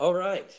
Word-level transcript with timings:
All 0.00 0.14
right. 0.14 0.54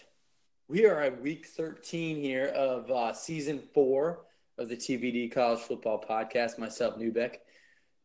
We 0.68 0.86
are 0.86 1.00
at 1.00 1.22
week 1.22 1.46
13 1.46 2.18
here 2.18 2.48
of 2.48 2.92
uh, 2.92 3.14
season 3.14 3.62
four 3.74 4.26
of 4.58 4.68
the 4.68 4.76
TVD 4.76 5.32
College 5.32 5.62
Football 5.62 6.04
Podcast. 6.04 6.60
Myself, 6.60 6.98
Newbeck, 6.98 7.36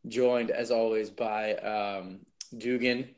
joined 0.07 0.49
as 0.49 0.71
always 0.71 1.09
by 1.09 1.55
um, 1.55 2.21
Dugan. 2.57 3.09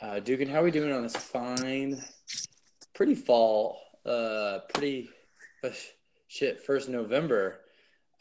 Uh, 0.00 0.18
Dugan, 0.18 0.48
how 0.48 0.58
are 0.58 0.64
we 0.64 0.72
doing 0.72 0.90
on 0.90 1.04
this 1.04 1.14
fine, 1.14 2.02
pretty 2.94 3.14
fall, 3.14 3.78
uh, 4.04 4.58
pretty 4.74 5.08
uh, 5.62 5.68
shit, 6.26 6.64
first 6.64 6.88
November 6.88 7.60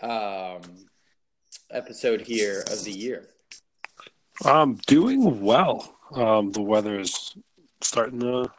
um, 0.03 0.61
episode 1.71 2.21
here 2.21 2.63
of 2.71 2.83
the 2.83 2.91
year? 2.91 3.29
I'm 4.43 4.75
doing 4.85 5.41
well. 5.41 5.97
Um, 6.11 6.51
the 6.51 6.61
weather 6.61 6.99
is 6.99 7.35
starting 7.81 8.19
to 8.19 8.51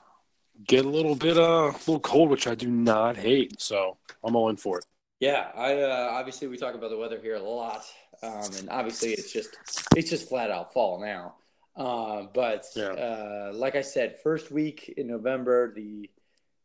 get 0.66 0.84
a 0.84 0.88
little 0.88 1.14
bit 1.14 1.36
uh, 1.36 1.70
a 1.70 1.72
little 1.86 2.00
cold, 2.00 2.30
which 2.30 2.46
I 2.46 2.54
do 2.54 2.68
not 2.68 3.16
hate. 3.16 3.60
So 3.60 3.96
I'm 4.22 4.36
all 4.36 4.48
in 4.48 4.56
for 4.56 4.78
it. 4.78 4.84
Yeah, 5.20 5.50
I 5.54 5.80
uh, 5.80 6.08
obviously 6.12 6.46
we 6.48 6.56
talk 6.58 6.74
about 6.74 6.90
the 6.90 6.98
weather 6.98 7.18
here 7.20 7.36
a 7.36 7.42
lot, 7.42 7.84
um, 8.22 8.50
and 8.58 8.68
obviously 8.70 9.12
it's 9.12 9.32
just 9.32 9.56
it's 9.96 10.10
just 10.10 10.28
flat 10.28 10.50
out 10.50 10.72
fall 10.72 11.00
now. 11.00 11.36
Uh, 11.74 12.26
but 12.34 12.66
Yeah. 12.74 12.92
uh, 12.92 13.52
like 13.54 13.76
I 13.76 13.82
said, 13.82 14.18
first 14.22 14.50
week 14.50 14.94
in 14.96 15.06
November, 15.06 15.72
the 15.74 16.10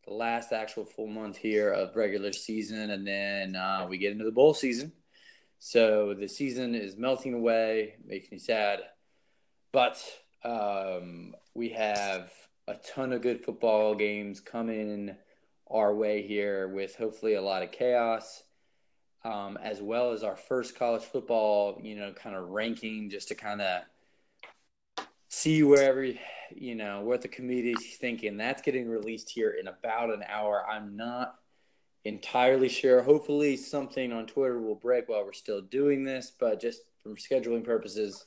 the 0.05 0.13
last 0.13 0.51
actual 0.51 0.83
full 0.83 1.07
month 1.07 1.37
here 1.37 1.71
of 1.71 1.95
regular 1.95 2.33
season, 2.33 2.89
and 2.89 3.07
then 3.07 3.55
uh, 3.55 3.85
we 3.89 3.97
get 3.97 4.11
into 4.11 4.25
the 4.25 4.31
bowl 4.31 4.53
season. 4.53 4.91
So 5.59 6.15
the 6.15 6.27
season 6.27 6.73
is 6.73 6.97
melting 6.97 7.35
away, 7.35 7.95
makes 8.05 8.31
me 8.31 8.39
sad. 8.39 8.79
But 9.71 10.03
um, 10.43 11.35
we 11.53 11.69
have 11.69 12.31
a 12.71 12.79
ton 12.95 13.11
of 13.11 13.21
good 13.21 13.43
football 13.43 13.93
games 13.93 14.39
coming 14.39 15.15
our 15.69 15.93
way 15.93 16.25
here 16.25 16.69
with 16.69 16.95
hopefully 16.95 17.33
a 17.33 17.41
lot 17.41 17.63
of 17.63 17.71
chaos, 17.71 18.43
um, 19.25 19.57
as 19.61 19.81
well 19.81 20.11
as 20.11 20.23
our 20.23 20.37
first 20.37 20.77
college 20.77 21.03
football, 21.03 21.79
you 21.83 21.95
know, 21.95 22.13
kind 22.13 22.35
of 22.35 22.47
ranking 22.49 23.09
just 23.09 23.27
to 23.27 23.35
kind 23.35 23.61
of 23.61 23.81
see 25.27 25.63
where 25.63 25.83
every, 25.83 26.19
you 26.55 26.75
know, 26.75 27.01
what 27.01 27.21
the 27.21 27.29
is 27.29 27.97
thinking. 27.97 28.37
That's 28.37 28.61
getting 28.61 28.87
released 28.87 29.29
here 29.29 29.51
in 29.59 29.67
about 29.67 30.13
an 30.13 30.23
hour. 30.29 30.65
I'm 30.65 30.95
not 30.95 31.35
entirely 32.05 32.69
sure. 32.69 33.01
Hopefully, 33.01 33.57
something 33.57 34.13
on 34.13 34.27
Twitter 34.27 34.59
will 34.61 34.75
break 34.75 35.09
while 35.09 35.25
we're 35.25 35.33
still 35.33 35.61
doing 35.61 36.05
this, 36.05 36.31
but 36.39 36.61
just 36.61 36.83
from 37.03 37.17
scheduling 37.17 37.65
purposes, 37.65 38.25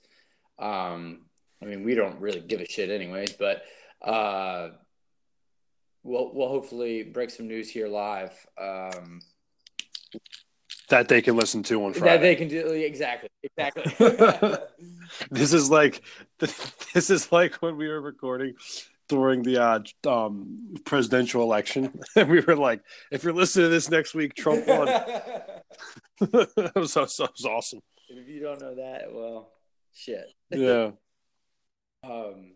um, 0.58 1.22
I 1.62 1.66
mean, 1.66 1.82
we 1.82 1.94
don't 1.94 2.20
really 2.20 2.40
give 2.40 2.60
a 2.60 2.66
shit, 2.66 2.90
anyways. 2.90 3.32
But 3.32 3.64
uh, 4.04 4.68
we'll 6.02 6.32
we'll 6.34 6.48
hopefully 6.48 7.02
break 7.02 7.30
some 7.30 7.48
news 7.48 7.70
here 7.70 7.88
live. 7.88 8.32
Um, 8.60 9.20
That 10.90 11.08
they 11.08 11.22
can 11.22 11.36
listen 11.36 11.62
to 11.64 11.84
on 11.84 11.94
Friday. 11.94 12.12
that 12.12 12.20
they 12.20 12.36
can 12.36 12.48
do 12.48 12.68
exactly, 12.72 13.30
exactly. 13.42 13.84
this 15.30 15.52
is 15.52 15.70
like 15.70 16.02
this 16.38 17.10
is 17.10 17.32
like 17.32 17.54
when 17.56 17.76
we 17.76 17.88
were 17.88 18.00
recording 18.00 18.54
during 19.08 19.42
the 19.42 19.62
uh, 19.62 19.80
um, 20.06 20.74
presidential 20.84 21.42
election, 21.42 21.98
and 22.16 22.28
we 22.28 22.40
were 22.40 22.56
like, 22.56 22.80
"If 23.10 23.24
you're 23.24 23.32
listening 23.32 23.66
to 23.66 23.70
this 23.70 23.90
next 23.90 24.14
week, 24.14 24.34
Trump 24.34 24.66
won." 24.66 24.86
that, 24.86 26.72
was, 26.74 26.94
that 26.94 27.30
was 27.36 27.46
awesome. 27.46 27.80
if 28.08 28.28
you 28.28 28.40
don't 28.40 28.60
know 28.60 28.76
that, 28.76 29.12
well, 29.12 29.52
shit. 29.92 30.26
Yeah. 30.50 30.90
Um, 32.02 32.52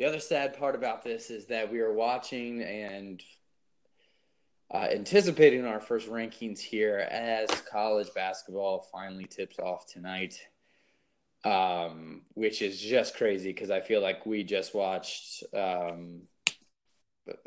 the 0.00 0.06
other 0.06 0.18
sad 0.18 0.58
part 0.58 0.74
about 0.74 1.04
this 1.04 1.28
is 1.28 1.44
that 1.48 1.70
we 1.70 1.80
are 1.80 1.92
watching 1.92 2.62
and 2.62 3.22
uh, 4.72 4.88
anticipating 4.90 5.66
our 5.66 5.78
first 5.78 6.08
rankings 6.08 6.58
here 6.58 7.06
as 7.10 7.50
college 7.70 8.08
basketball 8.14 8.88
finally 8.90 9.26
tips 9.26 9.58
off 9.58 9.84
tonight, 9.92 10.40
um, 11.44 12.22
which 12.32 12.62
is 12.62 12.80
just 12.80 13.14
crazy 13.14 13.52
because 13.52 13.70
I 13.70 13.80
feel 13.80 14.00
like 14.00 14.24
we 14.24 14.42
just 14.42 14.74
watched 14.74 15.44
um, 15.52 16.22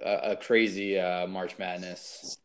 a, 0.06 0.34
a 0.34 0.36
crazy 0.36 1.00
uh, 1.00 1.26
March 1.26 1.58
Madness 1.58 2.38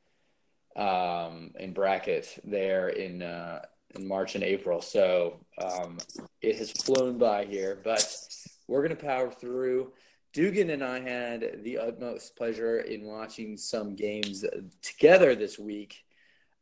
um, 0.75 1.51
in 1.61 1.75
bracket 1.75 2.39
there 2.45 2.89
in 2.89 3.21
uh, 3.21 3.61
in 3.95 4.09
March 4.09 4.37
and 4.37 4.45
April. 4.45 4.81
So 4.81 5.45
um, 5.63 5.99
it 6.41 6.57
has 6.57 6.71
flown 6.71 7.19
by 7.19 7.45
here, 7.45 7.79
but 7.85 8.07
we're 8.69 8.87
going 8.87 8.97
to 8.97 9.05
power 9.05 9.31
through. 9.31 9.93
Dugan 10.33 10.71
and 10.71 10.85
I 10.85 11.01
had 11.01 11.65
the 11.65 11.79
utmost 11.79 12.37
pleasure 12.37 12.81
in 12.81 13.05
watching 13.05 13.57
some 13.57 13.97
games 13.97 14.45
together 14.83 15.35
this 15.35 15.59
week. 15.59 16.05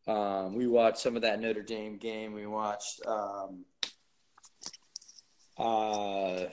Um, 0.07 0.55
we 0.55 0.69
watched 0.69 0.99
some 0.99 1.17
of 1.17 1.23
that 1.23 1.41
Notre 1.41 1.63
Dame 1.63 1.99
game. 1.99 2.33
We 2.33 2.47
watched. 2.47 3.05
Um, 3.05 3.65
uh, 5.59 6.45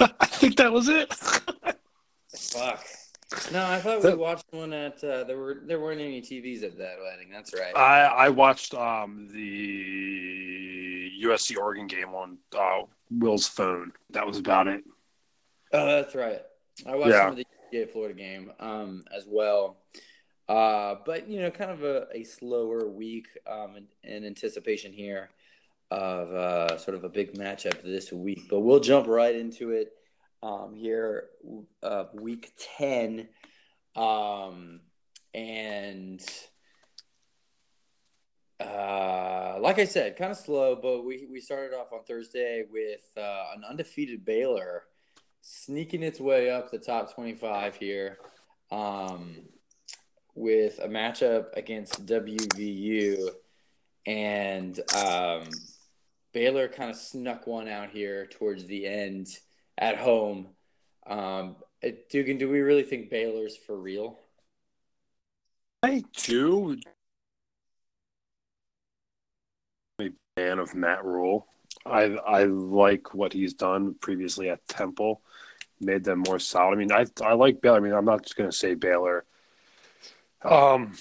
I 0.00 0.26
think 0.26 0.56
that 0.56 0.72
was 0.72 0.88
it. 0.88 1.14
fuck. 2.34 2.84
No, 3.52 3.66
I 3.66 3.78
thought 3.80 4.02
we 4.02 4.14
watched 4.14 4.46
one 4.50 4.72
at. 4.72 5.04
Uh, 5.04 5.24
there 5.24 5.36
were 5.36 5.62
there 5.64 5.78
weren't 5.78 6.00
any 6.00 6.22
TVs 6.22 6.64
at 6.64 6.78
that 6.78 6.96
wedding. 7.02 7.28
That's 7.30 7.52
right. 7.54 7.76
I 7.76 8.04
I 8.04 8.28
watched 8.30 8.74
um 8.74 9.28
the 9.32 11.10
USC 11.22 11.56
Oregon 11.58 11.86
game 11.86 12.08
on 12.14 12.38
uh, 12.56 12.82
Will's 13.10 13.48
phone. 13.48 13.92
That 14.10 14.26
was 14.26 14.38
about 14.38 14.68
it. 14.68 14.84
Oh, 15.72 15.86
that's 15.86 16.14
right. 16.14 16.40
I 16.86 16.94
watched 16.94 17.10
Yeah. 17.10 17.22
some 17.30 17.30
of 17.30 17.36
the 17.36 17.46
UGA 17.72 17.90
Florida 17.90 18.14
game 18.14 18.52
um, 18.60 19.04
as 19.14 19.24
well. 19.26 19.78
Uh, 20.48 20.96
but, 21.04 21.28
you 21.28 21.40
know, 21.40 21.50
kind 21.50 21.70
of 21.70 21.82
a, 21.82 22.06
a 22.14 22.24
slower 22.24 22.88
week 22.88 23.26
um, 23.46 23.76
in, 23.76 23.86
in 24.10 24.24
anticipation 24.24 24.92
here 24.92 25.28
of 25.90 26.32
uh, 26.32 26.78
sort 26.78 26.96
of 26.96 27.04
a 27.04 27.08
big 27.08 27.34
matchup 27.34 27.82
this 27.82 28.12
week. 28.12 28.46
But 28.48 28.60
we'll 28.60 28.80
jump 28.80 29.06
right 29.06 29.34
into 29.34 29.72
it 29.72 29.92
um, 30.42 30.74
here, 30.74 31.24
uh, 31.82 32.04
week 32.14 32.52
10. 32.78 33.28
Um, 33.94 34.80
and 35.34 36.24
uh, 38.60 39.58
like 39.60 39.78
I 39.78 39.84
said, 39.84 40.16
kind 40.16 40.30
of 40.30 40.36
slow, 40.36 40.76
but 40.76 41.04
we, 41.04 41.28
we 41.30 41.40
started 41.40 41.74
off 41.74 41.92
on 41.92 42.04
Thursday 42.04 42.64
with 42.70 43.02
uh, 43.16 43.44
an 43.54 43.62
undefeated 43.68 44.24
Baylor 44.24 44.84
sneaking 45.42 46.02
its 46.02 46.20
way 46.20 46.50
up 46.50 46.70
the 46.70 46.78
top 46.78 47.14
25 47.14 47.76
here 47.76 48.18
um, 48.70 49.36
with 50.34 50.78
a 50.80 50.88
matchup 50.88 51.46
against 51.54 52.04
WVU. 52.04 53.30
And 54.06 54.80
um, 54.94 55.48
Baylor 56.32 56.68
kind 56.68 56.90
of 56.90 56.96
snuck 56.96 57.46
one 57.46 57.68
out 57.68 57.90
here 57.90 58.26
towards 58.26 58.66
the 58.66 58.86
end 58.86 59.28
at 59.76 59.96
home. 59.96 60.48
Um, 61.06 61.56
Dugan, 62.10 62.38
do 62.38 62.48
we 62.48 62.60
really 62.60 62.82
think 62.82 63.10
Baylor's 63.10 63.56
for 63.56 63.76
real? 63.76 64.18
I 65.82 66.02
do. 66.16 66.76
A 70.00 70.10
fan 70.38 70.58
of 70.58 70.74
Matt 70.74 71.04
Rhule. 71.04 71.46
I 71.84 72.02
I 72.02 72.44
like 72.44 73.14
what 73.14 73.32
he's 73.32 73.54
done 73.54 73.94
previously 73.94 74.50
at 74.50 74.66
Temple, 74.68 75.22
made 75.80 76.04
them 76.04 76.22
more 76.26 76.38
solid. 76.38 76.74
I 76.74 76.76
mean, 76.76 76.92
I 76.92 77.06
I 77.22 77.34
like 77.34 77.60
Baylor. 77.60 77.76
I 77.76 77.80
mean, 77.80 77.92
I'm 77.92 78.04
not 78.04 78.22
just 78.22 78.36
going 78.36 78.50
to 78.50 78.56
say 78.56 78.74
Baylor. 78.74 79.24
Um, 80.42 80.92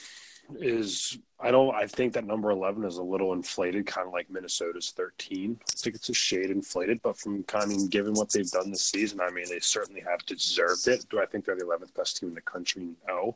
is 0.60 1.18
I 1.40 1.52
don't. 1.52 1.76
I 1.76 1.86
think 1.86 2.14
that 2.14 2.26
number 2.26 2.50
11 2.50 2.84
is 2.86 2.98
a 2.98 3.04
little 3.04 3.34
inflated, 3.34 3.86
kind 3.86 4.08
of 4.08 4.14
like 4.14 4.30
Minnesota's 4.30 4.92
13. 4.92 5.60
I 5.62 5.72
think 5.76 5.96
it's 5.96 6.10
a 6.10 6.14
shade 6.14 6.50
inflated, 6.50 7.00
but 7.04 7.18
from 7.18 7.44
kind 7.44 7.72
of 7.72 7.90
given 7.92 8.14
what 8.14 8.32
they've 8.32 8.50
done 8.50 8.72
this 8.72 8.84
season, 8.84 9.20
I 9.22 9.30
mean, 9.30 9.46
they 9.48 9.60
certainly 9.60 10.02
have 10.02 10.26
deserved 10.26 10.88
it. 10.88 11.06
Do 11.10 11.22
I 11.22 11.26
think 11.26 11.46
they're 11.46 11.56
the 11.56 11.66
11th 11.66 11.94
best 11.94 12.18
team 12.18 12.30
in 12.30 12.36
the 12.36 12.42
country? 12.42 12.90
No, 13.08 13.36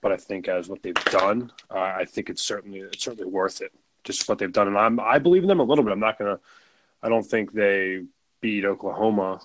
but 0.00 0.12
I 0.12 0.16
think 0.16 0.48
as 0.48 0.68
what 0.68 0.82
they've 0.82 0.94
done, 0.94 1.52
uh, 1.70 1.78
I 1.78 2.06
think 2.06 2.30
it's 2.30 2.42
certainly 2.42 2.80
it's 2.80 3.04
certainly 3.04 3.30
worth 3.30 3.60
it. 3.60 3.72
Just 4.04 4.28
what 4.28 4.38
they've 4.38 4.52
done, 4.52 4.68
and 4.68 4.78
I'm 4.78 4.98
I 4.98 5.18
believe 5.18 5.42
in 5.42 5.48
them 5.48 5.60
a 5.60 5.64
little 5.64 5.84
bit. 5.84 5.92
I'm 5.92 6.00
not 6.00 6.18
gonna. 6.18 6.40
I 7.02 7.08
don't 7.08 7.24
think 7.24 7.52
they 7.52 8.02
beat 8.40 8.64
Oklahoma 8.64 9.40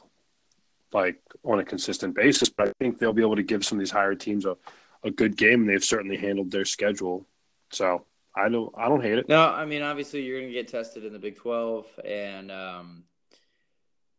like 0.93 1.21
on 1.43 1.59
a 1.59 1.65
consistent 1.65 2.15
basis, 2.15 2.49
but 2.49 2.69
I 2.69 2.71
think 2.79 2.97
they'll 2.97 3.13
be 3.13 3.21
able 3.21 3.35
to 3.35 3.43
give 3.43 3.65
some 3.65 3.77
of 3.77 3.79
these 3.79 3.91
higher 3.91 4.15
teams 4.15 4.45
a, 4.45 4.57
a 5.03 5.11
good 5.11 5.37
game, 5.37 5.61
and 5.61 5.69
they've 5.69 5.83
certainly 5.83 6.17
handled 6.17 6.51
their 6.51 6.65
schedule. 6.65 7.25
So 7.71 8.05
I 8.35 8.49
don't 8.49 8.73
I 8.77 8.87
don't 8.87 9.01
hate 9.01 9.17
it. 9.17 9.29
No, 9.29 9.47
I 9.47 9.65
mean 9.65 9.81
obviously 9.81 10.23
you're 10.23 10.39
going 10.39 10.51
to 10.51 10.53
get 10.53 10.67
tested 10.67 11.05
in 11.05 11.13
the 11.13 11.19
Big 11.19 11.35
Twelve, 11.35 11.87
and 12.03 12.51
um, 12.51 13.03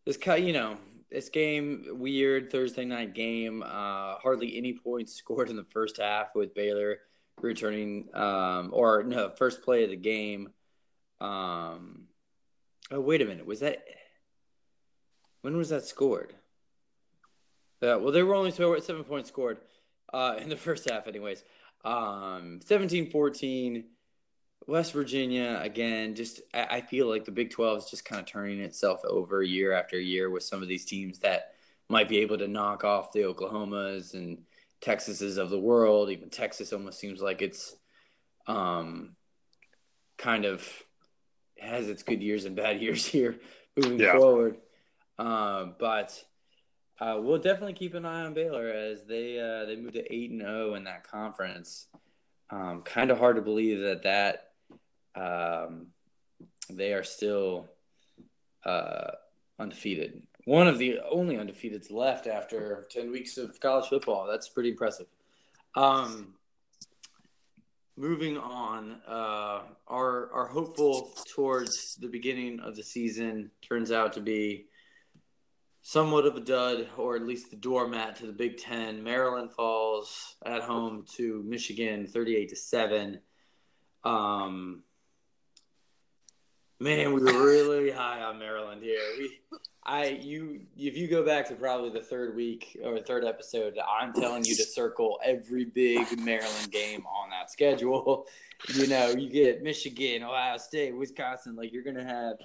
this 0.04 0.16
kind, 0.16 0.46
you 0.46 0.52
know, 0.52 0.76
this 1.10 1.28
game 1.28 1.86
weird 1.92 2.50
Thursday 2.50 2.84
night 2.84 3.14
game. 3.14 3.62
Uh, 3.62 4.16
hardly 4.16 4.56
any 4.56 4.72
points 4.72 5.14
scored 5.16 5.50
in 5.50 5.56
the 5.56 5.64
first 5.64 5.98
half 5.98 6.34
with 6.34 6.54
Baylor 6.54 6.98
returning, 7.42 8.08
um, 8.14 8.70
or 8.72 9.02
no, 9.02 9.30
first 9.30 9.62
play 9.62 9.84
of 9.84 9.90
the 9.90 9.96
game. 9.96 10.50
Um, 11.20 12.04
oh 12.90 13.00
wait 13.00 13.22
a 13.22 13.24
minute, 13.24 13.46
was 13.46 13.60
that 13.60 13.84
when 15.42 15.56
was 15.56 15.68
that 15.70 15.84
scored? 15.84 16.34
Yeah, 17.80 17.96
well, 17.96 18.12
they 18.12 18.22
were 18.22 18.34
only 18.34 18.50
seven 18.50 19.04
points 19.04 19.28
scored 19.28 19.58
uh, 20.12 20.36
in 20.38 20.48
the 20.48 20.56
first 20.56 20.90
half, 20.90 21.06
anyways. 21.06 21.44
Um, 21.84 22.60
17-14, 22.66 23.84
West 24.66 24.92
Virginia 24.92 25.58
again. 25.62 26.14
Just 26.14 26.42
I, 26.52 26.66
I 26.70 26.80
feel 26.80 27.08
like 27.08 27.24
the 27.24 27.30
Big 27.30 27.50
Twelve 27.50 27.78
is 27.78 27.90
just 27.90 28.04
kind 28.04 28.20
of 28.20 28.26
turning 28.26 28.60
itself 28.60 29.00
over 29.04 29.42
year 29.42 29.72
after 29.72 29.98
year 29.98 30.28
with 30.30 30.42
some 30.42 30.62
of 30.62 30.68
these 30.68 30.84
teams 30.84 31.20
that 31.20 31.54
might 31.88 32.08
be 32.08 32.18
able 32.18 32.36
to 32.38 32.48
knock 32.48 32.84
off 32.84 33.12
the 33.12 33.20
Oklahomas 33.20 34.14
and 34.14 34.38
Texases 34.80 35.38
of 35.38 35.50
the 35.50 35.58
world. 35.58 36.10
Even 36.10 36.30
Texas 36.30 36.72
almost 36.72 36.98
seems 36.98 37.20
like 37.20 37.42
it's 37.42 37.74
um, 38.46 39.16
kind 40.16 40.44
of 40.44 40.66
has 41.58 41.88
its 41.88 42.02
good 42.02 42.22
years 42.22 42.44
and 42.44 42.56
bad 42.56 42.80
years 42.82 43.04
here 43.04 43.36
moving 43.76 44.00
yeah. 44.00 44.16
forward. 44.16 44.56
Uh, 45.18 45.66
but 45.78 46.22
uh, 47.00 47.18
we'll 47.20 47.38
definitely 47.38 47.72
keep 47.72 47.94
an 47.94 48.04
eye 48.04 48.24
on 48.24 48.34
Baylor 48.34 48.68
as 48.68 49.04
they 49.04 49.38
uh, 49.38 49.66
they 49.66 49.76
moved 49.76 49.94
to 49.94 50.14
eight 50.14 50.30
and 50.30 50.40
zero 50.40 50.70
oh 50.70 50.74
in 50.74 50.84
that 50.84 51.04
conference. 51.04 51.86
Um, 52.50 52.82
kind 52.82 53.10
of 53.10 53.18
hard 53.18 53.36
to 53.36 53.42
believe 53.42 53.80
that 53.80 54.02
that 54.04 54.50
um, 55.14 55.88
they 56.70 56.92
are 56.92 57.04
still 57.04 57.68
uh, 58.64 59.10
undefeated. 59.58 60.22
One 60.48 60.66
of 60.66 60.78
the 60.78 61.00
only 61.10 61.36
undefeateds 61.36 61.92
left 61.92 62.26
after 62.26 62.86
ten 62.90 63.10
weeks 63.12 63.36
of 63.36 63.60
college 63.60 63.90
football. 63.90 64.26
That's 64.26 64.48
pretty 64.48 64.70
impressive. 64.70 65.04
Um, 65.74 66.36
moving 67.98 68.38
on, 68.38 69.02
uh, 69.06 69.60
our 69.86 70.32
our 70.32 70.46
hopeful 70.46 71.12
towards 71.34 71.96
the 71.96 72.08
beginning 72.08 72.60
of 72.60 72.76
the 72.76 72.82
season 72.82 73.50
turns 73.60 73.92
out 73.92 74.14
to 74.14 74.22
be 74.22 74.68
somewhat 75.82 76.24
of 76.24 76.36
a 76.36 76.40
dud, 76.40 76.88
or 76.96 77.14
at 77.16 77.26
least 77.26 77.50
the 77.50 77.56
doormat 77.56 78.16
to 78.16 78.26
the 78.26 78.32
Big 78.32 78.56
Ten. 78.56 79.04
Maryland 79.04 79.52
falls 79.52 80.34
at 80.46 80.62
home 80.62 81.04
to 81.16 81.42
Michigan, 81.46 82.06
thirty-eight 82.06 82.48
to 82.48 82.56
seven. 82.56 83.20
Um, 84.02 84.82
man, 86.80 87.12
we 87.12 87.20
were 87.20 87.44
really 87.44 87.90
high 87.90 88.22
on 88.22 88.38
Maryland 88.38 88.82
here. 88.82 89.00
We 89.18 89.38
I 89.84 90.08
you 90.08 90.60
if 90.76 90.96
you 90.96 91.08
go 91.08 91.24
back 91.24 91.48
to 91.48 91.54
probably 91.54 91.90
the 91.90 92.02
third 92.02 92.36
week 92.36 92.78
or 92.84 92.98
third 93.00 93.24
episode, 93.24 93.78
I'm 93.78 94.12
telling 94.12 94.44
you 94.44 94.54
to 94.56 94.64
circle 94.64 95.18
every 95.24 95.64
big 95.64 96.06
Maryland 96.20 96.70
game 96.70 97.04
on 97.06 97.30
that 97.30 97.50
schedule. 97.50 98.26
You 98.74 98.88
know, 98.88 99.10
you 99.10 99.30
get 99.30 99.62
Michigan, 99.62 100.24
Ohio 100.24 100.56
State, 100.58 100.92
Wisconsin, 100.96 101.54
like 101.54 101.72
you're 101.72 101.84
gonna 101.84 102.02
have 102.04 102.38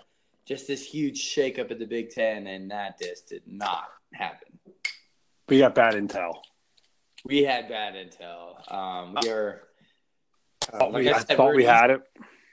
just 0.46 0.68
this 0.68 0.86
huge 0.86 1.20
shakeup 1.20 1.72
at 1.72 1.80
the 1.80 1.88
Big 1.88 2.12
Ten, 2.12 2.46
and 2.46 2.70
that 2.70 3.00
just 3.00 3.30
did 3.30 3.42
not 3.48 3.86
happen. 4.14 4.60
We 5.50 5.58
got 5.58 5.74
bad 5.74 5.96
intel. 5.96 6.36
We 7.26 7.42
had 7.42 7.68
bad 7.68 7.96
intel. 7.96 8.72
Um, 8.72 9.18
we 9.24 9.30
are. 9.32 9.64
Uh, 10.72 10.86
like 10.90 10.94
we, 10.94 11.10
I, 11.10 11.18
I 11.18 11.22
thought 11.22 11.56
we 11.56 11.66
had 11.66 11.90
it. 11.90 12.02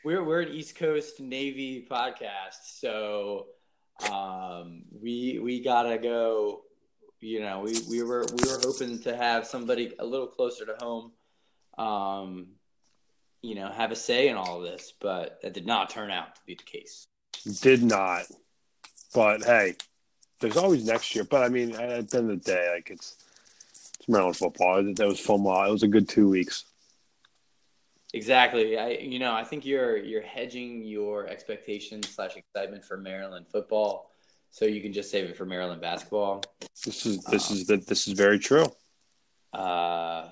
We're 0.02 0.24
we're 0.24 0.40
an 0.40 0.48
East 0.48 0.76
Coast 0.76 1.20
Navy 1.20 1.86
podcast, 1.90 2.78
so 2.78 3.48
um, 4.10 4.84
we 4.90 5.38
we 5.40 5.62
gotta 5.62 5.98
go. 5.98 6.62
You 7.20 7.40
know, 7.40 7.60
we, 7.60 7.78
we 7.90 8.02
were 8.02 8.24
we 8.32 8.50
were 8.50 8.58
hoping 8.62 8.98
to 9.02 9.14
have 9.14 9.46
somebody 9.46 9.92
a 9.98 10.06
little 10.06 10.26
closer 10.26 10.64
to 10.64 10.74
home, 10.80 11.12
um, 11.76 12.46
you 13.42 13.54
know, 13.54 13.68
have 13.68 13.92
a 13.92 13.96
say 13.96 14.28
in 14.28 14.36
all 14.36 14.56
of 14.56 14.62
this, 14.62 14.94
but 14.98 15.38
that 15.42 15.52
did 15.52 15.66
not 15.66 15.90
turn 15.90 16.10
out 16.10 16.34
to 16.34 16.40
be 16.46 16.54
the 16.54 16.62
case. 16.62 17.06
Did 17.60 17.82
not. 17.82 18.22
But 19.14 19.44
hey, 19.44 19.74
there's 20.40 20.56
always 20.56 20.86
next 20.86 21.14
year. 21.14 21.24
But 21.24 21.42
I 21.42 21.50
mean, 21.50 21.72
at 21.72 22.08
the 22.08 22.18
end 22.18 22.30
of 22.30 22.42
the 22.42 22.50
day, 22.50 22.72
like 22.74 22.88
it's 22.88 23.16
it's 23.98 24.08
Maryland 24.08 24.38
football. 24.38 24.82
That 24.82 25.06
was 25.06 25.20
fun 25.20 25.42
while. 25.42 25.68
It 25.68 25.72
was 25.72 25.82
a 25.82 25.88
good 25.88 26.08
two 26.08 26.30
weeks. 26.30 26.64
Exactly. 28.12 28.76
I 28.76 28.90
you 28.90 29.18
know 29.18 29.32
I 29.32 29.44
think 29.44 29.64
you're 29.64 29.96
you're 29.96 30.22
hedging 30.22 30.82
your 30.82 31.28
expectations 31.28 32.08
slash 32.08 32.36
excitement 32.36 32.84
for 32.84 32.96
Maryland 32.96 33.46
football, 33.48 34.10
so 34.50 34.64
you 34.64 34.80
can 34.80 34.92
just 34.92 35.10
save 35.10 35.30
it 35.30 35.36
for 35.36 35.46
Maryland 35.46 35.80
basketball. 35.80 36.42
This 36.84 37.06
is 37.06 37.22
this 37.24 37.50
um, 37.50 37.56
is 37.56 37.66
the, 37.66 37.76
this 37.76 38.08
is 38.08 38.14
very 38.14 38.38
true. 38.38 38.66
Uh, 39.52 40.28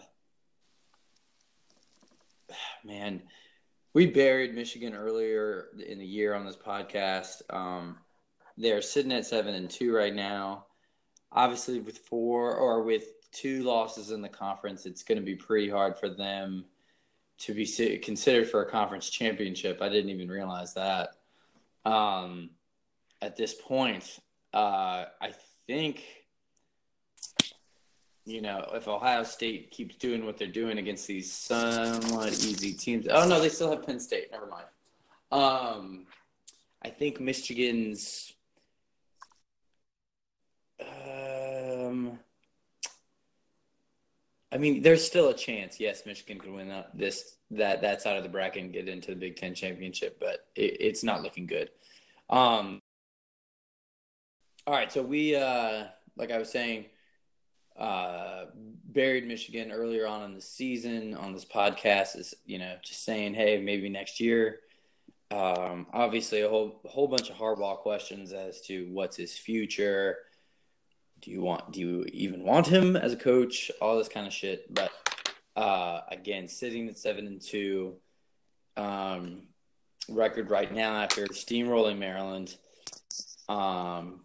man, 2.85 3.23
we 3.95 4.07
buried 4.07 4.55
Michigan 4.55 4.95
earlier 4.95 5.69
in 5.87 5.99
the 5.99 6.07
year 6.07 6.35
on 6.35 6.45
this 6.45 6.57
podcast. 6.57 7.43
Um, 7.51 7.97
they're 8.57 8.83
sitting 8.83 9.13
at 9.13 9.25
seven 9.25 9.55
and 9.55 9.71
two 9.71 9.95
right 9.95 10.15
now. 10.15 10.67
Obviously, 11.31 11.79
with 11.79 11.99
four 11.99 12.57
or 12.57 12.83
with 12.83 13.31
two 13.31 13.63
losses 13.63 14.11
in 14.11 14.21
the 14.21 14.29
conference, 14.29 14.85
it's 14.85 15.05
going 15.05 15.19
to 15.19 15.25
be 15.25 15.37
pretty 15.37 15.69
hard 15.69 15.97
for 15.97 16.09
them 16.09 16.65
to 17.39 17.55
be 17.55 17.99
considered 17.99 18.49
for 18.49 18.63
a 18.63 18.71
conference 18.71 19.09
championship. 19.09 19.81
I 19.81 19.89
didn't 19.89 20.11
even 20.11 20.29
realize 20.29 20.75
that. 20.75 21.11
Um, 21.85 22.51
at 23.23 23.37
this 23.37 23.55
point, 23.55 24.19
uh, 24.53 25.05
I 25.21 25.33
think, 25.67 26.03
you 28.25 28.43
know, 28.43 28.69
if 28.75 28.89
Ohio 28.89 29.23
State 29.23 29.71
keeps 29.71 29.97
doing 29.97 30.27
what 30.27 30.37
they're 30.37 30.49
doing 30.49 30.79
against 30.79 31.07
these 31.07 31.33
somewhat 31.33 32.33
easy 32.33 32.73
teams, 32.73 33.07
oh 33.09 33.29
no, 33.29 33.41
they 33.41 33.49
still 33.49 33.71
have 33.71 33.87
Penn 33.87 34.01
State. 34.01 34.31
Never 34.33 34.47
mind. 34.47 34.67
Um, 35.31 36.07
I 36.83 36.91
think 36.91 37.21
Michigan's. 37.21 38.33
Um, 40.81 42.19
I 44.51 44.57
mean, 44.57 44.83
there's 44.83 45.07
still 45.07 45.29
a 45.29 45.35
chance. 45.35 45.79
Yes, 45.79 46.07
Michigan 46.07 46.39
could 46.39 46.53
win 46.53 46.73
this 46.95 47.37
that 47.51 47.83
that 47.83 48.01
side 48.01 48.17
of 48.17 48.23
the 48.23 48.29
bracket 48.29 48.63
and 48.63 48.73
get 48.73 48.89
into 48.89 49.11
the 49.11 49.17
Big 49.17 49.37
Ten 49.37 49.55
championship, 49.55 50.19
but 50.19 50.47
it, 50.55 50.77
it's 50.81 51.05
not 51.05 51.23
looking 51.23 51.47
good. 51.47 51.71
Um, 52.31 52.81
all 54.67 54.75
right, 54.75 54.93
so 54.93 55.03
we, 55.03 55.35
uh, 55.35 55.85
like 56.17 56.31
I 56.31 56.39
was 56.39 56.51
saying, 56.51 56.87
uh, 57.79 58.47
buried 58.55 59.27
Michigan 59.27 59.71
earlier 59.71 60.07
on 60.07 60.23
in 60.23 60.35
the 60.35 60.41
season 60.41 61.15
on 61.15 61.33
this 61.33 61.45
podcast. 61.45 62.17
Is 62.17 62.35
you 62.47 62.59
know 62.59 62.77
just 62.83 63.05
saying, 63.05 63.35
hey, 63.35 63.61
maybe 63.61 63.89
next 63.89 64.19
year. 64.19 64.61
Um, 65.31 65.87
obviously, 65.93 66.41
a 66.41 66.49
whole 66.49 66.81
whole 66.87 67.07
bunch 67.07 67.29
of 67.29 67.37
Harbaugh 67.37 67.77
questions 67.79 68.33
as 68.33 68.63
to 68.63 68.89
what's 68.91 69.17
his 69.17 69.37
future 69.37 70.17
do 71.21 71.31
you 71.31 71.43
want 71.43 71.73
do 71.73 71.81
you 71.81 72.07
even 72.13 72.43
want 72.43 72.67
him 72.67 72.97
as 72.97 73.13
a 73.13 73.17
coach? 73.17 73.71
All 73.81 73.99
this 73.99 74.09
kind 74.09 74.27
of 74.27 74.33
shit. 74.33 74.73
But 74.73 74.91
uh, 75.57 76.03
again 76.11 76.49
sitting 76.49 76.89
at 76.89 76.99
seven 76.99 77.27
and 77.27 77.41
two 77.41 77.97
um, 78.77 79.43
record 80.09 80.51
right 80.51 80.73
now 80.73 81.03
after 81.03 81.27
steamrolling 81.27 81.99
maryland 81.99 82.55
um, 83.49 84.21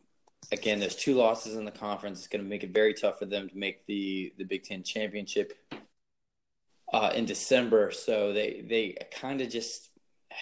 again 0.52 0.80
there's 0.80 0.96
two 0.96 1.16
losses 1.16 1.56
in 1.56 1.66
the 1.66 1.72
conference. 1.72 2.20
It's 2.20 2.28
going 2.28 2.44
to 2.44 2.50
make 2.50 2.64
it 2.64 2.74
very 2.74 2.94
tough 2.94 3.20
for 3.20 3.26
them 3.26 3.50
to 3.50 3.58
make 3.58 3.86
the 3.86 4.34
the 4.38 4.44
big 4.44 4.64
ten 4.64 4.84
championship 4.84 5.54
uh, 6.94 7.12
in 7.16 7.26
december. 7.26 7.92
So 7.92 8.34
they 8.34 8.64
they 8.68 8.98
kind 9.12 9.42
of 9.42 9.50
just 9.50 9.90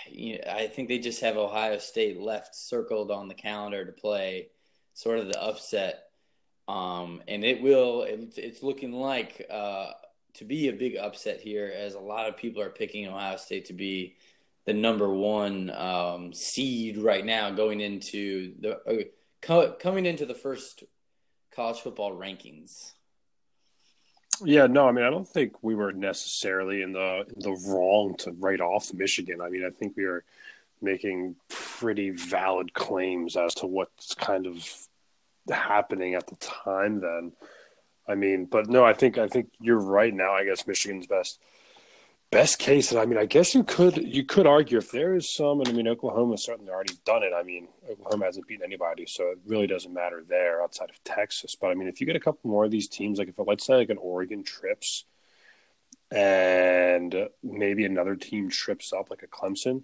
you 0.10 0.38
know, 0.38 0.52
i 0.52 0.68
think 0.68 0.88
they 0.88 1.00
just 1.00 1.22
have 1.22 1.36
ohio 1.36 1.78
state 1.78 2.18
left 2.18 2.56
circled 2.56 3.12
on 3.12 3.28
the 3.28 3.34
calendar 3.34 3.84
to 3.84 3.92
play 3.92 4.48
sort 4.94 5.20
of 5.20 5.28
the 5.28 5.42
upset 5.42 6.11
um, 6.72 7.22
and 7.28 7.44
it 7.44 7.62
will, 7.62 8.04
it, 8.04 8.38
it's 8.38 8.64
looking 8.64 8.94
like 8.94 9.46
uh, 9.50 9.92
to 10.36 10.46
be 10.46 10.70
a 10.70 10.74
big 10.74 10.96
upset 10.96 11.42
here, 11.42 11.70
as 11.76 11.96
a 11.96 12.00
lot 12.00 12.30
of 12.30 12.38
people 12.38 12.62
are 12.62 12.70
picking 12.70 13.08
Ohio 13.08 13.36
State 13.36 13.66
to 13.66 13.74
be 13.74 14.16
the 14.66 14.74
number 14.74 15.10
one 15.10 15.70
um, 15.72 16.34
seed 16.34 16.98
right 16.98 17.26
now 17.26 17.50
going 17.52 17.82
into 17.82 18.54
the 18.62 18.78
uh, 18.88 19.04
co- 19.42 19.74
coming 19.74 20.06
into 20.06 20.26
the 20.26 20.34
first 20.34 20.86
college 21.54 21.82
football 21.82 22.14
rankings. 22.14 22.94
Yeah, 24.44 24.68
no, 24.68 24.88
I 24.88 24.94
mean, 24.94 25.04
I 25.04 25.10
don't 25.10 25.28
think 25.28 25.62
we 25.62 25.76
were 25.76 25.92
necessarily 25.92 26.84
in 26.84 26.94
the 26.94 27.26
in 27.36 27.42
the 27.42 27.60
wrong 27.68 28.16
to 28.20 28.32
write 28.32 28.62
off 28.62 28.94
Michigan. 28.94 29.42
I 29.42 29.50
mean, 29.50 29.66
I 29.66 29.72
think 29.72 29.98
we 29.98 30.06
are 30.06 30.24
making 30.82 31.36
pretty 31.50 32.12
valid 32.12 32.74
claims 32.74 33.36
as 33.36 33.54
to 33.56 33.68
what's 33.68 34.16
kind 34.16 34.48
of 34.48 34.66
happening 35.50 36.16
at 36.16 36.28
the 36.28 36.36
time 36.38 37.02
then. 37.02 37.34
I 38.08 38.16
mean, 38.16 38.46
but 38.46 38.68
no, 38.68 38.84
I 38.84 38.94
think 38.94 39.18
I 39.18 39.28
think 39.28 39.50
you're 39.60 39.80
right 39.80 40.14
now. 40.14 40.34
I 40.34 40.44
guess 40.44 40.68
Michigan's 40.68 41.08
best 41.08 41.40
best 42.32 42.60
case, 42.60 42.92
and 42.92 43.00
I 43.00 43.06
mean, 43.06 43.20
I 43.20 43.26
guess 43.26 43.54
you 43.54 43.64
could 43.64 43.98
you 43.98 44.24
could 44.24 44.48
argue 44.48 44.78
if 44.78 44.92
there 44.92 45.16
is 45.16 45.34
some, 45.34 45.60
and 45.60 45.70
I 45.70 45.72
mean, 45.72 45.88
Oklahoma's 45.88 46.44
certainly 46.44 46.72
already 46.72 46.96
done 47.06 47.24
it. 47.24 47.34
I 47.36 47.44
mean, 47.44 47.68
Oklahoma 47.90 48.26
hasn't 48.26 48.48
beaten 48.48 48.66
anybody, 48.66 49.06
so 49.08 49.32
it 49.32 49.40
really 49.46 49.68
doesn't 49.68 49.94
matter 49.94 50.24
there 50.28 50.64
outside 50.64 50.90
of 50.90 51.04
Texas. 51.04 51.56
But 51.56 51.68
I 51.68 51.76
mean, 51.76 51.88
if 51.88 52.02
you 52.02 52.08
get 52.08 52.16
a 52.16 52.22
couple 52.22 52.50
more 52.50 52.66
of 52.66 52.72
these 52.72 52.88
teams, 52.88 53.20
like 53.20 53.28
if 53.28 53.36
let's 53.38 53.66
say 53.66 53.76
like 53.76 53.90
an 53.90 53.98
Oregon 53.98 54.44
trips, 54.44 55.06
and 56.10 57.30
maybe 57.44 57.86
another 57.86 58.16
team 58.16 58.50
trips 58.50 58.92
up 58.94 59.10
like 59.10 59.24
a 59.24 59.28
Clemson, 59.28 59.84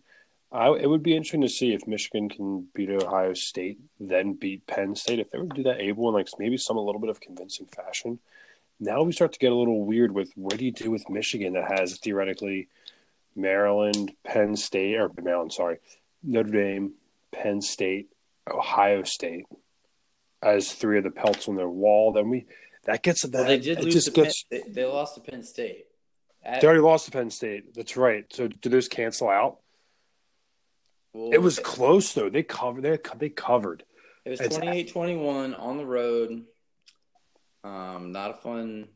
I, 0.51 0.69
it 0.69 0.89
would 0.89 1.03
be 1.03 1.15
interesting 1.15 1.41
to 1.41 1.49
see 1.49 1.73
if 1.73 1.85
Michigan 1.87 2.29
can 2.29 2.67
beat 2.73 2.89
Ohio 2.89 3.33
State, 3.33 3.79
then 3.99 4.33
beat 4.33 4.65
Penn 4.65 4.95
State. 4.95 5.19
If 5.19 5.29
they 5.31 5.37
were 5.39 5.47
to 5.47 5.55
do 5.55 5.63
that 5.63 5.81
able 5.81 6.07
in 6.09 6.15
like 6.15 6.29
maybe 6.39 6.57
some 6.57 6.77
a 6.77 6.81
little 6.83 7.01
bit 7.01 7.09
of 7.09 7.19
convincing 7.19 7.65
fashion. 7.67 8.19
Now 8.79 9.03
we 9.03 9.11
start 9.11 9.33
to 9.33 9.39
get 9.39 9.51
a 9.51 9.55
little 9.55 9.83
weird 9.83 10.13
with 10.13 10.31
what 10.35 10.57
do 10.57 10.63
you 10.65 10.71
do 10.71 10.89
with 10.91 11.09
Michigan 11.09 11.53
that 11.53 11.71
has 11.79 11.97
theoretically 11.97 12.69
Maryland, 13.35 14.13
Penn 14.23 14.55
State, 14.55 14.95
or 14.95 15.11
Maryland, 15.21 15.51
sorry, 15.51 15.77
Notre 16.23 16.51
Dame, 16.51 16.93
Penn 17.31 17.61
State, 17.61 18.07
Ohio 18.49 19.03
State 19.03 19.45
as 20.41 20.71
three 20.71 20.97
of 20.99 21.03
the 21.03 21.09
pelts 21.11 21.47
on 21.47 21.55
their 21.55 21.69
wall. 21.69 22.13
Then 22.13 22.29
we 22.29 22.45
that 22.85 23.03
gets 23.03 23.23
that. 23.23 23.33
Well, 23.33 23.45
they 23.45 23.59
did 23.59 23.83
lose 23.83 23.93
just 23.93 24.07
to 24.07 24.11
gets. 24.13 24.43
Penn, 24.43 24.61
they, 24.67 24.71
they 24.71 24.85
lost 24.85 25.15
to 25.15 25.21
Penn 25.21 25.43
State. 25.43 25.85
At- 26.43 26.61
They 26.61 26.67
already 26.67 26.81
lost 26.81 27.05
to 27.05 27.11
Penn 27.11 27.29
State. 27.31 27.73
That's 27.75 27.97
right. 27.97 28.25
So 28.31 28.47
do 28.47 28.69
those 28.69 28.87
cancel 28.87 29.27
out? 29.29 29.57
It 31.33 31.41
was 31.41 31.59
close 31.59 32.13
though. 32.13 32.29
They 32.29 32.43
covered. 32.43 32.83
They 32.83 32.97
they 33.17 33.29
covered. 33.29 33.83
It 34.25 34.31
was 34.31 34.41
It's- 34.41 34.59
28-21 34.59 35.53
on 35.59 35.77
the 35.77 35.85
road. 35.85 36.45
Um, 37.63 38.11
not 38.11 38.31
a 38.31 38.33
fun. 38.35 38.87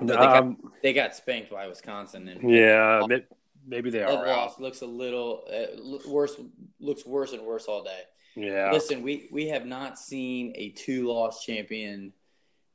They 0.00 0.06
got, 0.14 0.36
Um, 0.42 0.72
they 0.82 0.92
got 0.92 1.14
spanked 1.14 1.50
by 1.50 1.66
Wisconsin, 1.68 2.28
and 2.28 2.50
yeah, 2.50 3.02
may- 3.08 3.24
maybe 3.66 3.88
they 3.90 4.02
are. 4.02 4.26
loss 4.26 4.58
looks 4.60 4.82
a 4.82 4.86
little 4.86 5.44
uh, 5.50 6.08
worse. 6.10 6.38
Looks 6.80 7.06
worse 7.06 7.32
and 7.32 7.42
worse 7.46 7.66
all 7.66 7.82
day. 7.82 8.02
Yeah, 8.34 8.70
Listen, 8.72 9.02
we 9.02 9.28
we 9.32 9.48
have 9.48 9.64
not 9.64 9.98
seen 9.98 10.52
a 10.56 10.68
two-loss 10.70 11.42
champion 11.44 12.12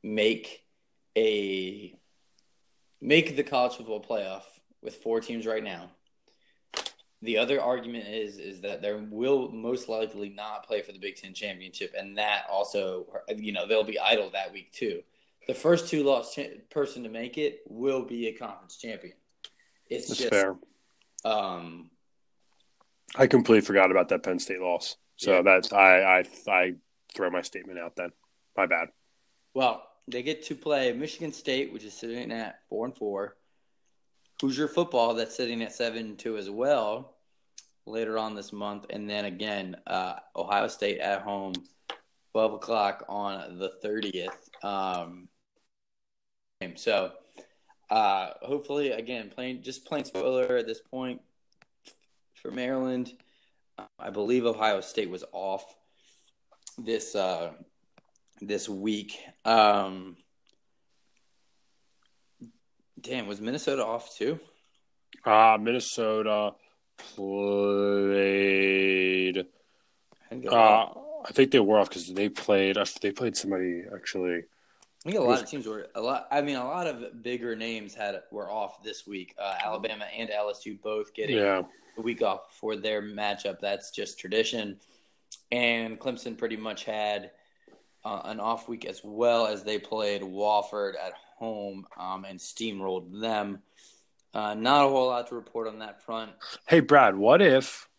make 0.01 0.65
a 1.15 1.95
make 2.99 3.35
the 3.35 3.43
college 3.43 3.75
football 3.75 4.01
playoff 4.01 4.43
with 4.81 4.95
four 4.95 5.19
teams 5.21 5.45
right 5.45 5.63
now. 5.63 5.91
The 7.23 7.37
other 7.37 7.61
argument 7.61 8.07
is 8.07 8.37
is 8.39 8.61
that 8.61 8.81
there 8.81 8.97
will 8.97 9.49
most 9.51 9.87
likely 9.89 10.29
not 10.29 10.65
play 10.65 10.81
for 10.81 10.91
the 10.91 10.97
Big 10.99 11.15
Ten 11.17 11.33
championship, 11.33 11.93
and 11.97 12.17
that 12.17 12.45
also, 12.49 13.05
you 13.37 13.51
know, 13.51 13.67
they'll 13.67 13.83
be 13.83 13.99
idle 13.99 14.31
that 14.31 14.51
week 14.51 14.71
too. 14.71 15.03
The 15.47 15.53
first 15.53 15.87
two 15.87 16.03
lost 16.03 16.35
cha- 16.35 16.57
person 16.69 17.03
to 17.03 17.09
make 17.09 17.37
it 17.37 17.61
will 17.67 18.03
be 18.03 18.27
a 18.27 18.33
conference 18.33 18.77
champion. 18.77 19.13
It's 19.89 20.07
that's 20.07 20.19
just, 20.19 20.29
fair. 20.31 20.55
um, 21.25 21.91
I 23.15 23.27
completely 23.27 23.61
forgot 23.65 23.91
about 23.91 24.09
that 24.09 24.23
Penn 24.23 24.39
State 24.39 24.61
loss. 24.61 24.97
So 25.17 25.35
Yeah. 25.35 25.41
that's 25.43 25.71
I 25.71 26.01
I 26.01 26.23
I 26.47 26.73
throw 27.13 27.29
my 27.29 27.41
statement 27.43 27.77
out 27.77 27.95
then. 27.95 28.09
My 28.57 28.65
bad. 28.65 28.87
Well, 29.53 29.87
they 30.07 30.23
get 30.23 30.43
to 30.45 30.55
play 30.55 30.91
Michigan 30.93 31.33
State, 31.33 31.71
which 31.71 31.83
is 31.83 31.93
sitting 31.93 32.31
at 32.31 32.61
four 32.67 32.85
and 32.85 32.95
four. 32.97 33.37
Hoosier 34.41 34.67
football, 34.67 35.13
that's 35.13 35.35
sitting 35.35 35.61
at 35.61 35.71
seven 35.71 36.17
two 36.17 36.35
as 36.35 36.49
well, 36.49 37.13
later 37.85 38.17
on 38.17 38.33
this 38.33 38.51
month, 38.51 38.87
and 38.89 39.07
then 39.07 39.25
again 39.25 39.75
uh, 39.85 40.15
Ohio 40.35 40.67
State 40.67 40.99
at 40.99 41.21
home, 41.21 41.53
twelve 42.33 42.53
o'clock 42.53 43.05
on 43.07 43.59
the 43.59 43.69
thirtieth. 43.83 44.49
Um, 44.63 45.27
so, 46.75 47.11
uh, 47.91 48.31
hopefully, 48.41 48.91
again, 48.91 49.29
plain 49.29 49.61
just 49.61 49.85
plain 49.85 50.05
spoiler 50.05 50.57
at 50.57 50.65
this 50.65 50.81
point 50.81 51.21
for 52.33 52.49
Maryland. 52.49 53.13
I 53.99 54.09
believe 54.09 54.45
Ohio 54.45 54.81
State 54.81 55.09
was 55.09 55.23
off 55.31 55.75
this 56.77 57.15
uh, 57.15 57.51
this 58.41 58.67
week. 58.67 59.19
Um, 59.45 60.17
damn, 63.01 63.27
was 63.27 63.41
Minnesota 63.41 63.85
off 63.85 64.15
too? 64.15 64.39
Uh 65.25 65.57
Minnesota 65.59 66.53
played. 68.11 69.37
I 69.39 69.43
think, 70.29 70.45
Uh, 70.51 70.85
I 71.25 71.31
think 71.31 71.51
they 71.51 71.59
were 71.59 71.79
off 71.79 71.89
because 71.89 72.11
they 72.13 72.29
played. 72.29 72.77
They 73.01 73.11
played 73.11 73.35
somebody 73.35 73.83
actually. 73.93 74.43
I 75.05 75.09
think 75.09 75.17
a 75.17 75.21
lot 75.21 75.41
of 75.41 75.49
teams 75.49 75.65
were 75.65 75.87
a 75.95 76.01
lot. 76.01 76.27
I 76.31 76.41
mean, 76.41 76.57
a 76.57 76.63
lot 76.63 76.85
of 76.87 77.23
bigger 77.23 77.55
names 77.55 77.95
had 77.95 78.21
were 78.31 78.49
off 78.51 78.83
this 78.83 79.07
week. 79.07 79.33
Uh, 79.37 79.55
Alabama 79.63 80.05
and 80.15 80.29
LSU 80.29 80.79
both 80.81 81.13
getting 81.15 81.37
Yeah, 81.37 81.63
a 81.97 82.01
week 82.01 82.21
off 82.21 82.55
for 82.59 82.75
their 82.75 83.01
matchup. 83.01 83.59
That's 83.59 83.89
just 83.91 84.19
tradition. 84.19 84.79
And 85.51 85.99
Clemson 85.99 86.37
pretty 86.37 86.55
much 86.57 86.83
had 86.83 87.31
uh, 88.05 88.21
an 88.25 88.39
off 88.39 88.69
week 88.69 88.85
as 88.85 89.01
well 89.03 89.47
as 89.47 89.63
they 89.63 89.79
played 89.79 90.21
Wofford 90.21 90.93
at 91.03 91.13
home 91.41 91.87
um, 91.97 92.23
and 92.23 92.39
steamrolled 92.39 93.19
them. 93.19 93.63
Uh, 94.33 94.53
not 94.53 94.85
a 94.85 94.89
whole 94.89 95.07
lot 95.07 95.27
to 95.27 95.35
report 95.35 95.67
on 95.67 95.79
that 95.79 96.03
front. 96.03 96.31
Hey, 96.67 96.79
Brad, 96.79 97.17
what 97.17 97.41
if 97.41 97.89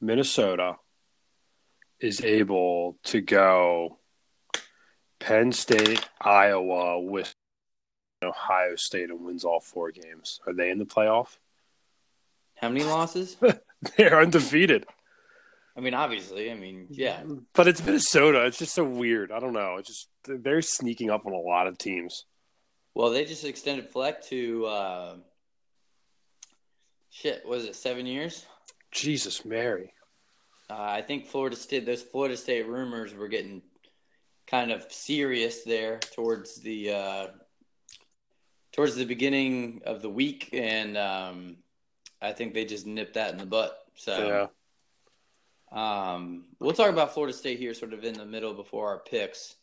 Minnesota 0.00 0.76
is 2.00 2.24
able 2.24 2.96
to 3.04 3.20
go 3.20 3.98
Penn 5.20 5.52
State, 5.52 6.08
Iowa 6.20 7.00
with 7.00 7.32
Ohio 8.24 8.76
State 8.76 9.10
and 9.10 9.24
wins 9.24 9.44
all 9.44 9.60
four 9.60 9.90
games? 9.92 10.40
Are 10.46 10.54
they 10.54 10.70
in 10.70 10.78
the 10.78 10.86
playoff? 10.86 11.36
How 12.56 12.70
many 12.70 12.84
losses? 12.84 13.36
They're 13.96 14.18
undefeated. 14.18 14.86
I 15.76 15.80
mean, 15.80 15.94
obviously. 15.94 16.50
I 16.50 16.54
mean, 16.54 16.86
yeah. 16.90 17.22
But 17.52 17.68
it's 17.68 17.84
Minnesota. 17.84 18.46
It's 18.46 18.58
just 18.58 18.74
so 18.74 18.82
weird. 18.82 19.30
I 19.30 19.38
don't 19.38 19.52
know. 19.52 19.76
It's 19.76 19.86
just 19.86 20.08
they're 20.24 20.60
sneaking 20.60 21.08
up 21.08 21.24
on 21.24 21.32
a 21.32 21.38
lot 21.38 21.68
of 21.68 21.78
teams. 21.78 22.24
Well, 22.98 23.10
they 23.10 23.24
just 23.24 23.44
extended 23.44 23.88
Fleck 23.90 24.24
to 24.24 24.66
uh, 24.66 25.16
shit. 27.10 27.46
Was 27.46 27.64
it 27.64 27.76
seven 27.76 28.06
years? 28.06 28.44
Jesus, 28.90 29.44
Mary. 29.44 29.92
Uh, 30.68 30.74
I 30.80 31.02
think 31.02 31.28
Florida 31.28 31.54
State. 31.54 31.86
Those 31.86 32.02
Florida 32.02 32.36
State 32.36 32.66
rumors 32.66 33.14
were 33.14 33.28
getting 33.28 33.62
kind 34.48 34.72
of 34.72 34.90
serious 34.90 35.62
there 35.62 36.00
towards 36.16 36.56
the 36.56 36.90
uh, 36.90 37.26
towards 38.72 38.96
the 38.96 39.04
beginning 39.04 39.82
of 39.86 40.02
the 40.02 40.10
week, 40.10 40.48
and 40.52 40.98
um, 40.98 41.58
I 42.20 42.32
think 42.32 42.52
they 42.52 42.64
just 42.64 42.84
nipped 42.84 43.14
that 43.14 43.30
in 43.30 43.38
the 43.38 43.46
butt. 43.46 43.78
So. 43.94 44.26
Yeah. 44.26 44.46
Um, 45.70 46.46
we'll 46.58 46.72
talk 46.72 46.90
about 46.90 47.14
Florida 47.14 47.36
State 47.36 47.60
here, 47.60 47.74
sort 47.74 47.92
of 47.92 48.02
in 48.02 48.14
the 48.14 48.24
middle 48.24 48.54
before 48.54 48.88
our 48.88 48.98
picks. 48.98 49.54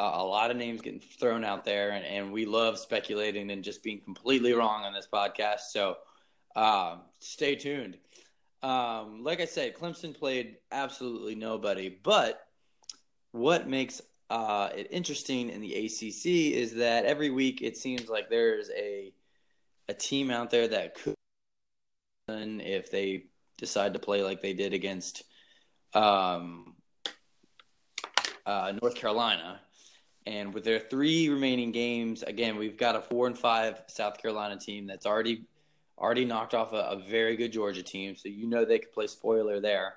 Uh, 0.00 0.12
a 0.14 0.24
lot 0.24 0.50
of 0.50 0.56
names 0.56 0.80
getting 0.80 0.98
thrown 0.98 1.44
out 1.44 1.62
there, 1.62 1.90
and, 1.90 2.06
and 2.06 2.32
we 2.32 2.46
love 2.46 2.78
speculating 2.78 3.50
and 3.50 3.62
just 3.62 3.82
being 3.82 4.00
completely 4.00 4.54
wrong 4.54 4.82
on 4.84 4.94
this 4.94 5.06
podcast. 5.12 5.72
So 5.72 5.98
um, 6.56 7.02
stay 7.18 7.54
tuned. 7.54 7.98
Um, 8.62 9.22
like 9.22 9.42
I 9.42 9.44
said, 9.44 9.76
Clemson 9.76 10.18
played 10.18 10.56
absolutely 10.72 11.34
nobody. 11.34 11.90
But 11.90 12.40
what 13.32 13.68
makes 13.68 14.00
uh, 14.30 14.70
it 14.74 14.88
interesting 14.90 15.50
in 15.50 15.60
the 15.60 15.74
ACC 15.74 16.56
is 16.56 16.76
that 16.76 17.04
every 17.04 17.28
week 17.28 17.60
it 17.60 17.76
seems 17.76 18.08
like 18.08 18.30
there's 18.30 18.70
a 18.70 19.12
a 19.90 19.92
team 19.92 20.30
out 20.30 20.48
there 20.50 20.68
that 20.68 20.94
could, 20.94 21.14
if 22.26 22.90
they 22.90 23.24
decide 23.58 23.92
to 23.92 23.98
play 23.98 24.22
like 24.22 24.40
they 24.40 24.54
did 24.54 24.72
against 24.72 25.24
um, 25.92 26.74
uh, 28.46 28.72
North 28.80 28.94
Carolina. 28.94 29.60
And 30.26 30.52
with 30.52 30.64
their 30.64 30.78
three 30.78 31.28
remaining 31.28 31.72
games, 31.72 32.22
again, 32.22 32.56
we've 32.56 32.76
got 32.76 32.94
a 32.94 33.00
four 33.00 33.26
and 33.26 33.38
five 33.38 33.82
South 33.86 34.20
Carolina 34.20 34.58
team 34.58 34.86
that's 34.86 35.06
already 35.06 35.44
already 35.98 36.24
knocked 36.24 36.54
off 36.54 36.72
a, 36.72 36.76
a 36.76 36.96
very 36.96 37.36
good 37.36 37.52
Georgia 37.52 37.82
team, 37.82 38.16
so 38.16 38.28
you 38.28 38.46
know 38.46 38.64
they 38.64 38.78
could 38.78 38.92
play 38.92 39.06
spoiler 39.06 39.60
there. 39.60 39.96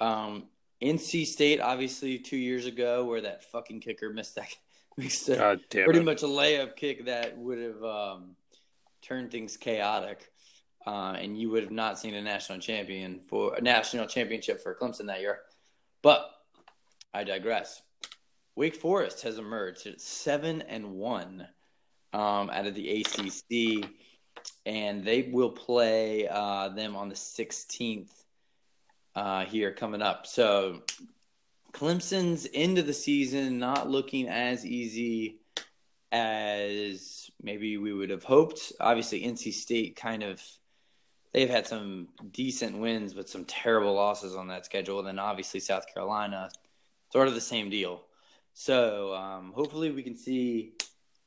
Um, 0.00 0.44
NC 0.82 1.26
State, 1.26 1.60
obviously, 1.60 2.18
two 2.18 2.36
years 2.36 2.66
ago, 2.66 3.04
where 3.04 3.20
that 3.20 3.44
fucking 3.44 3.80
kicker 3.80 4.10
missed 4.10 4.34
that 4.36 4.48
missed 4.96 5.28
a, 5.28 5.36
God 5.36 5.60
damn 5.70 5.84
pretty 5.84 6.00
it. 6.00 6.04
much 6.04 6.22
a 6.22 6.26
layup 6.26 6.76
kick 6.76 7.06
that 7.06 7.36
would 7.38 7.58
have 7.58 7.82
um, 7.82 8.36
turned 9.02 9.30
things 9.30 9.56
chaotic, 9.56 10.30
uh, 10.86 11.16
and 11.18 11.38
you 11.38 11.50
would 11.50 11.62
have 11.62 11.72
not 11.72 11.98
seen 11.98 12.14
a 12.14 12.22
national 12.22 12.58
champion 12.58 13.20
for 13.26 13.54
a 13.54 13.60
national 13.60 14.06
championship 14.06 14.62
for 14.62 14.74
Clemson 14.74 15.06
that 15.06 15.20
year. 15.20 15.40
But 16.02 16.30
I 17.12 17.24
digress. 17.24 17.82
Wake 18.56 18.74
Forest 18.74 19.22
has 19.22 19.38
emerged 19.38 19.86
at 19.86 20.00
seven 20.00 20.62
and 20.62 20.94
one 20.94 21.46
um, 22.14 22.50
out 22.50 22.66
of 22.66 22.74
the 22.74 23.02
ACC, 23.02 23.88
and 24.64 25.04
they 25.04 25.28
will 25.30 25.50
play 25.50 26.26
uh, 26.26 26.70
them 26.70 26.96
on 26.96 27.10
the 27.10 27.14
16th 27.14 28.10
uh, 29.14 29.44
here 29.44 29.72
coming 29.72 30.00
up. 30.00 30.26
So 30.26 30.82
Clemson's 31.72 32.48
end 32.54 32.78
of 32.78 32.86
the 32.86 32.94
season 32.94 33.58
not 33.58 33.90
looking 33.90 34.26
as 34.26 34.64
easy 34.64 35.40
as 36.10 37.30
maybe 37.42 37.76
we 37.76 37.92
would 37.92 38.08
have 38.08 38.24
hoped. 38.24 38.72
Obviously, 38.80 39.20
NC 39.20 39.52
State 39.52 39.96
kind 39.96 40.22
of 40.22 40.42
they've 41.34 41.50
had 41.50 41.66
some 41.66 42.08
decent 42.30 42.78
wins, 42.78 43.12
but 43.12 43.28
some 43.28 43.44
terrible 43.44 43.92
losses 43.92 44.34
on 44.34 44.48
that 44.48 44.64
schedule. 44.64 44.98
And 45.00 45.08
then 45.08 45.18
obviously 45.18 45.60
South 45.60 45.84
Carolina, 45.92 46.48
sort 47.12 47.28
of 47.28 47.34
the 47.34 47.42
same 47.42 47.68
deal. 47.68 48.05
So 48.58 49.14
um, 49.14 49.52
hopefully 49.54 49.90
we 49.90 50.02
can 50.02 50.16
see 50.16 50.72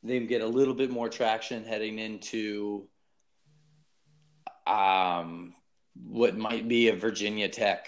them 0.01 0.25
get 0.25 0.41
a 0.41 0.47
little 0.47 0.73
bit 0.73 0.89
more 0.89 1.07
traction 1.07 1.63
heading 1.63 1.99
into 1.99 2.87
um, 4.65 5.53
what 5.93 6.35
might 6.35 6.67
be 6.67 6.89
a 6.89 6.95
Virginia 6.95 7.47
Tech 7.47 7.87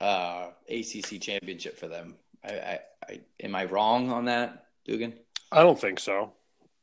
uh, 0.00 0.48
ACC 0.68 1.20
championship 1.20 1.78
for 1.78 1.86
them. 1.86 2.16
I, 2.44 2.52
I, 2.52 2.78
I, 3.08 3.20
am 3.44 3.54
I 3.54 3.66
wrong 3.66 4.10
on 4.10 4.24
that, 4.24 4.66
Dugan? 4.84 5.14
I 5.52 5.62
don't 5.62 5.80
think 5.80 6.00
so. 6.00 6.32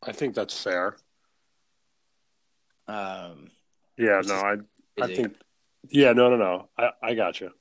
I 0.02 0.14
think 0.14 0.36
that's 0.36 0.58
fair. 0.64 0.96
Um, 2.88 3.52
yeah, 3.98 4.22
no, 4.26 4.36
I, 4.36 4.56
I 5.02 5.14
think, 5.14 5.36
yeah, 5.90 6.14
no, 6.14 6.30
no, 6.30 6.38
no, 6.38 6.70
I, 6.78 6.92
I 7.04 7.14
got 7.16 7.42
you. 7.42 7.52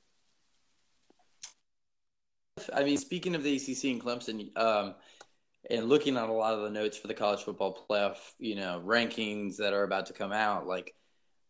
I 2.73 2.83
mean, 2.83 2.97
speaking 2.97 3.35
of 3.35 3.43
the 3.43 3.55
ACC 3.55 3.85
and 3.85 4.01
Clemson, 4.01 4.57
um, 4.57 4.95
and 5.69 5.89
looking 5.89 6.17
at 6.17 6.29
a 6.29 6.33
lot 6.33 6.53
of 6.53 6.61
the 6.61 6.69
notes 6.69 6.97
for 6.97 7.07
the 7.07 7.13
college 7.13 7.41
football 7.41 7.85
playoff, 7.89 8.17
you 8.39 8.55
know, 8.55 8.81
rankings 8.85 9.57
that 9.57 9.73
are 9.73 9.83
about 9.83 10.07
to 10.07 10.13
come 10.13 10.31
out, 10.31 10.67
like 10.67 10.95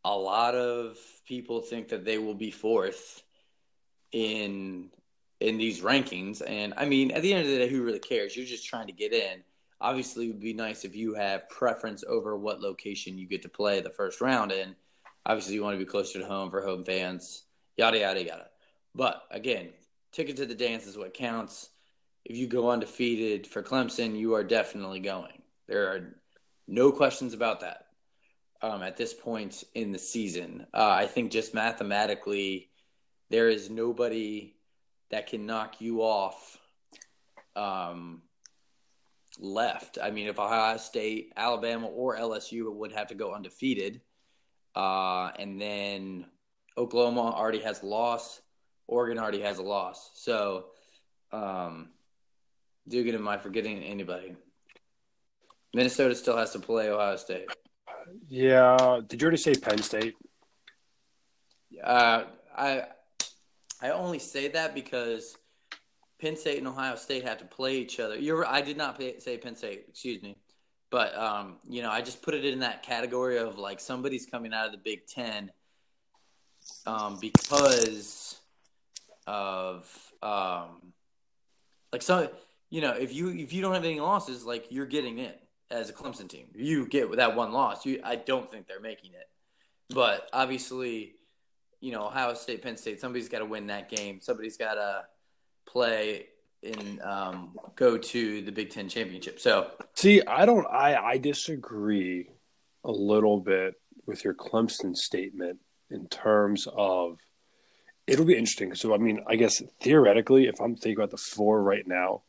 a 0.04 0.16
lot 0.16 0.56
of 0.56 0.98
people 1.28 1.62
think 1.62 1.90
that 1.90 2.06
they 2.06 2.18
will 2.18 2.34
be 2.34 2.52
fourth 2.52 3.24
in 4.12 4.90
in 5.40 5.58
these 5.58 5.82
rankings. 5.82 6.42
And 6.46 6.74
I 6.76 6.86
mean, 6.86 7.12
at 7.12 7.22
the 7.22 7.34
end 7.34 7.46
of 7.46 7.52
the 7.52 7.60
day, 7.60 7.70
who 7.70 7.84
really 7.84 8.00
cares? 8.00 8.36
You're 8.36 8.46
just 8.46 8.66
trying 8.66 8.88
to 8.88 8.94
get 8.94 9.14
in. 9.14 9.44
Obviously, 9.82 10.26
it 10.26 10.30
would 10.30 10.42
be 10.42 10.54
nice 10.54 10.84
if 10.84 10.96
you 10.96 11.14
have 11.14 11.50
preference 11.50 12.04
over 12.08 12.36
what 12.36 12.60
location 12.60 13.18
you 13.18 13.28
get 13.28 13.42
to 13.44 13.50
play 13.50 13.80
the 13.80 13.90
first 13.90 14.20
round 14.20 14.52
in. 14.52 14.76
Obviously, 15.26 15.54
you 15.54 15.64
want 15.64 15.80
to 15.80 15.86
be 15.86 15.90
closer 15.90 16.20
to 16.20 16.26
home 16.26 16.52
for 16.52 16.62
home 16.62 16.84
fans, 16.84 17.44
yada, 17.78 18.00
yada, 18.00 18.26
yada. 18.26 18.48
But 18.94 19.24
again, 19.32 19.70
ticket 20.12 20.38
to 20.38 20.46
the 20.46 20.56
dance 20.56 20.86
is 20.86 20.98
what 20.98 21.14
counts. 21.14 21.70
If 22.26 22.38
you 22.38 22.48
go 22.48 22.70
undefeated 22.70 23.48
for 23.48 23.64
Clemson, 23.64 24.18
you 24.18 24.36
are 24.36 24.44
definitely 24.44 25.00
going. 25.00 25.42
There 25.68 25.88
are 25.88 26.16
no 26.68 26.92
questions 26.92 27.34
about 27.34 27.62
that 27.62 27.86
um, 28.62 28.84
at 28.84 28.98
this 28.98 29.14
point 29.14 29.64
in 29.74 29.92
the 29.92 30.00
season. 30.00 30.68
Uh, 30.74 30.90
I 30.90 31.08
think 31.08 31.32
just 31.32 31.54
mathematically, 31.54 32.70
there 33.30 33.50
is 33.50 33.70
nobody 33.70 34.56
that 35.12 35.28
can 35.28 35.46
knock 35.46 35.82
you 35.82 36.02
off 36.02 36.58
um, 37.56 38.22
left. 39.40 39.98
I 40.02 40.12
mean, 40.12 40.28
if 40.28 40.40
Ohio 40.40 40.78
State, 40.78 41.34
Alabama, 41.36 41.88
or 41.88 42.18
LSU 42.18 42.74
would 42.74 42.92
have 42.92 43.08
to 43.08 43.16
go 43.16 43.34
undefeated, 43.34 44.02
uh, 44.76 45.32
and 45.38 45.60
then 45.60 46.26
Oklahoma 46.78 47.22
already 47.22 47.60
has 47.60 47.82
a 47.82 47.86
loss, 47.86 48.42
Oregon 48.90 49.20
already 49.20 49.42
has 49.42 49.60
a 49.60 49.64
loss. 49.64 50.12
So, 50.16 50.66
um, 51.32 51.90
Dugan, 52.88 53.16
am 53.16 53.28
I 53.28 53.38
forgetting 53.38 53.84
anybody? 53.84 54.36
Minnesota 55.74 56.16
still 56.16 56.36
has 56.36 56.52
to 56.54 56.60
play 56.60 56.90
Ohio 56.90 57.16
State. 57.16 57.48
Yeah. 58.28 59.00
Did 59.08 59.22
you 59.22 59.26
already 59.26 59.38
say 59.38 59.54
Penn 59.54 59.82
State? 59.84 60.16
Uh, 61.84 62.24
I 62.58 62.84
I 63.82 63.92
only 63.92 64.20
say 64.20 64.48
that 64.50 64.74
because 64.74 65.38
Penn 66.20 66.36
State 66.36 66.58
and 66.58 66.68
Ohio 66.68 66.96
State 66.96 67.24
have 67.24 67.38
to 67.38 67.46
play 67.46 67.78
each 67.78 68.00
other. 68.00 68.18
You're 68.18 68.46
I 68.46 68.62
did 68.62 68.76
not 68.76 68.98
pay, 68.98 69.20
say 69.20 69.38
Penn 69.38 69.56
State, 69.56 69.86
excuse 69.88 70.22
me. 70.24 70.36
But 70.90 71.16
um, 71.16 71.58
you 71.70 71.84
know, 71.84 71.92
I 71.92 72.02
just 72.02 72.24
put 72.24 72.34
it 72.34 72.44
in 72.44 72.60
that 72.60 72.82
category 72.82 73.38
of 73.38 73.60
like 73.60 73.80
somebody's 73.80 74.26
coming 74.26 74.52
out 74.52 74.66
of 74.66 74.72
the 74.72 74.80
Big 74.80 75.06
Ten 75.06 75.52
um, 76.88 77.20
because 77.22 78.39
of 79.30 80.14
um, 80.22 80.94
like 81.94 82.02
so 82.02 82.30
you 82.70 82.82
know 82.82 82.92
if 82.92 83.14
you 83.14 83.30
if 83.30 83.54
you 83.54 83.62
don't 83.62 83.74
have 83.74 83.86
any 83.86 84.00
losses, 84.00 84.46
like 84.46 84.66
you're 84.70 84.86
getting 84.86 85.20
in 85.20 85.34
as 85.72 85.90
a 85.90 85.94
Clemson 85.94 86.28
team. 86.28 86.48
You 86.56 86.88
get 86.88 87.16
that 87.18 87.36
one 87.36 87.52
loss. 87.52 87.86
You 87.86 88.02
I 88.04 88.16
don't 88.16 88.50
think 88.52 88.68
they're 88.68 88.80
making 88.80 89.12
it, 89.12 89.30
but 89.94 90.28
obviously 90.34 91.14
you 91.82 91.92
know, 91.92 92.08
Ohio 92.08 92.34
State, 92.34 92.62
Penn 92.62 92.78
State, 92.78 93.00
somebody's 93.00 93.30
got 93.30 93.40
to 93.40 93.46
win 93.46 93.68
that 93.68 93.90
game. 93.90 94.20
Somebody's 94.22 94.58
got 94.58 94.74
to 94.74 95.06
play 95.66 96.28
and 96.62 97.02
um, 97.02 97.58
go 97.76 97.98
to 97.98 98.42
the 98.42 98.52
Big 98.52 98.70
Ten 98.70 98.90
championship. 98.90 99.40
So, 99.40 99.72
see, 99.96 100.22
I 100.24 100.46
don't, 100.46 100.68
I, 100.68 100.96
I 100.96 101.18
disagree 101.18 102.30
a 102.84 102.92
little 102.92 103.40
bit 103.40 103.76
with 104.06 104.24
your 104.24 104.34
Clemson 104.34 104.96
statement 104.96 105.60
in 105.90 106.08
terms 106.08 106.68
of 106.72 107.18
it'll 108.10 108.26
be 108.26 108.38
interesting. 108.38 108.74
So, 108.76 108.94
I 108.94 108.98
mean, 108.98 109.24
I 109.28 109.36
guess 109.36 109.62
theoretically, 109.82 110.48
if 110.48 110.60
I'm 110.60 110.76
thinking 110.76 110.98
about 110.98 111.12
the 111.12 111.18
four 111.18 111.62
right 111.62 111.88
now, 111.88 112.24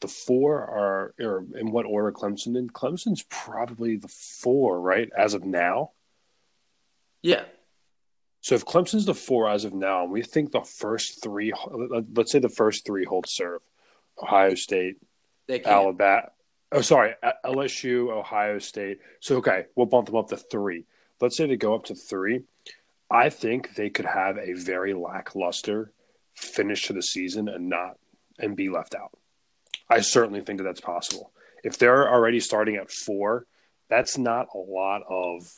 the 0.00 0.08
four 0.08 0.58
are, 0.58 1.14
or 1.20 1.44
in 1.58 1.70
what 1.70 1.86
order 1.86 2.12
Clemson 2.12 2.56
in? 2.56 2.68
Clemson's 2.68 3.24
probably 3.28 3.96
the 3.96 4.08
four, 4.08 4.80
right, 4.80 5.10
as 5.16 5.34
of 5.34 5.44
now. 5.44 5.90
Yeah. 7.22 7.44
So 8.40 8.54
if 8.54 8.64
Clemson's 8.64 9.06
the 9.06 9.14
four 9.14 9.48
as 9.48 9.64
of 9.64 9.72
now, 9.72 10.02
and 10.02 10.12
we 10.12 10.22
think 10.22 10.52
the 10.52 10.60
first 10.60 11.22
three, 11.22 11.52
let's 12.12 12.30
say 12.30 12.38
the 12.38 12.48
first 12.48 12.84
three 12.84 13.04
hold 13.04 13.26
serve, 13.26 13.62
Ohio 14.22 14.54
State, 14.54 14.96
Alabama. 15.48 16.28
Oh, 16.70 16.82
sorry, 16.82 17.14
LSU, 17.44 18.10
Ohio 18.10 18.58
State. 18.58 18.98
So 19.20 19.36
okay, 19.36 19.66
we'll 19.74 19.86
bump 19.86 20.06
them 20.06 20.16
up 20.16 20.28
to 20.28 20.36
three. 20.36 20.84
Let's 21.20 21.36
say 21.36 21.46
they 21.46 21.56
go 21.56 21.74
up 21.74 21.84
to 21.86 21.94
three. 21.94 22.42
I 23.10 23.30
think 23.30 23.74
they 23.74 23.90
could 23.90 24.06
have 24.06 24.38
a 24.38 24.54
very 24.54 24.94
lackluster 24.94 25.92
finish 26.34 26.86
to 26.86 26.92
the 26.92 27.02
season 27.02 27.48
and 27.48 27.68
not 27.68 27.98
and 28.38 28.56
be 28.56 28.68
left 28.68 28.94
out. 28.94 29.12
I 29.88 30.00
certainly 30.00 30.40
think 30.40 30.58
that 30.58 30.64
that's 30.64 30.80
possible. 30.80 31.32
If 31.62 31.78
they're 31.78 32.10
already 32.10 32.40
starting 32.40 32.76
at 32.76 32.90
four, 32.90 33.46
that's 33.88 34.18
not 34.18 34.48
a 34.54 34.58
lot 34.58 35.02
of 35.08 35.50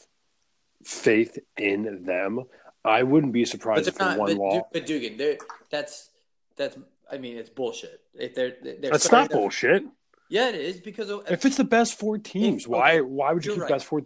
faith 0.84 1.38
in 1.56 2.04
them. 2.04 2.44
I 2.84 3.02
wouldn't 3.02 3.32
be 3.32 3.44
surprised 3.44 3.88
if 3.88 3.98
not, 3.98 4.18
one 4.18 4.36
but, 4.36 4.72
But 4.72 4.86
Dugan, 4.86 5.38
that's 5.70 6.10
that's. 6.56 6.76
I 7.10 7.18
mean, 7.18 7.36
it's 7.36 7.50
bullshit. 7.50 8.00
If 8.14 8.34
they're, 8.34 8.56
they're 8.62 8.90
that's 8.90 9.10
not 9.12 9.30
bullshit. 9.30 9.84
Yeah, 10.28 10.48
it 10.48 10.56
is 10.56 10.80
because 10.80 11.08
of, 11.08 11.22
if 11.30 11.44
it's 11.44 11.56
the 11.56 11.64
best 11.64 11.98
four 11.98 12.18
teams, 12.18 12.64
if, 12.64 12.68
why 12.68 13.00
why 13.00 13.32
would 13.32 13.44
you 13.44 13.52
keep 13.52 13.62
right. 13.62 13.70
best 13.70 13.86
four? 13.86 14.02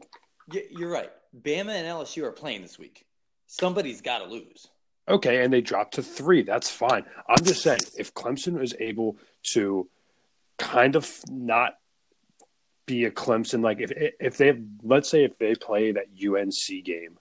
You're 0.70 0.90
right. 0.90 1.10
Bama 1.38 1.70
and 1.70 1.86
LSU 1.86 2.24
are 2.24 2.32
playing 2.32 2.62
this 2.62 2.78
week. 2.78 3.06
Somebody's 3.52 4.00
got 4.00 4.18
to 4.18 4.26
lose. 4.26 4.68
Okay, 5.08 5.42
and 5.42 5.52
they 5.52 5.60
dropped 5.60 5.94
to 5.94 6.04
three. 6.04 6.42
That's 6.42 6.70
fine. 6.70 7.04
I'm 7.28 7.44
just 7.44 7.62
saying, 7.62 7.80
if 7.98 8.14
Clemson 8.14 8.62
is 8.62 8.76
able 8.78 9.16
to 9.54 9.88
kind 10.56 10.94
of 10.94 11.10
not 11.28 11.74
be 12.86 13.06
a 13.06 13.10
Clemson, 13.10 13.60
like 13.60 13.80
if 13.80 13.90
if 14.20 14.36
they 14.36 14.56
let's 14.84 15.10
say 15.10 15.24
if 15.24 15.36
they 15.38 15.56
play 15.56 15.90
that 15.90 16.06
UNC 16.24 16.84
game 16.84 17.18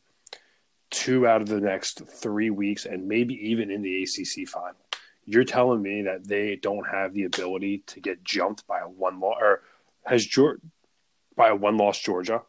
two 0.91 1.27
out 1.27 1.41
of 1.41 1.47
the 1.47 1.59
next 1.59 2.03
three 2.07 2.51
weeks 2.51 2.85
and 2.85 3.07
maybe 3.07 3.33
even 3.49 3.71
in 3.71 3.81
the 3.81 4.03
ACC 4.03 4.47
final. 4.47 4.77
You're 5.25 5.43
telling 5.43 5.81
me 5.81 6.03
that 6.03 6.27
they 6.27 6.55
don't 6.55 6.87
have 6.87 7.13
the 7.13 7.23
ability 7.23 7.83
to 7.87 7.99
get 7.99 8.23
jumped 8.23 8.67
by 8.67 8.79
a 8.79 8.87
one 8.87 9.19
loss 9.19 9.37
or 9.39 9.61
has 10.05 10.27
by 11.35 11.49
a 11.49 11.55
one 11.55 11.77
loss 11.77 11.99
Georgia? 11.99 12.41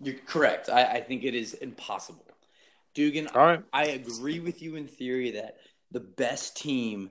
You're 0.00 0.14
correct. 0.26 0.68
I, 0.68 0.84
I, 0.84 1.00
think 1.00 1.24
it 1.24 1.34
is 1.34 1.54
impossible. 1.54 2.24
Dugan, 2.94 3.28
All 3.28 3.46
right. 3.46 3.62
I 3.72 3.86
agree 3.86 4.40
with 4.40 4.62
you 4.62 4.76
in 4.76 4.86
theory 4.86 5.32
that 5.32 5.58
the 5.90 6.00
best 6.00 6.56
team, 6.56 7.10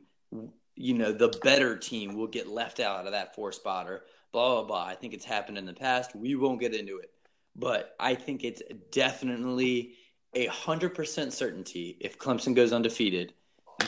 you 0.75 0.93
know, 0.93 1.11
the 1.11 1.37
better 1.43 1.77
team 1.77 2.15
will 2.15 2.27
get 2.27 2.47
left 2.47 2.79
out 2.79 3.05
of 3.05 3.11
that 3.13 3.35
four 3.35 3.51
spotter. 3.51 4.03
Blah 4.31 4.55
blah 4.55 4.63
blah. 4.63 4.85
I 4.85 4.95
think 4.95 5.13
it's 5.13 5.25
happened 5.25 5.57
in 5.57 5.65
the 5.65 5.73
past. 5.73 6.15
We 6.15 6.35
won't 6.35 6.59
get 6.59 6.75
into 6.75 6.97
it, 6.97 7.11
but 7.55 7.95
I 7.99 8.15
think 8.15 8.43
it's 8.43 8.61
definitely 8.91 9.95
a 10.33 10.45
hundred 10.47 10.93
percent 10.93 11.33
certainty 11.33 11.97
if 11.99 12.19
Clemson 12.19 12.55
goes 12.55 12.71
undefeated, 12.71 13.33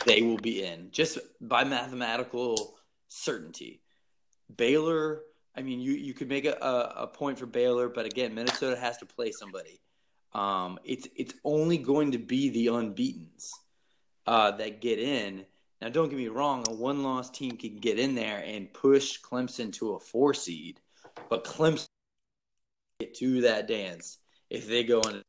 they 0.06 0.22
will 0.22 0.38
be 0.38 0.64
in 0.64 0.90
just 0.90 1.18
by 1.40 1.64
mathematical 1.64 2.74
certainty. 3.08 3.82
Baylor, 4.54 5.22
I 5.56 5.62
mean, 5.62 5.80
you 5.80 5.92
you 5.92 6.14
could 6.14 6.28
make 6.28 6.44
a, 6.44 6.54
a, 6.54 7.02
a 7.02 7.06
point 7.06 7.38
for 7.38 7.46
Baylor, 7.46 7.88
but 7.88 8.06
again, 8.06 8.34
Minnesota 8.34 8.76
has 8.76 8.98
to 8.98 9.06
play 9.06 9.30
somebody. 9.30 9.80
Um, 10.34 10.78
it's 10.84 11.08
it's 11.14 11.34
only 11.44 11.78
going 11.78 12.12
to 12.12 12.18
be 12.18 12.48
the 12.48 12.68
unbeaten's 12.68 13.52
uh, 14.26 14.52
that 14.52 14.80
get 14.80 14.98
in. 14.98 15.44
Now, 15.80 15.88
don't 15.88 16.08
get 16.08 16.18
me 16.18 16.28
wrong; 16.28 16.64
a 16.68 16.72
one-loss 16.72 17.30
team 17.30 17.56
can 17.56 17.76
get 17.76 17.98
in 17.98 18.14
there 18.14 18.42
and 18.46 18.72
push 18.72 19.20
Clemson 19.20 19.72
to 19.74 19.94
a 19.94 20.00
four 20.00 20.32
seed, 20.32 20.80
but 21.28 21.44
Clemson 21.44 21.88
get 23.00 23.14
to 23.16 23.42
that 23.42 23.68
dance 23.68 24.18
if 24.48 24.68
they 24.68 24.84
go 24.84 25.00
in 25.02 25.22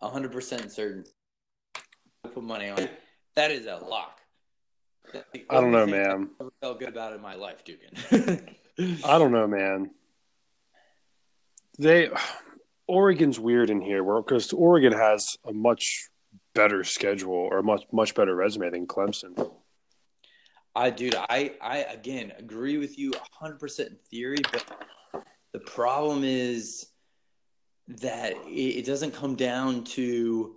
hundred 0.00 0.32
percent 0.32 0.72
certain. 0.72 1.04
Put 2.32 2.44
money 2.44 2.68
on 2.68 2.78
it. 2.78 2.90
That 3.34 3.50
is 3.50 3.66
a 3.66 3.76
lock. 3.76 4.20
I 5.14 5.60
don't 5.60 5.72
know, 5.72 5.86
man. 5.86 6.30
I 6.40 6.44
felt 6.60 6.78
good 6.78 6.88
about 6.88 7.12
it 7.12 7.16
in 7.16 7.22
my 7.22 7.34
life, 7.34 7.64
Dugan. 7.64 8.54
I 9.04 9.18
don't 9.18 9.32
know, 9.32 9.46
man. 9.46 9.90
They 11.78 12.10
Oregon's 12.90 13.38
weird 13.38 13.70
in 13.70 13.80
here, 13.80 14.02
because 14.02 14.52
Oregon 14.52 14.92
has 14.92 15.36
a 15.46 15.52
much 15.52 16.08
better 16.54 16.82
schedule 16.84 17.32
or 17.32 17.58
a 17.58 17.62
much 17.62 17.84
much 17.92 18.14
better 18.14 18.34
resume 18.34 18.70
than 18.70 18.86
Clemson. 18.86 19.50
I, 20.74 20.90
dude, 20.90 21.14
I, 21.16 21.52
I 21.60 21.78
again 21.78 22.32
agree 22.38 22.78
with 22.78 22.98
you 22.98 23.12
100% 23.42 23.86
in 23.86 23.96
theory, 24.10 24.38
but 24.52 24.64
the 25.52 25.58
problem 25.60 26.22
is 26.24 26.86
that 27.88 28.32
it, 28.46 28.78
it 28.78 28.86
doesn't 28.86 29.12
come 29.12 29.34
down 29.34 29.84
to 29.84 30.56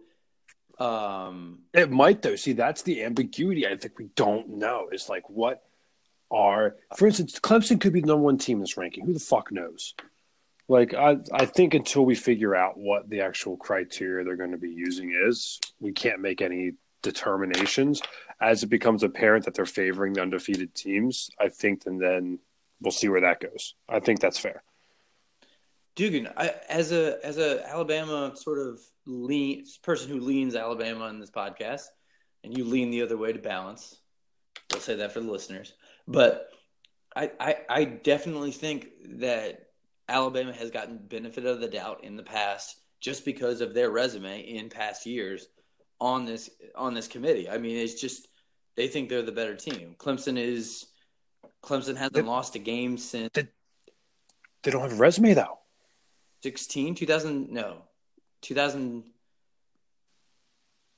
um 0.79 1.59
It 1.73 1.91
might 1.91 2.21
though. 2.21 2.35
See, 2.35 2.53
that's 2.53 2.81
the 2.81 3.03
ambiguity. 3.03 3.67
I 3.67 3.77
think 3.77 3.97
we 3.99 4.09
don't 4.15 4.57
know. 4.57 4.89
Is 4.91 5.07
like 5.07 5.29
what 5.29 5.63
are, 6.31 6.77
for 6.97 7.07
instance, 7.07 7.39
Clemson 7.39 7.79
could 7.79 7.93
be 7.93 8.01
the 8.01 8.07
number 8.07 8.23
one 8.23 8.39
team 8.39 8.57
in 8.57 8.61
this 8.61 8.75
ranking. 8.75 9.05
Who 9.05 9.13
the 9.13 9.19
fuck 9.19 9.51
knows? 9.51 9.93
Like 10.67 10.93
I, 10.93 11.17
I 11.31 11.45
think 11.45 11.73
until 11.73 12.05
we 12.05 12.15
figure 12.15 12.55
out 12.55 12.77
what 12.77 13.09
the 13.09 13.21
actual 13.21 13.57
criteria 13.57 14.23
they're 14.23 14.35
going 14.35 14.51
to 14.51 14.57
be 14.57 14.71
using 14.71 15.13
is, 15.27 15.59
we 15.79 15.91
can't 15.91 16.21
make 16.21 16.41
any 16.41 16.73
determinations. 17.01 18.01
As 18.41 18.63
it 18.63 18.67
becomes 18.67 19.03
apparent 19.03 19.45
that 19.45 19.53
they're 19.53 19.65
favoring 19.65 20.13
the 20.13 20.21
undefeated 20.21 20.73
teams, 20.73 21.29
I 21.39 21.49
think, 21.49 21.83
and 21.85 22.01
then 22.01 22.39
we'll 22.81 22.91
see 22.91 23.07
where 23.09 23.21
that 23.21 23.39
goes. 23.39 23.75
I 23.87 23.99
think 23.99 24.19
that's 24.19 24.39
fair. 24.39 24.63
Dugan, 25.95 26.27
I, 26.35 26.55
as 26.69 26.91
a 26.91 27.19
as 27.23 27.37
a 27.37 27.67
Alabama 27.69 28.33
sort 28.35 28.59
of 28.59 28.79
lean 29.05 29.65
person 29.83 30.09
who 30.09 30.19
leans 30.19 30.55
Alabama 30.55 31.07
in 31.07 31.19
this 31.19 31.29
podcast, 31.29 31.83
and 32.43 32.57
you 32.57 32.63
lean 32.63 32.89
the 32.89 33.03
other 33.03 33.17
way 33.17 33.31
to 33.31 33.39
balance. 33.39 33.95
I'll 34.73 34.79
say 34.79 34.95
that 34.95 35.11
for 35.11 35.19
the 35.19 35.31
listeners, 35.31 35.73
but 36.07 36.49
I, 37.15 37.31
I 37.39 37.57
I 37.69 37.83
definitely 37.85 38.51
think 38.51 38.87
that 39.19 39.67
Alabama 40.13 40.53
has 40.53 40.69
gotten 40.69 40.97
benefit 40.97 41.45
of 41.45 41.59
the 41.59 41.67
doubt 41.67 42.03
in 42.03 42.15
the 42.15 42.23
past 42.23 42.77
just 43.01 43.25
because 43.25 43.61
of 43.61 43.73
their 43.73 43.89
resume 43.89 44.41
in 44.41 44.69
past 44.69 45.05
years 45.05 45.47
on 45.99 46.23
this 46.25 46.49
on 46.75 46.93
this 46.93 47.07
committee. 47.07 47.49
I 47.49 47.57
mean, 47.57 47.75
it's 47.77 47.99
just 47.99 48.27
they 48.75 48.87
think 48.87 49.09
they're 49.09 49.23
the 49.23 49.31
better 49.31 49.55
team. 49.55 49.95
Clemson 49.97 50.37
is 50.37 50.85
Clemson 51.63 51.95
hasn't 51.97 52.13
They- 52.13 52.21
lost 52.21 52.55
a 52.55 52.59
game 52.59 52.97
since 52.97 53.29
They 53.33 54.71
don't 54.71 54.81
have 54.81 54.93
a 54.93 54.95
resume 54.95 55.33
though. 55.33 55.57
16 56.43 56.93
2000 56.95 57.49
no 57.51 57.81
2000 58.41 59.03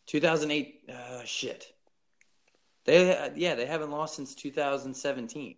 2008 0.08 0.82
uh 0.89 1.23
shit 1.23 1.67
they 2.86 3.32
yeah 3.36 3.54
they 3.56 3.65
haven't 3.67 3.91
lost 3.91 4.15
since 4.15 4.34
2017 4.36 5.56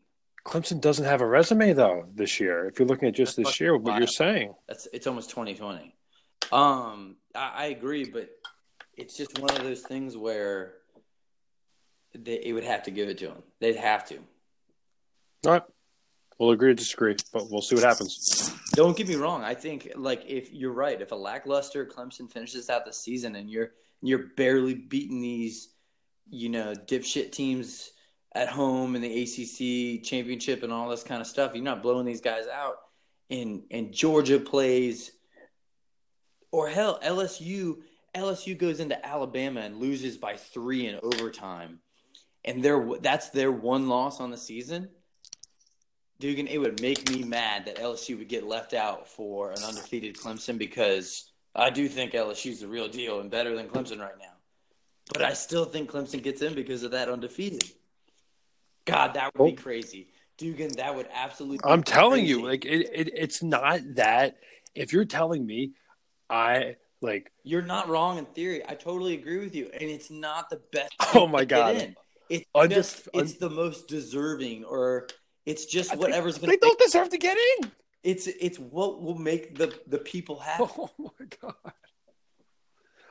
Clemson 0.47 0.79
doesn't 0.79 1.05
have 1.05 1.21
a 1.21 1.27
resume 1.27 1.73
though 1.73 2.05
this 2.15 2.39
year. 2.39 2.65
If 2.67 2.79
you're 2.79 2.87
looking 2.87 3.09
at 3.09 3.15
just 3.15 3.35
That's 3.35 3.49
this 3.49 3.59
year, 3.59 3.77
what 3.77 3.97
you're 3.97 4.07
saying. 4.07 4.53
that's 4.67 4.87
it's 4.93 5.05
almost 5.07 5.29
2020 5.29 5.93
um 6.51 7.17
I, 7.35 7.51
I 7.55 7.65
agree 7.65 8.05
but 8.05 8.29
it's 8.95 9.17
just 9.17 9.37
one 9.39 9.51
of 9.55 9.63
those 9.63 9.81
things 9.81 10.15
where 10.15 10.75
they 12.15 12.35
it 12.43 12.53
would 12.53 12.63
have 12.63 12.83
to 12.83 12.91
give 12.91 13.09
it 13.09 13.17
to 13.19 13.27
them 13.27 13.43
they'd 13.59 13.75
have 13.75 14.05
to 14.07 14.15
All 15.45 15.51
right. 15.53 15.63
We'll 16.39 16.51
agree 16.51 16.69
to 16.69 16.75
disagree, 16.75 17.15
but 17.33 17.49
we'll 17.49 17.63
see 17.63 17.73
what 17.73 17.83
happens. 17.83 18.53
Don't 18.73 18.95
get 18.95 19.07
me 19.07 19.15
wrong. 19.15 19.43
I 19.43 19.55
think 19.55 19.91
like 19.95 20.23
if 20.27 20.53
you're 20.53 20.71
right, 20.71 21.01
if 21.01 21.11
a 21.11 21.15
lackluster 21.15 21.83
Clemson 21.83 22.31
finishes 22.31 22.69
out 22.69 22.85
the 22.85 22.93
season 22.93 23.35
and 23.35 23.49
you're 23.49 23.71
you're 24.03 24.27
barely 24.37 24.75
beating 24.75 25.19
these, 25.19 25.69
you 26.29 26.49
know, 26.49 26.73
dipshit 26.75 27.31
teams 27.31 27.89
at 28.37 28.49
home 28.49 28.95
in 28.95 29.01
the 29.01 29.23
ACC 29.23 30.03
championship 30.03 30.61
and 30.61 30.71
all 30.71 30.89
this 30.89 31.01
kind 31.01 31.21
of 31.21 31.27
stuff, 31.27 31.53
you're 31.55 31.63
not 31.63 31.81
blowing 31.81 32.05
these 32.05 32.21
guys 32.21 32.45
out. 32.47 32.75
And 33.29 33.63
and 33.71 33.91
Georgia 33.91 34.39
plays, 34.39 35.11
or 36.51 36.69
hell, 36.69 36.99
LSU 37.03 37.77
LSU 38.15 38.57
goes 38.57 38.79
into 38.79 39.03
Alabama 39.05 39.61
and 39.61 39.77
loses 39.77 40.17
by 40.17 40.35
three 40.35 40.87
in 40.87 40.99
overtime, 41.01 41.79
and 42.45 42.63
they're 42.63 42.87
that's 43.01 43.29
their 43.29 43.51
one 43.51 43.89
loss 43.89 44.21
on 44.21 44.29
the 44.29 44.37
season. 44.37 44.89
Dugan, 46.19 46.47
it 46.47 46.59
would 46.59 46.81
make 46.81 47.09
me 47.11 47.23
mad 47.23 47.65
that 47.65 47.77
LSU 47.77 48.17
would 48.17 48.29
get 48.29 48.47
left 48.47 48.73
out 48.73 49.07
for 49.07 49.51
an 49.51 49.63
undefeated 49.63 50.15
Clemson 50.15 50.57
because 50.57 51.31
I 51.53 51.69
do 51.69 51.87
think 51.87 52.13
LSU's 52.13 52.61
the 52.61 52.67
real 52.67 52.87
deal 52.87 53.19
and 53.19 53.29
better 53.29 53.55
than 53.55 53.67
Clemson 53.67 53.99
right 53.99 54.17
now. 54.17 54.33
But 55.13 55.23
I 55.23 55.33
still 55.33 55.65
think 55.65 55.91
Clemson 55.91 56.23
gets 56.23 56.41
in 56.41 56.55
because 56.55 56.83
of 56.83 56.91
that 56.91 57.09
undefeated. 57.09 57.63
God, 58.87 59.13
that 59.13 59.31
would 59.35 59.45
be 59.45 59.57
Oh. 59.57 59.61
crazy. 59.61 60.07
Dugan, 60.37 60.75
that 60.77 60.95
would 60.95 61.07
absolutely 61.11 61.59
I'm 61.63 61.83
telling 61.83 62.25
you, 62.25 62.43
like 62.45 62.63
it, 62.65 62.89
it, 62.93 63.09
it's 63.15 63.41
not 63.41 63.79
that. 63.95 64.37
If 64.75 64.93
you're 64.93 65.05
telling 65.05 65.45
me, 65.45 65.71
I 66.29 66.75
like. 67.01 67.31
you're 67.43 67.61
not 67.63 67.89
wrong 67.89 68.17
in 68.19 68.25
theory. 68.25 68.61
I 68.67 68.75
totally 68.75 69.15
agree 69.15 69.39
with 69.39 69.55
you. 69.55 69.69
And 69.73 69.89
it's 69.89 70.11
not 70.11 70.49
the 70.49 70.61
best 70.71 70.93
Oh 71.15 71.27
my 71.27 71.43
God. 71.45 71.95
It's 72.29 72.45
Undef- 72.55 72.69
just 72.69 73.09
it's 73.13 73.33
the 73.35 73.49
most 73.49 73.87
deserving 73.87 74.65
or 74.65 75.07
it's 75.45 75.65
just 75.65 75.89
I 75.89 75.93
think 75.95 76.01
whatever's 76.07 76.37
gonna 76.37 76.51
They 76.51 76.57
don't 76.57 76.77
deserve 76.79 77.09
to 77.09 77.17
get 77.17 77.37
in. 77.59 77.71
it's 78.03 78.27
it's 78.27 78.59
what 78.59 79.01
will 79.01 79.17
make 79.17 79.55
the 79.57 79.73
the 79.87 79.97
people 79.97 80.35
oh 80.39 80.43
happy. 80.43 80.63
Oh 80.77 80.89
my 80.99 81.25
god! 81.41 81.73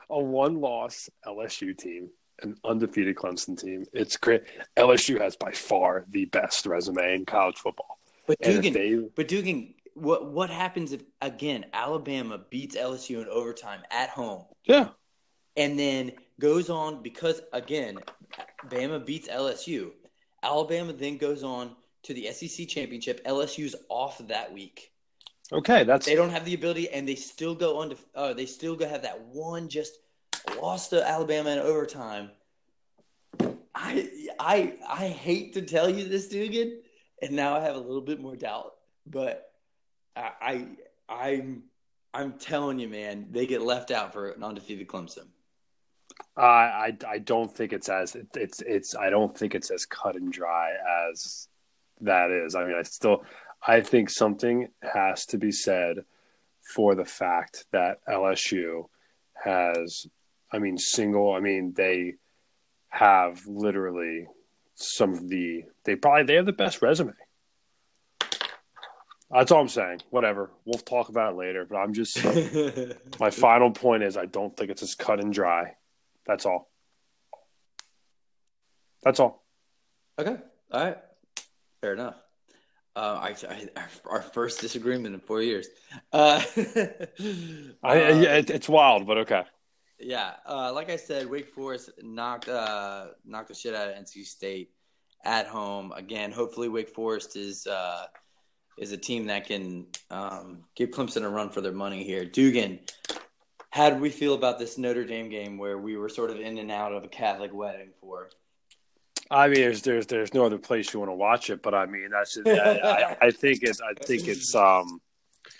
A 0.09 0.19
one-loss 0.19 1.09
LSU 1.25 1.77
team, 1.77 2.09
an 2.41 2.57
undefeated 2.63 3.15
Clemson 3.15 3.59
team. 3.59 3.85
It's 3.93 4.17
great. 4.17 4.43
LSU 4.77 5.19
has 5.19 5.35
by 5.35 5.51
far 5.51 6.05
the 6.09 6.25
best 6.25 6.65
resume 6.65 7.15
in 7.15 7.25
college 7.25 7.57
football. 7.57 7.99
But 8.27 8.37
And 8.41 8.53
if 8.53 8.61
Dugan, 8.61 8.73
they, 8.73 9.09
but 9.15 9.27
Dugan, 9.27 9.73
what 9.93 10.31
what 10.31 10.49
happens 10.49 10.91
if 10.91 11.01
again 11.21 11.65
Alabama 11.73 12.39
beats 12.49 12.75
LSU 12.75 13.21
in 13.21 13.27
overtime 13.27 13.81
at 13.89 14.09
home 14.09 14.43
yeah, 14.65 14.89
and 15.55 15.77
then 15.77 16.11
goes 16.39 16.69
on 16.69 17.01
because 17.01 17.41
again 17.53 17.99
Bama 18.67 19.03
beats 19.05 19.27
LSU. 19.27 19.91
Alabama 20.43 20.93
then 20.93 21.17
goes 21.17 21.43
on 21.43 21.75
to 22.03 22.13
the 22.13 22.31
SEC 22.31 22.67
championship. 22.67 23.23
LSU's 23.25 23.75
off 23.89 24.19
that 24.27 24.53
week. 24.53 24.91
okay, 25.51 25.83
that's 25.83 26.05
They 26.05 26.15
don't 26.15 26.29
have 26.29 26.45
the 26.45 26.53
ability, 26.53 26.89
and 26.89 27.07
they 27.07 27.15
still 27.15 27.55
go 27.55 27.79
on 27.79 27.89
to. 27.89 27.97
Uh, 28.15 28.33
they 28.33 28.45
still 28.45 28.75
go 28.75 28.87
have 28.87 29.01
that 29.01 29.19
one 29.21 29.67
just 29.69 29.99
lost 30.55 30.91
to 30.91 31.07
Alabama 31.07 31.51
in 31.51 31.59
overtime. 31.59 32.31
I 33.75 34.09
I 34.39 34.77
I 34.87 35.07
hate 35.07 35.53
to 35.53 35.61
tell 35.61 35.89
you 35.89 36.07
this, 36.07 36.27
Dugan, 36.29 36.79
and 37.21 37.31
now 37.31 37.55
I 37.55 37.61
have 37.61 37.75
a 37.75 37.79
little 37.79 38.01
bit 38.01 38.19
more 38.19 38.35
doubt, 38.35 38.73
but 39.05 39.51
I, 40.15 40.31
I 40.41 40.67
I'm 41.09 41.63
I'm 42.13 42.33
telling 42.33 42.79
you, 42.79 42.87
man, 42.87 43.27
they 43.31 43.45
get 43.45 43.61
left 43.61 43.91
out 43.91 44.13
for 44.13 44.29
an 44.31 44.43
undefeated 44.43 44.87
Clemson. 44.87 45.27
I, 46.35 46.43
I 46.43 46.97
I 47.07 47.17
don't 47.19 47.53
think 47.53 47.73
it's 47.73 47.89
as 47.89 48.15
it, 48.15 48.27
it's 48.35 48.61
it's 48.61 48.95
I 48.95 49.09
don't 49.09 49.37
think 49.37 49.53
it's 49.53 49.69
as 49.69 49.85
cut 49.85 50.15
and 50.15 50.31
dry 50.31 50.71
as 51.11 51.47
that 52.01 52.31
is. 52.31 52.55
I 52.55 52.65
mean, 52.65 52.75
I 52.75 52.83
still 52.83 53.23
I 53.65 53.81
think 53.81 54.09
something 54.09 54.69
has 54.81 55.25
to 55.27 55.37
be 55.37 55.51
said 55.51 55.97
for 56.73 56.95
the 56.95 57.05
fact 57.05 57.65
that 57.71 57.99
LSU 58.07 58.85
has 59.43 60.07
I 60.51 60.59
mean 60.59 60.77
single 60.77 61.33
I 61.33 61.39
mean 61.39 61.73
they 61.75 62.15
have 62.89 63.45
literally 63.45 64.27
some 64.75 65.13
of 65.13 65.27
the 65.27 65.63
they 65.83 65.95
probably 65.95 66.23
they 66.23 66.35
have 66.35 66.45
the 66.45 66.53
best 66.53 66.81
resume. 66.81 67.13
That's 69.29 69.51
all 69.51 69.59
I'm 69.59 69.67
saying. 69.67 70.01
Whatever. 70.09 70.51
We'll 70.63 70.79
talk 70.79 71.09
about 71.09 71.33
it 71.33 71.37
later, 71.37 71.65
but 71.69 71.77
I'm 71.77 71.93
just 71.93 72.23
my 73.19 73.29
final 73.29 73.71
point 73.71 74.03
is 74.03 74.15
I 74.15 74.25
don't 74.25 74.55
think 74.55 74.71
it's 74.71 74.83
as 74.83 74.95
cut 74.95 75.19
and 75.19 75.33
dry. 75.33 75.75
That's 76.25 76.45
all. 76.45 76.69
That's 79.03 79.19
all. 79.19 79.43
Okay. 80.19 80.37
All 80.71 80.83
right. 80.83 80.97
Fair 81.81 81.93
enough. 81.93 82.15
Uh, 82.95 83.19
I, 83.21 83.35
I, 83.47 83.67
our 84.05 84.21
first 84.21 84.59
disagreement 84.59 85.13
in 85.13 85.21
four 85.21 85.41
years. 85.41 85.67
Uh, 86.11 86.41
I, 86.57 88.01
uh, 88.01 88.15
yeah, 88.15 88.37
it, 88.37 88.49
it's 88.49 88.67
wild, 88.67 89.05
but 89.05 89.19
okay. 89.19 89.43
Yeah. 89.99 90.33
Uh, 90.45 90.71
like 90.73 90.89
I 90.89 90.95
said, 90.95 91.29
Wake 91.29 91.49
Forest 91.49 91.91
knocked 92.01 92.49
uh, 92.49 93.07
knocked 93.25 93.49
the 93.49 93.55
shit 93.55 93.75
out 93.75 93.89
of 93.89 93.95
NC 93.95 94.25
State 94.25 94.71
at 95.23 95.47
home 95.47 95.91
again. 95.93 96.31
Hopefully, 96.31 96.69
Wake 96.69 96.89
Forest 96.89 97.35
is 97.35 97.67
uh, 97.67 98.05
is 98.77 98.91
a 98.91 98.97
team 98.97 99.25
that 99.27 99.47
can 99.47 99.87
um, 100.09 100.63
give 100.75 100.91
Clemson 100.91 101.23
a 101.23 101.29
run 101.29 101.49
for 101.49 101.61
their 101.61 101.71
money 101.71 102.03
here. 102.03 102.25
Dugan, 102.25 102.79
how 103.71 103.89
did 103.89 103.99
we 103.99 104.09
feel 104.09 104.33
about 104.33 104.59
this 104.59 104.77
Notre 104.77 105.05
Dame 105.05 105.29
game 105.29 105.57
where 105.57 105.77
we 105.77 105.97
were 105.97 106.09
sort 106.09 106.29
of 106.29 106.39
in 106.39 106.57
and 106.57 106.71
out 106.71 106.93
of 106.93 107.03
a 107.03 107.07
Catholic 107.07 107.53
wedding 107.53 107.89
for? 107.99 108.29
I 109.29 109.47
mean, 109.47 109.55
there's 109.55 109.81
there's 109.81 110.07
there's 110.07 110.33
no 110.33 110.45
other 110.45 110.57
place 110.57 110.93
you 110.93 110.99
want 110.99 111.09
to 111.09 111.15
watch 111.15 111.49
it, 111.49 111.61
but 111.61 111.73
I 111.73 111.85
mean, 111.85 112.09
that's 112.11 112.35
just, 112.35 112.47
I, 112.47 112.77
I, 112.77 113.17
I 113.27 113.31
think 113.31 113.59
it's 113.63 113.81
I 113.81 113.93
think 113.93 114.27
it's 114.27 114.55
um 114.55 115.01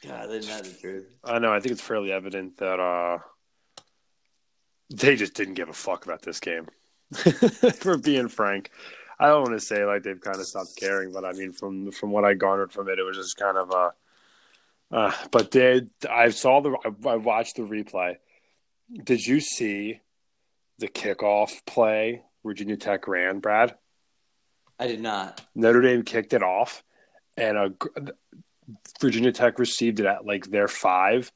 God, 0.05 0.29
isn't 0.29 0.51
that 0.51 0.63
the 0.63 0.79
truth? 0.79 1.05
I 1.23 1.39
know 1.39 1.51
I 1.51 1.59
think 1.59 1.73
it's 1.73 1.81
fairly 1.81 2.11
evident 2.11 2.57
that 2.57 2.79
uh 2.79 3.17
they 4.89 5.15
just 5.15 5.33
didn't 5.33 5.55
give 5.55 5.69
a 5.69 5.73
fuck 5.73 6.05
about 6.05 6.21
this 6.21 6.39
game. 6.39 6.67
For 7.79 7.97
being 7.97 8.27
frank, 8.27 8.71
I 9.19 9.27
don't 9.27 9.43
want 9.43 9.59
to 9.59 9.65
say 9.65 9.85
like 9.85 10.03
they've 10.03 10.19
kind 10.19 10.37
of 10.37 10.45
stopped 10.45 10.75
caring, 10.77 11.11
but 11.11 11.25
I 11.25 11.31
mean 11.33 11.51
from 11.51 11.91
from 11.91 12.11
what 12.11 12.25
I 12.25 12.33
garnered 12.33 12.71
from 12.71 12.89
it, 12.89 12.99
it 12.99 13.03
was 13.03 13.17
just 13.17 13.37
kind 13.37 13.57
of 13.57 13.71
uh, 13.71 13.91
uh 14.91 15.11
but 15.31 15.51
did 15.51 15.89
I 16.09 16.29
saw 16.29 16.61
the 16.61 16.77
I, 16.85 17.09
I 17.09 17.15
watched 17.15 17.55
the 17.55 17.63
replay. 17.63 18.17
Did 19.03 19.25
you 19.25 19.39
see 19.39 20.01
the 20.79 20.87
kickoff 20.87 21.65
play 21.65 22.23
Virginia 22.45 22.77
Tech 22.77 23.07
ran, 23.07 23.39
Brad? 23.39 23.75
I 24.79 24.87
did 24.87 25.01
not. 25.01 25.41
Notre 25.55 25.81
Dame 25.81 26.03
kicked 26.03 26.33
it 26.33 26.43
off, 26.43 26.83
and 27.35 27.57
a, 27.57 27.73
Virginia 29.01 29.31
Tech 29.31 29.59
received 29.59 29.99
it 29.99 30.05
at 30.05 30.25
like 30.25 30.45
their 30.45 30.67
five, 30.67 31.31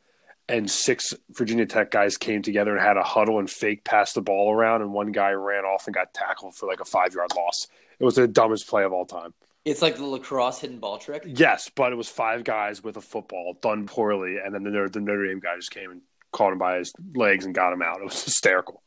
and 0.47 0.69
six 0.69 1.13
Virginia 1.29 1.65
Tech 1.65 1.91
guys 1.91 2.17
came 2.17 2.41
together 2.41 2.75
and 2.75 2.85
had 2.85 2.97
a 2.97 3.03
huddle 3.03 3.39
and 3.39 3.49
fake 3.49 3.83
passed 3.83 4.15
the 4.15 4.21
ball 4.21 4.53
around, 4.53 4.81
and 4.81 4.93
one 4.93 5.11
guy 5.11 5.31
ran 5.31 5.63
off 5.63 5.87
and 5.87 5.93
got 5.93 6.13
tackled 6.13 6.55
for 6.55 6.67
like 6.67 6.79
a 6.79 6.85
five 6.85 7.13
yard 7.13 7.31
loss. 7.35 7.67
It 7.99 8.03
was 8.05 8.15
the 8.15 8.27
dumbest 8.27 8.67
play 8.67 8.83
of 8.83 8.93
all 8.93 9.05
time. 9.05 9.33
It's 9.63 9.81
like 9.81 9.95
the 9.95 10.05
lacrosse 10.05 10.59
hidden 10.59 10.79
ball 10.79 10.97
trick. 10.97 11.23
Yes, 11.25 11.69
but 11.73 11.91
it 11.91 11.95
was 11.95 12.09
five 12.09 12.43
guys 12.43 12.83
with 12.83 12.97
a 12.97 13.01
football 13.01 13.57
done 13.61 13.85
poorly, 13.85 14.37
and 14.43 14.53
then 14.53 14.63
the, 14.63 14.89
the 14.91 14.99
Notre 14.99 15.27
Dame 15.27 15.39
guy 15.39 15.55
just 15.55 15.71
came 15.71 15.91
and 15.91 16.01
caught 16.31 16.51
him 16.51 16.57
by 16.57 16.77
his 16.77 16.93
legs 17.13 17.45
and 17.45 17.53
got 17.53 17.71
him 17.71 17.81
out. 17.81 17.99
It 17.99 18.05
was 18.05 18.23
hysterical. 18.25 18.81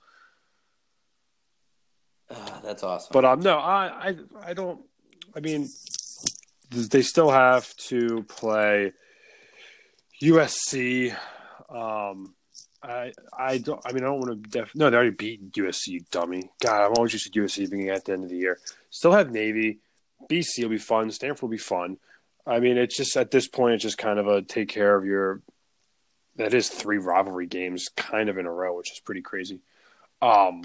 Uh, 2.28 2.60
that's 2.62 2.82
awesome. 2.82 3.10
But 3.12 3.24
um, 3.24 3.40
no, 3.40 3.58
I, 3.58 4.08
I, 4.08 4.16
I 4.46 4.54
don't. 4.54 4.80
I 5.36 5.40
mean, 5.40 5.68
they 6.70 7.02
still 7.02 7.30
have 7.30 7.74
to 7.76 8.24
play 8.24 8.92
USC. 10.22 11.14
Um, 11.74 12.34
I, 12.82 13.12
I 13.36 13.58
don't. 13.58 13.80
I 13.84 13.92
mean, 13.92 14.04
I 14.04 14.06
don't 14.06 14.20
want 14.20 14.42
to. 14.42 14.50
Def- 14.50 14.74
no, 14.74 14.90
they 14.90 14.96
already 14.96 15.10
beat 15.10 15.52
USC. 15.52 16.08
Dummy. 16.10 16.50
God, 16.60 16.84
I'm 16.84 16.92
always 16.96 17.12
used 17.12 17.32
to 17.32 17.40
USC 17.40 17.70
being 17.70 17.88
at 17.88 18.04
the 18.04 18.12
end 18.12 18.24
of 18.24 18.30
the 18.30 18.36
year. 18.36 18.58
Still 18.90 19.12
have 19.12 19.32
Navy. 19.32 19.80
BC 20.30 20.62
will 20.62 20.70
be 20.70 20.78
fun. 20.78 21.10
Stanford 21.10 21.42
will 21.42 21.48
be 21.48 21.58
fun. 21.58 21.98
I 22.46 22.60
mean, 22.60 22.76
it's 22.76 22.96
just 22.96 23.16
at 23.16 23.30
this 23.30 23.48
point, 23.48 23.74
it's 23.74 23.82
just 23.82 23.98
kind 23.98 24.18
of 24.18 24.26
a 24.26 24.42
take 24.42 24.68
care 24.68 24.94
of 24.96 25.04
your. 25.04 25.42
That 26.36 26.52
is 26.52 26.68
three 26.68 26.98
rivalry 26.98 27.46
games 27.46 27.88
kind 27.96 28.28
of 28.28 28.38
in 28.38 28.46
a 28.46 28.52
row, 28.52 28.76
which 28.76 28.90
is 28.90 29.00
pretty 29.00 29.22
crazy. 29.22 29.60
Um, 30.20 30.64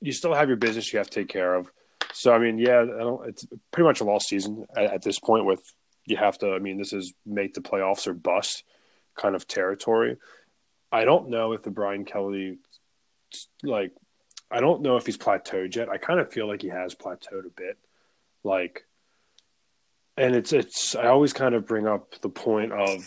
you 0.00 0.12
still 0.12 0.34
have 0.34 0.48
your 0.48 0.56
business 0.56 0.92
you 0.92 0.98
have 0.98 1.10
to 1.10 1.20
take 1.20 1.28
care 1.28 1.54
of. 1.54 1.70
So 2.12 2.32
I 2.32 2.38
mean, 2.38 2.58
yeah, 2.58 2.80
I 2.80 3.28
it's 3.28 3.46
pretty 3.70 3.86
much 3.86 4.00
a 4.00 4.04
lost 4.04 4.28
season 4.28 4.66
at, 4.76 4.94
at, 4.94 5.02
this 5.02 5.18
point. 5.18 5.44
With 5.44 5.62
you 6.04 6.16
have 6.16 6.38
to, 6.38 6.52
I 6.52 6.58
mean, 6.58 6.78
this 6.78 6.92
is 6.92 7.14
make 7.24 7.54
the 7.54 7.60
playoffs 7.60 8.06
or 8.06 8.12
bust 8.12 8.64
kind 9.18 9.34
of 9.34 9.46
territory. 9.46 10.16
I 10.90 11.04
don't 11.04 11.28
know 11.28 11.52
if 11.52 11.62
the 11.62 11.70
Brian 11.70 12.04
Kelly, 12.04 12.58
like, 13.62 13.92
I 14.50 14.60
don't 14.60 14.80
know 14.80 14.96
if 14.96 15.04
he's 15.04 15.18
plateaued 15.18 15.74
yet. 15.76 15.90
I 15.90 15.98
kind 15.98 16.20
of 16.20 16.32
feel 16.32 16.48
like 16.48 16.62
he 16.62 16.68
has 16.68 16.94
plateaued 16.94 17.44
a 17.44 17.50
bit, 17.54 17.76
like, 18.42 18.84
and 20.16 20.34
it's 20.34 20.52
it's. 20.52 20.96
I 20.96 21.08
always 21.08 21.32
kind 21.32 21.54
of 21.54 21.66
bring 21.66 21.86
up 21.86 22.20
the 22.22 22.30
point 22.30 22.72
of. 22.72 23.06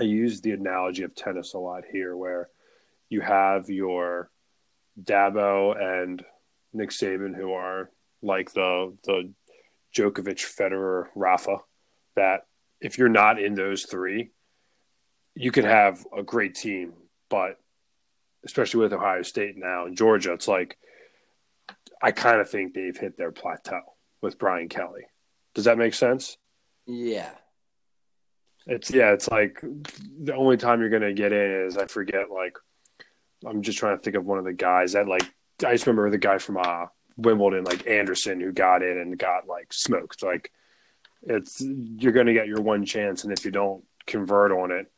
I 0.00 0.04
use 0.04 0.40
the 0.40 0.50
analogy 0.52 1.04
of 1.04 1.14
tennis 1.14 1.54
a 1.54 1.58
lot 1.58 1.84
here, 1.92 2.16
where 2.16 2.48
you 3.10 3.20
have 3.20 3.70
your 3.70 4.30
Dabo 5.00 5.80
and 5.80 6.24
Nick 6.72 6.90
Saban, 6.90 7.36
who 7.36 7.52
are 7.52 7.90
like 8.22 8.52
the 8.54 8.96
the 9.04 9.32
Djokovic, 9.94 10.40
Federer, 10.40 11.08
Rafa, 11.14 11.58
that 12.16 12.46
if 12.80 12.98
you're 12.98 13.08
not 13.08 13.40
in 13.40 13.54
those 13.54 13.84
three, 13.84 14.30
you 15.34 15.50
can 15.50 15.64
have 15.64 16.04
a 16.16 16.22
great 16.22 16.54
team, 16.54 16.92
but 17.28 17.58
especially 18.44 18.80
with 18.80 18.92
Ohio 18.92 19.22
State 19.22 19.56
now 19.56 19.86
and 19.86 19.96
Georgia, 19.96 20.32
it's 20.32 20.48
like 20.48 20.78
I 22.02 22.12
kind 22.12 22.40
of 22.40 22.48
think 22.48 22.74
they've 22.74 22.96
hit 22.96 23.16
their 23.16 23.32
plateau 23.32 23.80
with 24.20 24.38
Brian 24.38 24.68
Kelly. 24.68 25.06
Does 25.54 25.64
that 25.64 25.78
make 25.78 25.94
sense? 25.94 26.36
Yeah. 26.86 27.30
It's 28.66 28.90
yeah, 28.90 29.12
it's 29.12 29.28
like 29.28 29.60
the 29.62 30.34
only 30.34 30.56
time 30.56 30.80
you're 30.80 30.90
gonna 30.90 31.12
get 31.12 31.32
in 31.32 31.66
is 31.66 31.76
I 31.76 31.86
forget 31.86 32.30
like 32.30 32.56
I'm 33.46 33.62
just 33.62 33.78
trying 33.78 33.96
to 33.96 34.02
think 34.02 34.16
of 34.16 34.24
one 34.24 34.38
of 34.38 34.44
the 34.44 34.52
guys 34.52 34.92
that 34.92 35.08
like 35.08 35.24
I 35.64 35.72
just 35.72 35.86
remember 35.86 36.10
the 36.10 36.18
guy 36.18 36.38
from 36.38 36.56
uh, 36.56 36.86
Wimbledon, 37.16 37.64
like 37.64 37.86
Anderson, 37.86 38.40
who 38.40 38.52
got 38.52 38.82
in 38.82 38.98
and 38.98 39.18
got 39.18 39.46
like 39.46 39.72
smoked. 39.72 40.22
Like 40.22 40.50
it's 41.22 41.60
you're 41.60 42.12
going 42.12 42.26
to 42.26 42.32
get 42.32 42.48
your 42.48 42.60
one 42.60 42.84
chance, 42.84 43.24
and 43.24 43.32
if 43.32 43.44
you 43.44 43.50
don't 43.50 43.84
convert 44.06 44.52
on 44.52 44.70
it, 44.70 44.90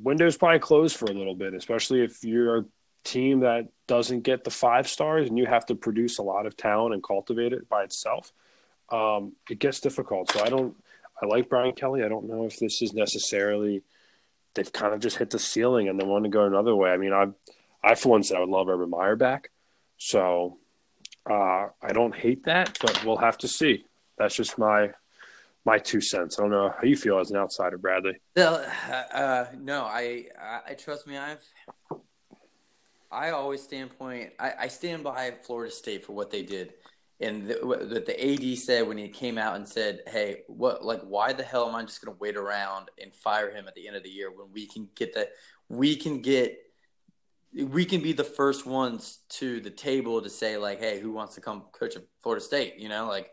window's 0.00 0.36
probably 0.36 0.58
closed 0.58 0.96
for 0.96 1.06
a 1.06 1.14
little 1.14 1.34
bit, 1.34 1.54
especially 1.54 2.02
if 2.02 2.24
you're 2.24 2.58
a 2.58 2.64
team 3.04 3.40
that 3.40 3.68
doesn't 3.86 4.22
get 4.22 4.44
the 4.44 4.50
five 4.50 4.88
stars 4.88 5.28
and 5.28 5.38
you 5.38 5.46
have 5.46 5.66
to 5.66 5.74
produce 5.74 6.18
a 6.18 6.22
lot 6.22 6.46
of 6.46 6.56
talent 6.56 6.94
and 6.94 7.02
cultivate 7.02 7.52
it 7.52 7.68
by 7.68 7.84
itself. 7.84 8.32
Um, 8.90 9.32
it 9.50 9.58
gets 9.58 9.80
difficult. 9.80 10.30
So 10.30 10.44
I 10.44 10.48
don't. 10.48 10.76
I 11.20 11.24
like 11.24 11.48
Brian 11.48 11.72
Kelly. 11.72 12.04
I 12.04 12.08
don't 12.08 12.28
know 12.28 12.44
if 12.44 12.58
this 12.58 12.82
is 12.82 12.92
necessarily 12.92 13.82
they've 14.56 14.72
kind 14.72 14.92
of 14.92 15.00
just 15.00 15.18
hit 15.18 15.30
the 15.30 15.38
ceiling 15.38 15.88
and 15.88 16.00
they 16.00 16.04
want 16.04 16.24
to 16.24 16.30
go 16.30 16.44
another 16.44 16.74
way. 16.74 16.90
I 16.90 16.96
mean, 16.96 17.12
I, 17.12 17.28
I 17.84 17.94
for 17.94 18.10
one 18.10 18.22
said 18.22 18.38
I 18.38 18.40
would 18.40 18.48
love 18.48 18.68
Urban 18.68 18.90
Meyer 18.90 19.16
back, 19.16 19.50
so 19.98 20.58
uh, 21.28 21.68
I 21.82 21.92
don't 21.92 22.14
hate 22.14 22.44
that, 22.44 22.78
but 22.80 23.04
we'll 23.04 23.16
have 23.16 23.38
to 23.38 23.48
see. 23.48 23.84
That's 24.18 24.34
just 24.34 24.58
my 24.58 24.90
my 25.66 25.78
two 25.78 26.00
cents. 26.00 26.38
I 26.38 26.42
don't 26.42 26.52
know 26.52 26.72
how 26.74 26.84
you 26.84 26.96
feel 26.96 27.18
as 27.18 27.30
an 27.30 27.36
outsider, 27.36 27.76
Bradley. 27.76 28.14
Uh, 28.36 28.64
uh, 29.12 29.46
no, 29.58 29.82
I, 29.82 30.26
I, 30.66 30.74
trust 30.74 31.06
me. 31.06 31.18
I've 31.18 31.44
I 33.10 33.30
always 33.30 33.62
stand 33.62 33.98
point. 33.98 34.30
I, 34.38 34.52
I 34.60 34.68
stand 34.68 35.04
by 35.04 35.34
Florida 35.42 35.72
State 35.72 36.04
for 36.04 36.12
what 36.12 36.30
they 36.30 36.42
did 36.42 36.74
and 37.20 37.48
that 37.48 38.04
the 38.06 38.32
AD 38.32 38.58
said 38.58 38.86
when 38.86 38.98
he 38.98 39.08
came 39.08 39.38
out 39.38 39.56
and 39.56 39.66
said, 39.66 40.02
"Hey, 40.06 40.42
what 40.48 40.84
like 40.84 41.00
why 41.02 41.32
the 41.32 41.42
hell 41.42 41.68
am 41.68 41.74
I 41.74 41.82
just 41.82 42.04
going 42.04 42.14
to 42.14 42.20
wait 42.20 42.36
around 42.36 42.90
and 43.00 43.14
fire 43.14 43.50
him 43.50 43.66
at 43.66 43.74
the 43.74 43.86
end 43.86 43.96
of 43.96 44.02
the 44.02 44.10
year 44.10 44.30
when 44.30 44.52
we 44.52 44.66
can 44.66 44.88
get 44.94 45.14
the 45.14 45.28
we 45.68 45.96
can 45.96 46.20
get 46.20 46.58
we 47.54 47.86
can 47.86 48.02
be 48.02 48.12
the 48.12 48.24
first 48.24 48.66
ones 48.66 49.20
to 49.30 49.60
the 49.60 49.70
table 49.70 50.20
to 50.20 50.28
say 50.28 50.58
like, 50.58 50.78
"Hey, 50.78 51.00
who 51.00 51.12
wants 51.12 51.34
to 51.36 51.40
come 51.40 51.64
coach 51.72 51.96
at 51.96 52.02
Florida 52.20 52.44
State?" 52.44 52.78
You 52.78 52.90
know, 52.90 53.08
like 53.08 53.30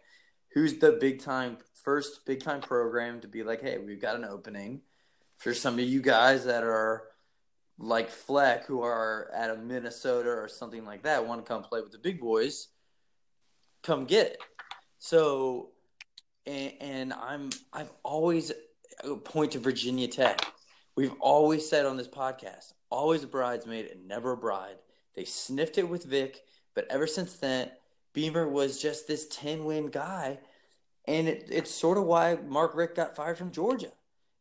who's 0.53 0.75
the 0.75 0.93
big 0.93 1.21
time 1.21 1.57
first 1.83 2.25
big 2.25 2.43
time 2.43 2.61
program 2.61 3.21
to 3.21 3.27
be 3.27 3.43
like, 3.43 3.61
"Hey, 3.61 3.77
we've 3.77 4.01
got 4.01 4.15
an 4.15 4.25
opening 4.25 4.81
for 5.37 5.53
some 5.53 5.75
of 5.75 5.85
you 5.85 6.01
guys 6.01 6.45
that 6.45 6.63
are 6.63 7.03
like 7.77 8.09
Fleck 8.09 8.65
who 8.65 8.81
are 8.81 9.31
at 9.33 9.49
a 9.49 9.57
Minnesota 9.57 10.29
or 10.29 10.47
something 10.47 10.85
like 10.85 11.03
that 11.03 11.27
want 11.27 11.43
to 11.43 11.47
come 11.47 11.63
play 11.63 11.81
with 11.81 11.91
the 11.91 11.97
big 11.97 12.19
boys." 12.19 12.69
come 13.83 14.05
get 14.05 14.27
it. 14.27 14.37
So, 14.97 15.69
and, 16.47 16.73
and 16.81 17.13
I'm 17.13 17.51
I've 17.71 17.91
always 18.03 18.51
oh, 19.03 19.17
point 19.17 19.51
to 19.51 19.59
Virginia 19.59 20.07
Tech. 20.07 20.41
We've 20.95 21.13
always 21.19 21.69
said 21.69 21.85
on 21.85 21.97
this 21.97 22.07
podcast, 22.07 22.73
always 22.89 23.23
a 23.23 23.27
bridesmaid 23.27 23.87
and 23.87 24.07
never 24.07 24.31
a 24.31 24.37
bride. 24.37 24.77
They 25.15 25.25
sniffed 25.25 25.77
it 25.77 25.87
with 25.87 26.05
Vick, 26.05 26.41
but 26.73 26.87
ever 26.89 27.05
since 27.05 27.33
then, 27.33 27.69
Beamer 28.13 28.47
was 28.47 28.81
just 28.81 29.07
this 29.07 29.27
10 29.27 29.65
win 29.65 29.87
guy. 29.87 30.39
And 31.05 31.27
it, 31.27 31.49
it's 31.51 31.71
sort 31.71 31.97
of 31.97 32.05
why 32.05 32.37
Mark 32.47 32.75
Richt 32.75 32.95
got 32.95 33.15
fired 33.15 33.37
from 33.37 33.51
Georgia. 33.51 33.91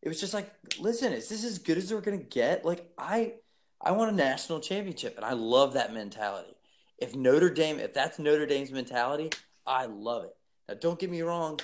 It 0.00 0.08
was 0.08 0.20
just 0.20 0.34
like, 0.34 0.50
listen, 0.78 1.12
is 1.12 1.28
this 1.28 1.44
as 1.44 1.58
good 1.58 1.78
as 1.78 1.92
we're 1.92 2.00
going 2.00 2.18
to 2.18 2.24
get? 2.24 2.64
Like, 2.64 2.90
I, 2.98 3.34
I 3.80 3.92
want 3.92 4.12
a 4.12 4.14
national 4.14 4.60
championship, 4.60 5.16
and 5.16 5.24
I 5.24 5.32
love 5.32 5.74
that 5.74 5.92
mentality. 5.92 6.54
If 6.98 7.14
Notre 7.14 7.50
Dame, 7.50 7.78
if 7.78 7.94
that's 7.94 8.18
Notre 8.18 8.46
Dame's 8.46 8.70
mentality, 8.72 9.30
I 9.66 9.86
love 9.86 10.24
it. 10.24 10.36
Now, 10.68 10.74
don't 10.74 10.98
get 10.98 11.10
me 11.10 11.22
wrong, 11.22 11.60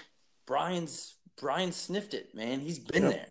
Brian's 0.47 1.15
Brian 1.41 1.73
sniffed 1.73 2.15
it, 2.15 2.35
man. 2.35 2.61
He's 2.61 2.79
been 2.79 3.05
yep. 3.05 3.13
there. 3.13 3.27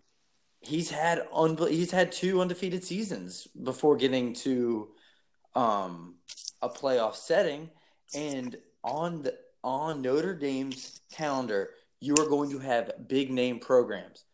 He's 0.60 0.90
had 0.90 1.26
un- 1.32 1.56
he's 1.68 1.90
had 1.90 2.10
two 2.10 2.40
undefeated 2.40 2.84
seasons 2.84 3.46
before 3.62 3.96
getting 3.96 4.32
to 4.34 4.88
um, 5.54 6.16
a 6.62 6.68
playoff 6.68 7.14
setting, 7.14 7.70
and 8.14 8.56
on 8.82 9.22
the 9.22 9.36
on 9.64 10.02
Notre 10.02 10.34
Dame's 10.34 11.00
calendar, 11.12 11.70
you 12.00 12.14
are 12.14 12.28
going 12.28 12.50
to 12.50 12.58
have 12.58 13.08
big 13.08 13.30
name 13.30 13.58
programs. 13.58 14.24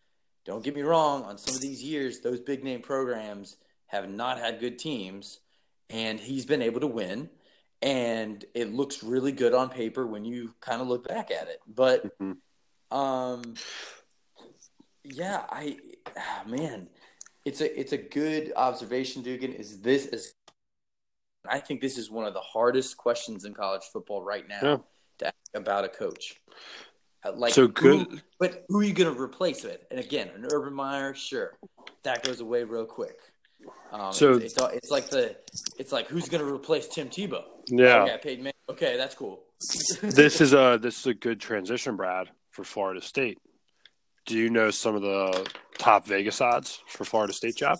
Don't 0.45 0.63
get 0.63 0.75
me 0.75 0.83
wrong, 0.83 1.25
on 1.25 1.39
some 1.39 1.55
of 1.55 1.61
these 1.61 1.83
years, 1.83 2.21
those 2.21 2.41
big 2.41 2.63
name 2.63 2.83
programs 2.83 3.57
have 3.87 4.11
not 4.11 4.39
had 4.39 4.61
good 4.61 4.79
teams, 4.79 5.41
and 5.89 6.21
he's 6.21 6.45
been 6.45 6.63
able 6.63 6.81
to 6.81 6.87
win 6.87 7.31
and 7.85 8.47
it 8.55 8.73
looks 8.73 9.03
really 9.05 9.31
good 9.31 9.53
on 9.53 9.69
paper 9.69 10.07
when 10.07 10.25
you 10.25 10.55
kind 10.61 10.81
of 10.81 10.89
look 10.89 11.07
back 11.07 11.31
at 11.31 11.49
it. 11.49 11.61
But, 11.67 12.19
mm-hmm. 12.19 12.97
um, 12.97 13.55
yeah, 15.05 15.43
I, 15.51 15.77
ah, 16.17 16.43
man, 16.47 16.89
it's 17.45 17.61
a 17.61 17.79
it's 17.79 17.93
a 17.93 17.99
good 17.99 18.55
observation, 18.57 19.23
Dugan. 19.23 19.53
Is 19.53 19.83
this 19.83 20.07
is? 20.07 20.35
I 21.47 21.59
think 21.61 21.83
this 21.83 21.99
is 21.99 22.11
one 22.11 22.25
of 22.25 22.33
the 22.33 22.41
hardest 22.41 22.97
questions 22.97 23.45
in 23.45 23.53
college 23.53 23.83
football 23.93 24.23
right 24.23 24.49
now 24.49 24.61
yeah. 24.63 24.77
About 25.55 25.85
a 25.85 25.89
coach. 25.89 26.41
Uh, 27.25 27.33
like, 27.33 27.55
so 27.55 27.67
good, 27.67 28.07
who, 28.11 28.19
but 28.39 28.65
who 28.69 28.81
are 28.81 28.83
you 28.83 28.93
going 28.93 29.13
to 29.13 29.21
replace 29.21 29.65
with? 29.65 29.85
And 29.91 29.99
again, 29.99 30.31
an 30.35 30.47
Urban 30.53 30.75
Meyer, 30.75 31.15
sure, 31.15 31.57
that 32.03 32.23
goes 32.23 32.41
away 32.41 32.65
real 32.65 32.85
quick. 32.85 33.17
Um, 33.93 34.13
so 34.13 34.35
it's, 34.35 34.55
it's, 34.57 34.75
it's, 34.75 34.91
like 34.91 35.09
the 35.09 35.37
it's 35.79 35.93
like 35.93 36.09
who's 36.09 36.29
going 36.29 36.45
to 36.45 36.53
replace 36.53 36.89
Tim 36.89 37.09
Tebow? 37.09 37.45
Yeah, 37.69 38.07
oh, 38.11 38.19
paid 38.19 38.43
man. 38.43 38.53
Okay, 38.69 38.97
that's 38.97 39.15
cool. 39.15 39.45
this 40.03 40.41
is 40.41 40.53
a 40.53 40.79
this 40.81 40.99
is 40.99 41.07
a 41.07 41.15
good 41.15 41.41
transition, 41.41 41.97
Brad, 41.97 42.29
for 42.51 42.65
Florida 42.65 43.01
State. 43.01 43.39
Do 44.27 44.37
you 44.37 44.51
know 44.51 44.71
some 44.71 44.95
of 44.95 45.03
the 45.03 45.51
top 45.79 46.07
Vegas 46.07 46.41
odds 46.41 46.83
for 46.89 47.05
Florida 47.05 47.33
State 47.33 47.57
job? 47.57 47.79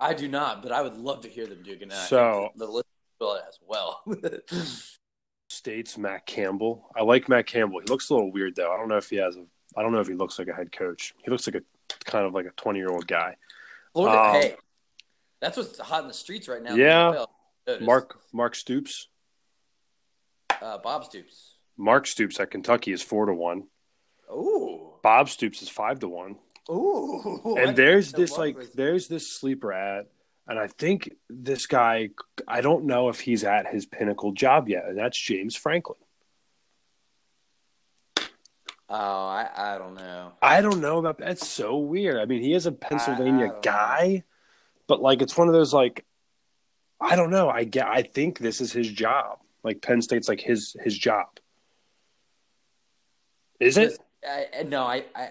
I 0.00 0.12
do 0.12 0.28
not, 0.28 0.62
but 0.62 0.72
I 0.72 0.82
would 0.82 0.96
love 0.96 1.22
to 1.22 1.28
hear 1.28 1.46
them, 1.46 1.62
Duke. 1.62 1.82
And 1.82 1.92
so 1.92 2.50
the 2.56 2.66
list 2.66 2.86
as 3.20 3.58
well. 3.66 4.02
State's 5.56 5.96
Matt 5.98 6.26
Campbell. 6.26 6.90
I 6.94 7.02
like 7.02 7.28
Matt 7.28 7.46
Campbell. 7.46 7.80
He 7.80 7.86
looks 7.86 8.10
a 8.10 8.14
little 8.14 8.30
weird 8.30 8.54
though. 8.56 8.72
I 8.72 8.76
don't 8.76 8.88
know 8.88 8.96
if 8.98 9.10
he 9.10 9.16
has 9.16 9.36
a. 9.36 9.44
I 9.76 9.82
don't 9.82 9.92
know 9.92 10.00
if 10.00 10.08
he 10.08 10.14
looks 10.14 10.38
like 10.38 10.48
a 10.48 10.52
head 10.54 10.70
coach. 10.72 11.14
He 11.24 11.30
looks 11.30 11.46
like 11.46 11.56
a 11.56 11.62
kind 12.04 12.24
of 12.26 12.32
like 12.34 12.46
a 12.46 12.50
twenty 12.50 12.78
year 12.78 12.88
old 12.90 13.06
guy. 13.06 13.36
Florida, 13.92 14.18
Um, 14.20 14.34
hey, 14.40 14.54
that's 15.40 15.56
what's 15.56 15.78
hot 15.78 16.02
in 16.02 16.08
the 16.08 16.14
streets 16.14 16.48
right 16.48 16.62
now. 16.62 16.74
Yeah. 16.74 17.24
Mark 17.80 18.20
Mark 18.32 18.54
Stoops. 18.54 19.08
uh, 20.62 20.78
Bob 20.78 21.04
Stoops. 21.04 21.54
Mark 21.76 22.06
Stoops 22.06 22.38
at 22.40 22.50
Kentucky 22.50 22.92
is 22.92 23.02
four 23.02 23.26
to 23.26 23.34
one. 23.34 23.64
Ooh, 24.32 24.94
Bob 25.02 25.28
Stoops 25.28 25.62
is 25.62 25.68
five 25.68 25.98
to 26.00 26.08
one. 26.08 26.36
ooh. 26.70 27.56
And 27.58 27.76
there's 27.76 28.12
this 28.12 28.36
like 28.38 28.56
there's 28.74 29.08
this 29.08 29.30
sleeper 29.30 29.72
at 29.72 30.06
and 30.48 30.58
i 30.58 30.66
think 30.66 31.10
this 31.28 31.66
guy 31.66 32.10
i 32.46 32.60
don't 32.60 32.84
know 32.84 33.08
if 33.08 33.20
he's 33.20 33.44
at 33.44 33.66
his 33.66 33.86
pinnacle 33.86 34.32
job 34.32 34.68
yet 34.68 34.84
and 34.86 34.96
that's 34.98 35.18
james 35.18 35.54
franklin. 35.56 35.98
Oh, 38.88 38.94
I, 38.94 39.48
I 39.56 39.78
don't 39.78 39.94
know. 39.96 40.32
i 40.40 40.60
don't 40.60 40.80
know 40.80 40.98
about 40.98 41.18
that. 41.18 41.26
that's 41.26 41.48
so 41.48 41.76
weird. 41.78 42.18
I 42.18 42.24
mean 42.24 42.40
he 42.42 42.52
is 42.54 42.66
a 42.66 42.72
pennsylvania 42.72 43.48
don't 43.48 43.62
guy 43.62 44.22
but 44.86 45.02
like 45.02 45.22
it's 45.22 45.36
one 45.36 45.48
of 45.48 45.54
those 45.54 45.74
like 45.74 46.04
i 47.00 47.16
don't 47.16 47.30
know. 47.30 47.48
I 47.50 47.64
get 47.64 47.88
i 47.88 48.02
think 48.02 48.38
this 48.38 48.60
is 48.60 48.72
his 48.72 48.88
job. 48.88 49.40
Like 49.64 49.82
penn 49.82 50.00
state's 50.02 50.28
like 50.28 50.40
his 50.40 50.76
his 50.80 50.96
job. 50.96 51.26
Is 53.58 53.76
it? 53.76 53.98
I, 54.24 54.46
I- 54.60 54.62
no, 54.64 54.82
I, 54.84 55.04
I, 55.14 55.30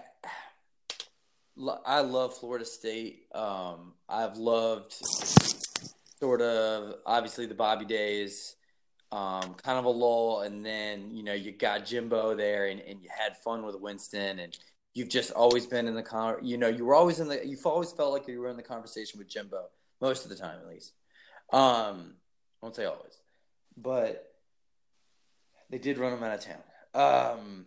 I 1.84 2.00
love 2.00 2.36
Florida 2.36 2.64
State. 2.64 3.26
Um, 3.34 3.94
I've 4.08 4.36
loved 4.36 4.92
sort 6.20 6.42
of 6.42 6.96
obviously 7.06 7.46
the 7.46 7.54
Bobby 7.54 7.84
days, 7.86 8.56
um, 9.10 9.54
kind 9.54 9.78
of 9.78 9.86
a 9.86 9.90
lull, 9.90 10.42
and 10.42 10.64
then 10.64 11.10
you 11.10 11.22
know 11.22 11.32
you 11.32 11.52
got 11.52 11.86
Jimbo 11.86 12.34
there, 12.34 12.66
and, 12.66 12.80
and 12.80 13.00
you 13.02 13.08
had 13.10 13.36
fun 13.38 13.64
with 13.64 13.80
Winston, 13.80 14.38
and 14.38 14.56
you've 14.94 15.08
just 15.08 15.30
always 15.30 15.66
been 15.66 15.86
in 15.88 15.94
the 15.94 16.02
con. 16.02 16.36
You 16.42 16.58
know, 16.58 16.68
you 16.68 16.84
were 16.84 16.94
always 16.94 17.20
in 17.20 17.28
the. 17.28 17.46
You've 17.46 17.64
always 17.64 17.92
felt 17.92 18.12
like 18.12 18.28
you 18.28 18.40
were 18.40 18.48
in 18.48 18.56
the 18.56 18.62
conversation 18.62 19.18
with 19.18 19.28
Jimbo 19.28 19.66
most 20.00 20.24
of 20.24 20.30
the 20.30 20.36
time, 20.36 20.58
at 20.60 20.68
least. 20.68 20.92
Um, 21.52 22.16
I 22.62 22.66
won't 22.66 22.76
say 22.76 22.84
always, 22.84 23.18
but 23.76 24.32
they 25.70 25.78
did 25.78 25.98
run 25.98 26.12
him 26.12 26.22
out 26.22 26.34
of 26.34 26.44
town. 26.44 26.62
Um, 26.94 27.66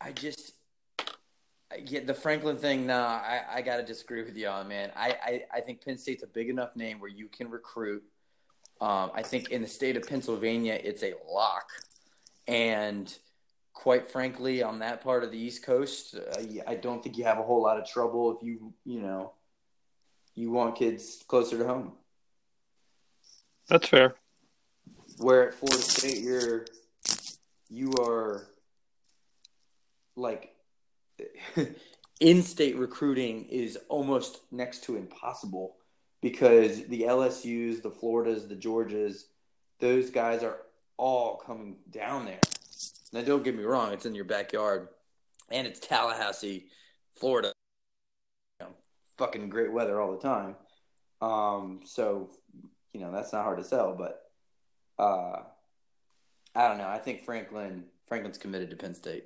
I 0.00 0.12
just, 0.12 0.49
Get 1.78 2.06
the 2.06 2.14
Franklin 2.14 2.56
thing. 2.56 2.86
Nah, 2.86 3.20
I, 3.22 3.42
I 3.54 3.62
got 3.62 3.76
to 3.76 3.84
disagree 3.84 4.24
with 4.24 4.36
you 4.36 4.48
on, 4.48 4.66
man. 4.66 4.90
I, 4.96 5.16
I, 5.22 5.42
I 5.54 5.60
think 5.60 5.84
Penn 5.84 5.98
State's 5.98 6.24
a 6.24 6.26
big 6.26 6.48
enough 6.48 6.74
name 6.74 6.98
where 6.98 7.10
you 7.10 7.28
can 7.28 7.48
recruit. 7.48 8.02
Um, 8.80 9.10
I 9.14 9.22
think 9.22 9.50
in 9.50 9.62
the 9.62 9.68
state 9.68 9.96
of 9.96 10.08
Pennsylvania, 10.08 10.78
it's 10.82 11.02
a 11.04 11.14
lock. 11.30 11.68
And 12.48 13.16
quite 13.72 14.10
frankly, 14.10 14.62
on 14.62 14.80
that 14.80 15.02
part 15.02 15.22
of 15.22 15.30
the 15.30 15.38
East 15.38 15.62
Coast, 15.62 16.16
uh, 16.16 16.42
I 16.66 16.74
don't 16.74 17.02
think 17.02 17.16
you 17.16 17.24
have 17.24 17.38
a 17.38 17.42
whole 17.42 17.62
lot 17.62 17.78
of 17.78 17.86
trouble 17.86 18.36
if 18.36 18.42
you, 18.42 18.74
you 18.84 19.00
know, 19.00 19.32
you 20.34 20.50
want 20.50 20.76
kids 20.76 21.22
closer 21.28 21.58
to 21.58 21.66
home. 21.66 21.92
that's 23.68 23.88
fair 23.88 24.14
Where 25.18 25.48
at 25.48 25.54
Florida 25.54 25.82
State, 25.82 26.18
you're 26.18 26.66
you 27.68 27.92
are 28.00 28.48
like 30.16 30.54
in-state 32.20 32.76
recruiting 32.76 33.46
is 33.46 33.78
almost 33.88 34.40
next 34.50 34.84
to 34.84 34.96
impossible 34.96 35.76
because 36.20 36.86
the 36.86 37.02
LSU's, 37.02 37.80
the 37.80 37.90
Floridas, 37.90 38.46
the 38.46 38.56
Georgias, 38.56 39.24
those 39.78 40.10
guys 40.10 40.42
are 40.42 40.58
all 40.96 41.36
coming 41.36 41.76
down 41.90 42.26
there. 42.26 42.40
Now, 43.12 43.22
don't 43.22 43.42
get 43.42 43.56
me 43.56 43.64
wrong; 43.64 43.92
it's 43.92 44.06
in 44.06 44.14
your 44.14 44.24
backyard, 44.24 44.88
and 45.50 45.66
it's 45.66 45.80
Tallahassee, 45.80 46.66
Florida. 47.16 47.52
You 48.60 48.66
know, 48.66 48.72
fucking 49.16 49.48
great 49.48 49.72
weather 49.72 50.00
all 50.00 50.12
the 50.12 50.20
time. 50.20 50.56
Um, 51.20 51.80
so 51.84 52.30
you 52.92 53.00
know 53.00 53.10
that's 53.10 53.32
not 53.32 53.44
hard 53.44 53.58
to 53.58 53.64
sell, 53.64 53.96
but 53.96 54.22
uh, 55.02 55.42
I 56.54 56.68
don't 56.68 56.78
know. 56.78 56.88
I 56.88 56.98
think 56.98 57.24
Franklin 57.24 57.84
Franklin's 58.06 58.38
committed 58.38 58.70
to 58.70 58.76
Penn 58.76 58.94
State, 58.94 59.24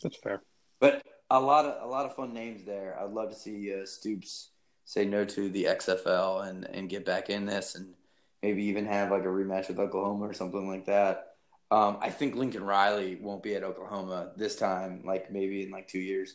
that's 0.00 0.18
fair 0.18 0.42
but 0.84 1.02
a 1.38 1.40
lot 1.40 1.64
of 1.64 1.82
a 1.82 1.90
lot 1.90 2.06
of 2.06 2.14
fun 2.14 2.32
names 2.32 2.64
there. 2.64 2.96
I'd 3.00 3.10
love 3.10 3.30
to 3.30 3.36
see 3.36 3.72
uh, 3.74 3.86
Stoops 3.86 4.50
say 4.84 5.04
no 5.04 5.24
to 5.24 5.48
the 5.48 5.64
XFL 5.64 6.48
and 6.48 6.64
and 6.64 6.88
get 6.88 7.04
back 7.04 7.30
in 7.30 7.46
this, 7.46 7.74
and 7.74 7.94
maybe 8.42 8.64
even 8.64 8.86
have 8.86 9.10
like 9.10 9.22
a 9.24 9.28
rematch 9.28 9.68
with 9.68 9.78
Oklahoma 9.78 10.26
or 10.26 10.34
something 10.34 10.68
like 10.68 10.86
that. 10.86 11.34
Um, 11.70 11.98
I 12.00 12.10
think 12.10 12.36
Lincoln 12.36 12.62
Riley 12.64 13.16
won't 13.16 13.42
be 13.42 13.54
at 13.54 13.64
Oklahoma 13.64 14.32
this 14.36 14.56
time, 14.56 15.02
like 15.04 15.32
maybe 15.32 15.62
in 15.62 15.70
like 15.70 15.88
two 15.88 15.98
years. 15.98 16.34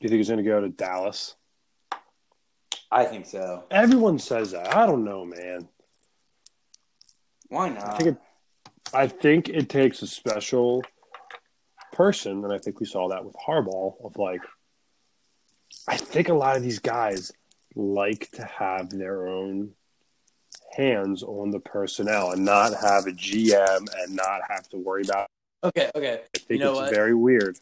do 0.00 0.04
you 0.04 0.08
think 0.08 0.18
he's 0.18 0.28
going 0.28 0.38
to 0.38 0.50
go 0.50 0.60
to 0.60 0.68
dallas 0.68 1.34
I 2.90 3.04
think 3.04 3.26
so. 3.26 3.64
everyone 3.70 4.18
says 4.18 4.50
that 4.52 4.74
i 4.74 4.86
don't 4.86 5.04
know 5.04 5.24
man 5.24 5.68
Why 7.48 7.68
not? 7.68 7.84
I 7.84 7.96
think 7.98 8.08
it, 8.08 8.16
I 8.94 9.06
think 9.06 9.48
it 9.48 9.68
takes 9.68 10.02
a 10.02 10.06
special 10.06 10.82
person, 12.00 12.42
and 12.44 12.52
I 12.52 12.56
think 12.56 12.80
we 12.80 12.86
saw 12.86 13.08
that 13.08 13.24
with 13.26 13.36
Harbaugh. 13.46 13.94
Of 14.02 14.16
like, 14.16 14.40
I 15.86 15.98
think 15.98 16.30
a 16.30 16.34
lot 16.34 16.56
of 16.56 16.62
these 16.62 16.78
guys 16.78 17.30
like 17.74 18.30
to 18.32 18.44
have 18.44 18.88
their 18.88 19.28
own 19.28 19.72
hands 20.74 21.22
on 21.22 21.50
the 21.50 21.60
personnel 21.60 22.30
and 22.30 22.42
not 22.44 22.72
have 22.72 23.06
a 23.06 23.10
GM 23.12 23.86
and 23.98 24.16
not 24.16 24.40
have 24.48 24.66
to 24.70 24.78
worry 24.78 25.02
about. 25.02 25.28
okay, 25.62 25.90
okay. 25.94 26.22
I 26.34 26.38
think 26.38 26.58
You 26.58 26.58
know 26.58 26.70
it's 26.72 26.80
what? 26.80 26.94
very 26.94 27.14
weird. 27.14 27.58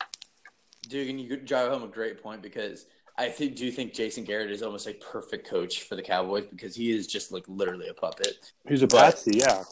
Dude, 0.88 1.08
and 1.08 1.20
you 1.20 1.36
drive 1.36 1.72
home 1.72 1.82
a 1.82 1.88
great 1.88 2.22
point 2.22 2.40
because 2.40 2.86
I 3.18 3.28
think 3.30 3.56
do 3.56 3.66
you 3.66 3.72
think 3.72 3.92
Jason 3.92 4.22
Garrett 4.22 4.52
is 4.52 4.62
almost 4.62 4.86
a 4.86 4.94
perfect 4.94 5.48
coach 5.48 5.82
for 5.82 5.96
the 5.96 6.02
Cowboys 6.02 6.46
because 6.48 6.76
he 6.76 6.92
is 6.92 7.08
just 7.08 7.32
like 7.32 7.44
literally 7.48 7.88
a 7.88 7.94
puppet. 7.94 8.52
He's 8.68 8.82
a 8.82 8.86
patsy, 8.86 9.38
yeah. 9.38 9.64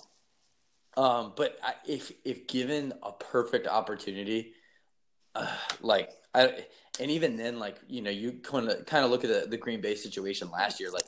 Um, 0.97 1.33
but 1.37 1.59
I, 1.63 1.75
if 1.87 2.13
if 2.25 2.47
given 2.47 2.95
a 3.03 3.13
perfect 3.13 3.67
opportunity, 3.67 4.53
uh, 5.35 5.47
like 5.81 6.11
I 6.35 6.65
and 6.99 7.11
even 7.11 7.37
then, 7.37 7.59
like 7.59 7.77
you 7.89 8.01
know, 8.03 8.11
you 8.11 8.33
kind 8.43 8.69
of 8.69 8.87
kind 8.87 9.05
of 9.05 9.11
look 9.11 9.25
at 9.25 9.31
the, 9.31 9.47
the 9.49 9.59
Green 9.59 9.81
Bay 9.81 9.95
situation 9.95 10.51
last 10.51 10.81
year. 10.81 10.91
Like 10.91 11.05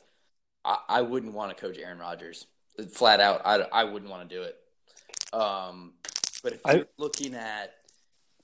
I, 0.63 0.77
I 0.87 1.01
wouldn't 1.01 1.33
want 1.33 1.55
to 1.55 1.59
coach 1.59 1.77
Aaron 1.79 1.97
Rodgers 1.99 2.45
flat 2.91 3.19
out. 3.19 3.41
I, 3.45 3.61
I 3.73 3.83
wouldn't 3.85 4.11
want 4.11 4.29
to 4.29 4.35
do 4.35 4.43
it. 4.43 4.55
Um, 5.33 5.93
but 6.43 6.53
if 6.53 6.61
I- 6.65 6.73
you're 6.73 6.87
looking 6.97 7.33
at, 7.33 7.73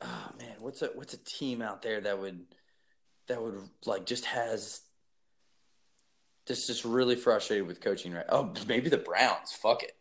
oh 0.02 0.30
man, 0.40 0.56
what's 0.60 0.82
a 0.82 0.88
what's 0.96 1.14
a 1.14 1.24
team 1.24 1.62
out 1.62 1.82
there 1.82 2.02
that 2.02 2.20
would 2.20 2.46
that 3.28 3.42
would 3.42 3.62
like 3.86 4.06
just 4.06 4.26
has 4.26 4.82
just 6.48 6.68
just 6.68 6.86
really 6.86 7.16
frustrated 7.16 7.68
with 7.68 7.82
coaching 7.82 8.14
right? 8.14 8.26
Oh, 8.30 8.52
maybe 8.68 8.90
the 8.90 8.98
Browns. 8.98 9.52
Fuck 9.52 9.84
it. 9.84 9.96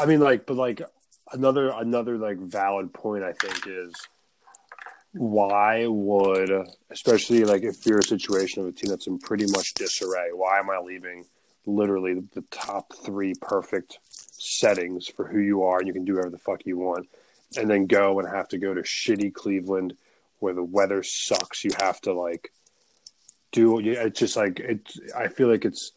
I 0.00 0.06
mean, 0.06 0.20
like, 0.20 0.46
but 0.46 0.56
like 0.56 0.82
another 1.32 1.70
another 1.70 2.18
like 2.18 2.38
valid 2.38 2.92
point 2.92 3.24
I 3.24 3.32
think 3.32 3.66
is 3.66 3.92
why 5.12 5.86
would 5.86 6.50
especially 6.90 7.44
like 7.44 7.62
if 7.62 7.86
you're 7.86 7.98
a 7.98 8.04
situation 8.04 8.62
of 8.62 8.68
a 8.68 8.72
team 8.72 8.90
that's 8.90 9.06
in 9.06 9.18
pretty 9.18 9.46
much 9.46 9.74
disarray, 9.74 10.28
why 10.32 10.58
am 10.58 10.70
I 10.70 10.78
leaving 10.78 11.24
literally 11.64 12.20
the, 12.34 12.44
top 12.50 12.92
three 13.04 13.34
perfect 13.40 13.98
settings 14.38 15.08
for 15.08 15.26
who 15.26 15.40
you 15.40 15.64
are 15.64 15.78
and 15.78 15.86
you 15.86 15.92
can 15.92 16.04
do 16.04 16.14
whatever 16.14 16.30
the 16.30 16.38
fuck 16.38 16.64
you 16.64 16.78
want, 16.78 17.08
and 17.56 17.68
then 17.68 17.86
go 17.86 18.18
and 18.20 18.28
have 18.28 18.48
to 18.48 18.58
go 18.58 18.74
to 18.74 18.82
shitty 18.82 19.34
Cleveland 19.34 19.96
where 20.38 20.54
the 20.54 20.62
weather 20.62 21.02
sucks. 21.02 21.64
You 21.64 21.70
have 21.80 22.00
to 22.02 22.12
like 22.12 22.52
do 23.52 23.78
it's 23.78 24.20
just 24.20 24.36
like 24.36 24.60
it's. 24.60 25.00
I 25.16 25.28
feel 25.28 25.48
like 25.48 25.64
it's 25.64 25.92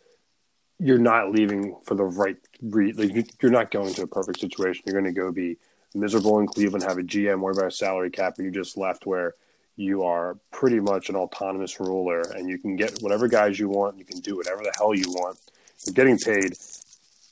you're 0.79 0.97
not 0.97 1.31
leaving 1.31 1.75
for 1.83 1.95
the 1.95 2.03
right 2.05 2.37
re- 2.61 2.93
like 2.93 3.13
you- 3.13 3.25
you're 3.41 3.51
not 3.51 3.69
going 3.71 3.93
to 3.93 4.03
a 4.03 4.07
perfect 4.07 4.39
situation. 4.39 4.83
You're 4.85 4.99
going 5.01 5.13
to 5.13 5.19
go 5.19 5.31
be 5.31 5.57
miserable 5.93 6.39
in 6.39 6.47
Cleveland, 6.47 6.83
have 6.83 6.97
a 6.97 7.03
GM, 7.03 7.41
worry 7.41 7.53
about 7.53 7.67
a 7.67 7.71
salary 7.71 8.09
cap, 8.09 8.35
and 8.37 8.45
you 8.45 8.51
just 8.51 8.77
left 8.77 9.05
where 9.05 9.35
you 9.75 10.03
are 10.03 10.37
pretty 10.51 10.79
much 10.79 11.09
an 11.09 11.15
autonomous 11.15 11.79
ruler, 11.79 12.21
and 12.35 12.49
you 12.49 12.57
can 12.57 12.75
get 12.75 12.99
whatever 13.01 13.27
guys 13.27 13.57
you 13.59 13.69
want. 13.69 13.97
You 13.97 14.05
can 14.05 14.19
do 14.19 14.35
whatever 14.37 14.61
the 14.63 14.73
hell 14.77 14.93
you 14.93 15.09
want. 15.11 15.37
You're 15.85 15.93
getting 15.93 16.17
paid 16.17 16.53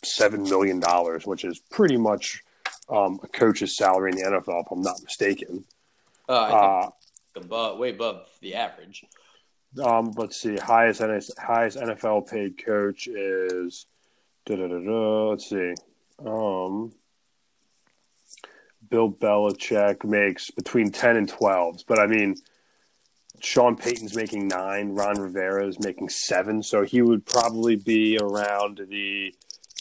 seven 0.03 0.43
million 0.43 0.79
dollars, 0.79 1.25
which 1.27 1.43
is 1.43 1.59
pretty 1.59 1.97
much 1.97 2.41
um, 2.89 3.19
a 3.23 3.27
coach's 3.27 3.75
salary 3.75 4.11
in 4.11 4.17
the 4.17 4.23
NFL, 4.23 4.61
if 4.65 4.71
I'm 4.71 4.81
not 4.81 5.01
mistaken. 5.03 5.65
Uh, 6.29 6.41
I 6.41 6.47
think 6.49 6.95
Uh, 7.37 7.41
above, 7.41 7.79
way 7.79 7.89
above 7.91 8.27
the 8.41 8.55
average. 8.55 9.03
Um, 9.83 10.13
let's 10.15 10.39
see. 10.39 10.57
Highest 10.57 11.01
highest 11.37 11.77
NFL 11.77 12.29
paid 12.29 12.63
coach 12.63 13.07
is. 13.07 13.85
Let's 14.49 15.49
see. 15.49 15.73
Um, 16.25 16.93
Bill 18.89 19.11
Belichick 19.11 20.05
makes 20.05 20.51
between 20.51 20.91
ten 20.91 21.17
and 21.17 21.27
twelve, 21.27 21.81
but 21.87 21.99
I 21.99 22.07
mean, 22.07 22.35
Sean 23.39 23.75
Payton's 23.75 24.15
making 24.15 24.47
nine. 24.47 24.95
Ron 24.95 25.19
Rivera 25.19 25.67
is 25.67 25.79
making 25.79 26.09
seven, 26.09 26.63
so 26.63 26.83
he 26.83 27.01
would 27.01 27.25
probably 27.25 27.75
be 27.75 28.17
around 28.17 28.81
the. 28.89 29.33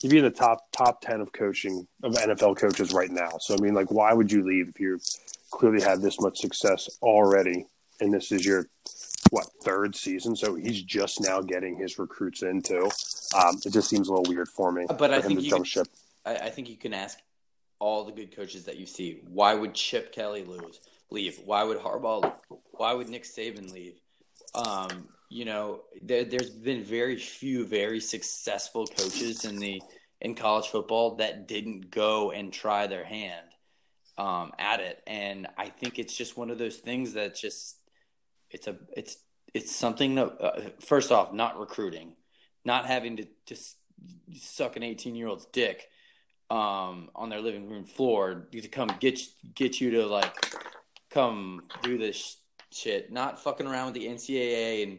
He'd 0.03 0.11
be 0.11 0.18
in 0.18 0.24
the 0.24 0.30
top 0.30 0.70
top 0.72 1.01
ten 1.01 1.20
of 1.20 1.32
coaching 1.32 1.87
of 2.03 2.12
NFL 2.14 2.57
coaches 2.57 2.93
right 2.93 3.11
now. 3.11 3.30
So 3.41 3.55
I 3.55 3.59
mean, 3.59 3.74
like, 3.74 3.91
why 3.91 4.12
would 4.12 4.30
you 4.30 4.43
leave 4.43 4.68
if 4.68 4.80
you 4.80 4.99
clearly 5.51 5.82
had 5.82 6.03
this 6.03 6.20
much 6.20 6.39
success 6.39 6.89
already, 7.01 7.66
and 8.01 8.12
this 8.12 8.32
is 8.32 8.45
your 8.45 8.68
what 9.31 9.47
third 9.62 9.95
season, 9.97 10.37
so 10.37 10.55
he's 10.55 10.83
just 10.83 11.20
now 11.20 11.41
getting 11.41 11.77
his 11.77 11.99
recruits 11.99 12.43
into. 12.43 12.85
Um, 13.35 13.59
it 13.64 13.72
just 13.72 13.89
seems 13.89 14.09
a 14.09 14.12
little 14.12 14.33
weird 14.33 14.49
for 14.49 14.72
me. 14.72 14.87
But 14.89 14.99
for 14.99 15.05
I 15.12 15.20
think 15.20 15.43
you 15.43 15.53
could- 15.53 15.66
ship. 15.66 15.87
I, 16.24 16.37
I 16.37 16.51
think 16.51 16.68
you 16.68 16.77
can 16.77 16.93
ask 16.95 17.18
all 17.79 18.05
the 18.05 18.12
good 18.12 18.35
coaches 18.35 18.64
that 18.64 18.77
you 18.79 18.87
see. 18.87 19.20
Why 19.29 19.55
would 19.55 19.74
Chip 19.74 20.12
Kelly 20.12 20.45
lose? 20.45 20.81
Leave? 21.11 21.41
Why 21.45 21.62
would 21.62 21.79
Harbaugh? 21.79 22.22
Leave? 22.22 22.59
Why 22.72 22.93
would 22.95 23.09
Nick 23.09 23.24
Saban 23.24 23.72
leave? 23.72 23.95
Um, 24.55 25.09
you 25.29 25.45
know, 25.45 25.83
there, 26.03 26.24
there's 26.24 26.51
been 26.51 26.83
very 26.83 27.16
few 27.16 27.66
very 27.66 28.01
successful 28.01 28.87
coaches 28.87 29.45
in 29.45 29.59
the 29.59 29.83
in 30.20 30.35
college 30.35 30.68
football 30.68 31.16
that 31.16 31.47
didn't 31.47 31.91
go 31.91 32.31
and 32.31 32.53
try 32.53 32.87
their 32.87 33.05
hand 33.05 33.47
um, 34.16 34.53
at 34.59 34.81
it, 34.81 35.03
and 35.07 35.47
I 35.59 35.68
think 35.68 35.99
it's 35.99 36.16
just 36.16 36.37
one 36.39 36.51
of 36.51 36.57
those 36.59 36.77
things 36.77 37.12
that 37.12 37.35
just 37.37 37.77
it's 38.57 38.67
a 38.67 38.77
it's 38.97 39.19
it's 39.53 39.75
something 39.75 40.15
that 40.15 40.41
uh, 40.41 40.61
first 40.81 41.13
off, 41.13 41.33
not 41.33 41.61
recruiting, 41.61 42.15
not 42.65 42.87
having 42.87 43.19
to 43.19 43.27
just 43.45 43.77
suck 44.35 44.77
an 44.77 44.83
18 44.83 45.15
year 45.15 45.29
old's 45.29 45.47
dick 45.47 45.87
um, 46.51 47.11
on 47.15 47.29
their 47.29 47.41
living 47.41 47.69
room 47.69 47.85
floor 47.85 48.49
to 48.51 48.69
come 48.69 48.91
get 48.99 49.21
get 49.55 49.79
you 49.81 49.91
to 49.91 50.07
like 50.07 50.35
come 51.11 51.65
do 51.83 51.99
this 51.99 52.39
shit. 52.73 53.13
Not 53.13 53.43
fucking 53.43 53.67
around 53.67 53.93
with 53.93 53.95
the 53.95 54.07
NCAA 54.07 54.83
and 54.85 54.99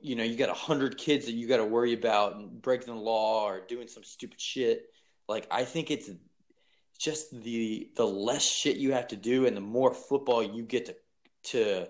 you 0.00 0.14
know 0.14 0.24
you 0.24 0.36
got 0.36 0.48
a 0.48 0.54
hundred 0.54 0.96
kids 0.96 1.26
that 1.26 1.32
you 1.32 1.48
got 1.48 1.58
to 1.58 1.64
worry 1.64 1.92
about 1.92 2.36
and 2.36 2.62
breaking 2.62 2.94
the 2.94 3.00
law 3.00 3.48
or 3.48 3.66
doing 3.66 3.88
some 3.88 4.04
stupid 4.04 4.40
shit. 4.40 4.84
Like 5.28 5.48
I 5.50 5.64
think 5.64 5.90
it's 5.90 6.08
just 7.00 7.42
the 7.42 7.90
the 7.96 8.06
less 8.06 8.44
shit 8.44 8.76
you 8.76 8.92
have 8.92 9.08
to 9.08 9.16
do 9.16 9.46
and 9.46 9.56
the 9.56 9.60
more 9.60 9.92
football 9.92 10.40
you 10.40 10.62
get 10.62 10.86
to 10.86 10.96
to 11.50 11.88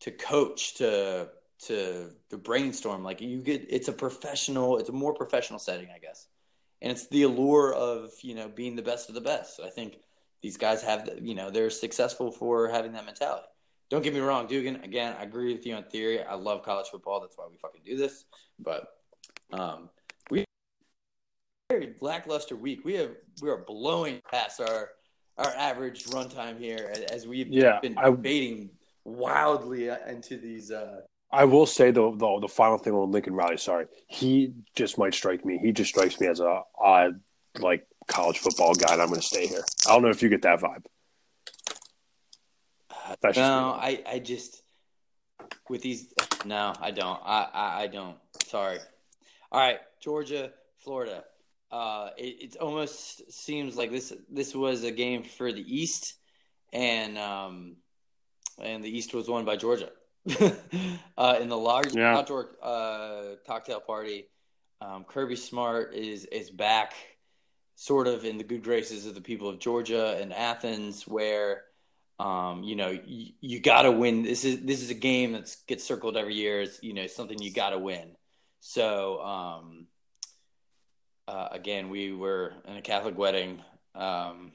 to 0.00 0.10
coach 0.10 0.74
to 0.74 1.28
to 1.66 2.10
to 2.30 2.38
brainstorm. 2.38 3.02
Like 3.02 3.20
you 3.20 3.40
get 3.42 3.66
it's 3.68 3.88
a 3.88 3.92
professional 3.92 4.78
it's 4.78 4.88
a 4.88 4.92
more 4.92 5.14
professional 5.14 5.58
setting 5.58 5.88
i 5.94 5.98
guess. 5.98 6.28
And 6.80 6.92
it's 6.92 7.08
the 7.08 7.24
allure 7.24 7.74
of 7.74 8.10
you 8.22 8.34
know 8.34 8.48
being 8.48 8.76
the 8.76 8.82
best 8.82 9.08
of 9.08 9.14
the 9.14 9.20
best. 9.20 9.60
I 9.60 9.70
think 9.70 9.98
these 10.42 10.56
guys 10.56 10.82
have 10.82 11.08
you 11.20 11.34
know 11.34 11.50
they're 11.50 11.70
successful 11.70 12.30
for 12.30 12.68
having 12.68 12.92
that 12.92 13.04
mentality. 13.04 13.46
Don't 13.90 14.02
get 14.02 14.14
me 14.14 14.20
wrong 14.20 14.46
dugan 14.46 14.76
again 14.84 15.16
i 15.18 15.22
agree 15.24 15.52
with 15.54 15.66
you 15.66 15.74
on 15.74 15.84
theory. 15.84 16.22
I 16.22 16.34
love 16.34 16.62
college 16.62 16.86
football. 16.88 17.20
That's 17.20 17.36
why 17.36 17.46
we 17.50 17.56
fucking 17.56 17.82
do 17.84 17.96
this. 17.96 18.24
But 18.60 18.86
um 19.52 19.88
we 20.30 20.44
very 21.70 21.94
lackluster 22.00 22.54
week. 22.56 22.84
We 22.84 22.94
have 22.94 23.10
we 23.42 23.50
are 23.50 23.64
blowing 23.66 24.20
past 24.30 24.60
our 24.60 24.90
our 25.38 25.50
average 25.56 26.04
runtime 26.06 26.58
here 26.58 26.92
as 27.12 27.26
we've 27.26 27.48
Yeah, 27.48 27.78
been 27.80 27.96
I- 27.98 28.10
debating 28.10 28.70
wildly 29.08 29.88
into 29.88 30.36
these 30.36 30.70
uh 30.70 31.00
I 31.30 31.44
will 31.44 31.66
say 31.66 31.90
though, 31.90 32.14
though 32.16 32.40
the 32.40 32.48
final 32.48 32.78
thing 32.78 32.94
on 32.94 33.10
Lincoln 33.10 33.34
Riley. 33.34 33.58
Sorry, 33.58 33.86
he 34.06 34.54
just 34.74 34.96
might 34.98 35.14
strike 35.14 35.44
me. 35.44 35.58
He 35.58 35.72
just 35.72 35.90
strikes 35.90 36.18
me 36.20 36.26
as 36.26 36.40
a 36.40 36.62
odd, 36.78 37.20
like 37.58 37.86
college 38.06 38.38
football 38.38 38.74
guy. 38.74 38.94
And 38.94 39.02
I'm 39.02 39.08
going 39.08 39.20
to 39.20 39.26
stay 39.26 39.46
here. 39.46 39.64
I 39.86 39.92
don't 39.92 40.02
know 40.02 40.08
if 40.08 40.22
you 40.22 40.30
get 40.30 40.42
that 40.42 40.60
vibe. 40.60 40.84
That's 43.20 43.36
no. 43.36 43.76
I, 43.78 44.02
I 44.06 44.18
just 44.18 44.62
with 45.68 45.82
these. 45.82 46.12
No, 46.44 46.72
I 46.80 46.90
don't. 46.90 47.20
I, 47.22 47.48
I, 47.52 47.82
I 47.82 47.86
don't. 47.88 48.16
Sorry. 48.46 48.78
All 49.52 49.60
right, 49.60 49.80
Georgia, 50.00 50.52
Florida. 50.78 51.24
Uh, 51.70 52.10
it, 52.16 52.54
it 52.54 52.56
almost 52.56 53.30
seems 53.32 53.76
like 53.76 53.90
this. 53.90 54.12
This 54.30 54.54
was 54.54 54.84
a 54.84 54.90
game 54.90 55.22
for 55.22 55.52
the 55.52 55.62
East, 55.62 56.14
and 56.72 57.18
um, 57.18 57.76
and 58.60 58.82
the 58.82 58.96
East 58.96 59.14
was 59.14 59.28
won 59.28 59.44
by 59.44 59.56
Georgia. 59.56 59.90
uh, 61.16 61.38
in 61.40 61.48
the 61.48 61.56
large 61.56 61.94
Yeah. 61.94 62.16
outdoor 62.16 62.50
uh, 62.62 63.36
cocktail 63.46 63.80
party, 63.80 64.26
um, 64.80 65.04
Kirby 65.04 65.36
Smart 65.36 65.94
is 65.94 66.24
is 66.26 66.50
back, 66.50 66.94
sort 67.74 68.06
of 68.06 68.24
in 68.24 68.38
the 68.38 68.44
good 68.44 68.62
graces 68.62 69.06
of 69.06 69.14
the 69.14 69.20
people 69.20 69.48
of 69.48 69.58
Georgia 69.58 70.18
and 70.20 70.32
Athens, 70.32 71.06
where 71.06 71.64
um, 72.18 72.62
you 72.62 72.76
know 72.76 72.90
you, 72.90 73.32
you 73.40 73.60
got 73.60 73.82
to 73.82 73.92
win. 73.92 74.22
This 74.22 74.44
is 74.44 74.60
this 74.64 74.82
is 74.82 74.90
a 74.90 74.94
game 74.94 75.32
that 75.32 75.54
gets 75.66 75.84
circled 75.84 76.16
every 76.16 76.34
year. 76.34 76.62
It's 76.62 76.82
you 76.82 76.92
know 76.92 77.06
something 77.06 77.40
you 77.40 77.52
got 77.52 77.70
to 77.70 77.78
win. 77.78 78.16
So 78.60 79.22
um, 79.22 79.86
uh, 81.26 81.48
again, 81.52 81.88
we 81.90 82.12
were 82.12 82.54
in 82.66 82.76
a 82.76 82.82
Catholic 82.82 83.16
wedding. 83.16 83.62
Um, 83.94 84.52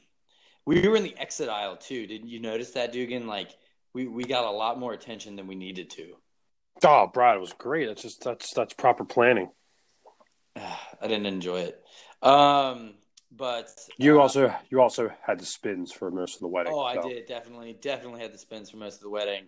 we 0.66 0.88
were 0.88 0.96
in 0.96 1.04
the 1.04 1.18
exit 1.18 1.50
aisle 1.50 1.78
too. 1.78 2.08
Didn't 2.08 2.30
you 2.30 2.40
notice 2.40 2.72
that, 2.72 2.92
Dugan? 2.92 3.28
Like 3.28 3.50
we, 3.94 4.08
we 4.08 4.24
got 4.24 4.46
a 4.46 4.52
lot 4.52 4.80
more 4.80 4.94
attention 4.94 5.36
than 5.36 5.48
we 5.48 5.56
needed 5.56 5.90
to. 5.92 6.16
Oh, 6.84 7.08
Brad, 7.08 7.38
it 7.38 7.40
was 7.40 7.54
great. 7.54 7.88
That's 7.88 8.02
just 8.02 8.24
that's 8.24 8.54
that's 8.54 8.74
proper 8.74 9.06
planning. 9.06 9.50
I 10.56 11.08
didn't 11.08 11.28
enjoy 11.28 11.62
it. 11.62 11.84
Um, 12.22 12.96
but 13.32 13.70
You 13.98 14.20
uh, 14.20 14.24
also 14.24 14.54
you 14.70 14.82
also 14.82 15.12
had 15.26 15.40
the 15.40 15.46
spins 15.46 15.92
for 15.92 16.12
most 16.12 16.36
of 16.36 16.40
the 16.42 16.48
wedding. 16.48 16.74
Oh, 16.76 16.82
I 16.82 17.02
did 17.02 17.26
definitely, 17.26 17.74
definitely 17.74 18.22
had 18.22 18.34
the 18.34 18.38
spins 18.38 18.70
for 18.70 18.78
most 18.78 18.96
of 18.96 19.02
the 19.02 19.10
wedding, 19.10 19.46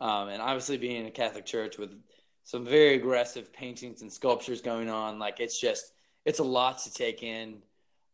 um, 0.00 0.28
and 0.28 0.42
obviously 0.42 0.76
being 0.76 1.00
in 1.00 1.06
a 1.06 1.10
Catholic 1.10 1.46
church 1.46 1.78
with 1.78 1.98
some 2.44 2.64
very 2.64 2.94
aggressive 2.94 3.52
paintings 3.52 4.02
and 4.02 4.12
sculptures 4.12 4.60
going 4.60 4.88
on, 4.88 5.18
like 5.18 5.40
it's 5.40 5.60
just 5.60 5.92
it's 6.24 6.38
a 6.38 6.44
lot 6.44 6.78
to 6.80 6.92
take 6.92 7.22
in, 7.22 7.62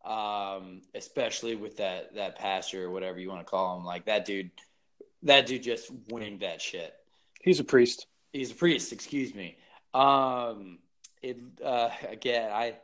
um, 0.05 0.83
especially 0.95 1.57
with 1.57 1.79
that 1.79 2.15
that 2.15 2.39
pastor 2.39 2.85
or 2.85 2.91
whatever 2.91 3.19
you 3.19 3.29
want 3.29 3.41
to 3.41 3.51
call 3.51 3.79
him. 3.79 3.85
Like 3.85 4.07
that 4.07 4.25
dude, 4.25 4.51
that 5.23 5.47
dude 5.47 5.63
just 5.63 5.91
winged 6.09 6.41
that 6.41 6.61
shit. 6.61 6.95
He's 7.41 7.61
a 7.61 7.65
priest. 7.65 8.07
He's 8.33 8.51
a 8.51 8.55
priest, 8.55 8.93
excuse 8.93 9.35
me. 9.35 9.59
Um, 9.95 10.79
it 11.23 11.39
uh, 11.65 11.91
again, 12.09 12.51
I 12.53 12.75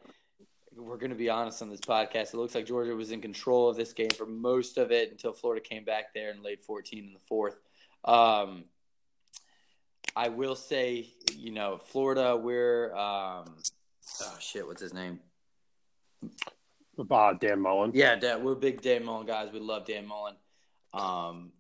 we're 0.77 0.97
going 0.97 1.11
to 1.11 1.17
be 1.17 1.31
honest 1.31 1.63
on 1.63 1.71
this 1.71 1.81
podcast. 1.81 2.35
It 2.35 2.35
looks 2.35 2.55
like 2.55 2.67
Georgia 2.67 2.95
was 2.95 3.13
in 3.13 3.21
control 3.21 3.69
of 3.69 3.77
this 3.77 3.93
game 3.93 4.11
for 4.11 4.27
most 4.27 4.79
of 4.79 4.91
it 4.91 5.11
until 5.11 5.33
Florida 5.33 5.63
came 5.63 5.85
back 5.85 6.13
there 6.15 6.31
and 6.31 6.43
laid 6.43 6.61
14 6.63 7.05
in 7.05 7.13
the 7.13 7.21
fourth. 7.21 7.57
Um, 8.05 8.65
I 10.17 10.29
will 10.29 10.57
say, 10.57 11.09
you 11.37 11.53
know, 11.53 11.79
Florida, 11.79 12.37
we're 12.37 12.95
um, 12.95 13.55
oh 14.23 14.37
shit, 14.41 14.67
what's 14.67 14.83
his 14.83 14.95
name? 14.95 15.21
Uh, 17.11 17.33
Dan 17.35 17.61
Mullen. 17.61 17.93
Yeah, 17.95 18.17
Dan, 18.17 18.45
we're 18.45 18.55
big 18.55 18.81
Dan 18.83 19.05
Mullen 19.05 19.27
guys. 19.27 19.51
We 19.53 19.61
love 19.61 19.87
Dan 19.87 20.07
Mullen. 20.07 20.37
Um, 20.93 21.53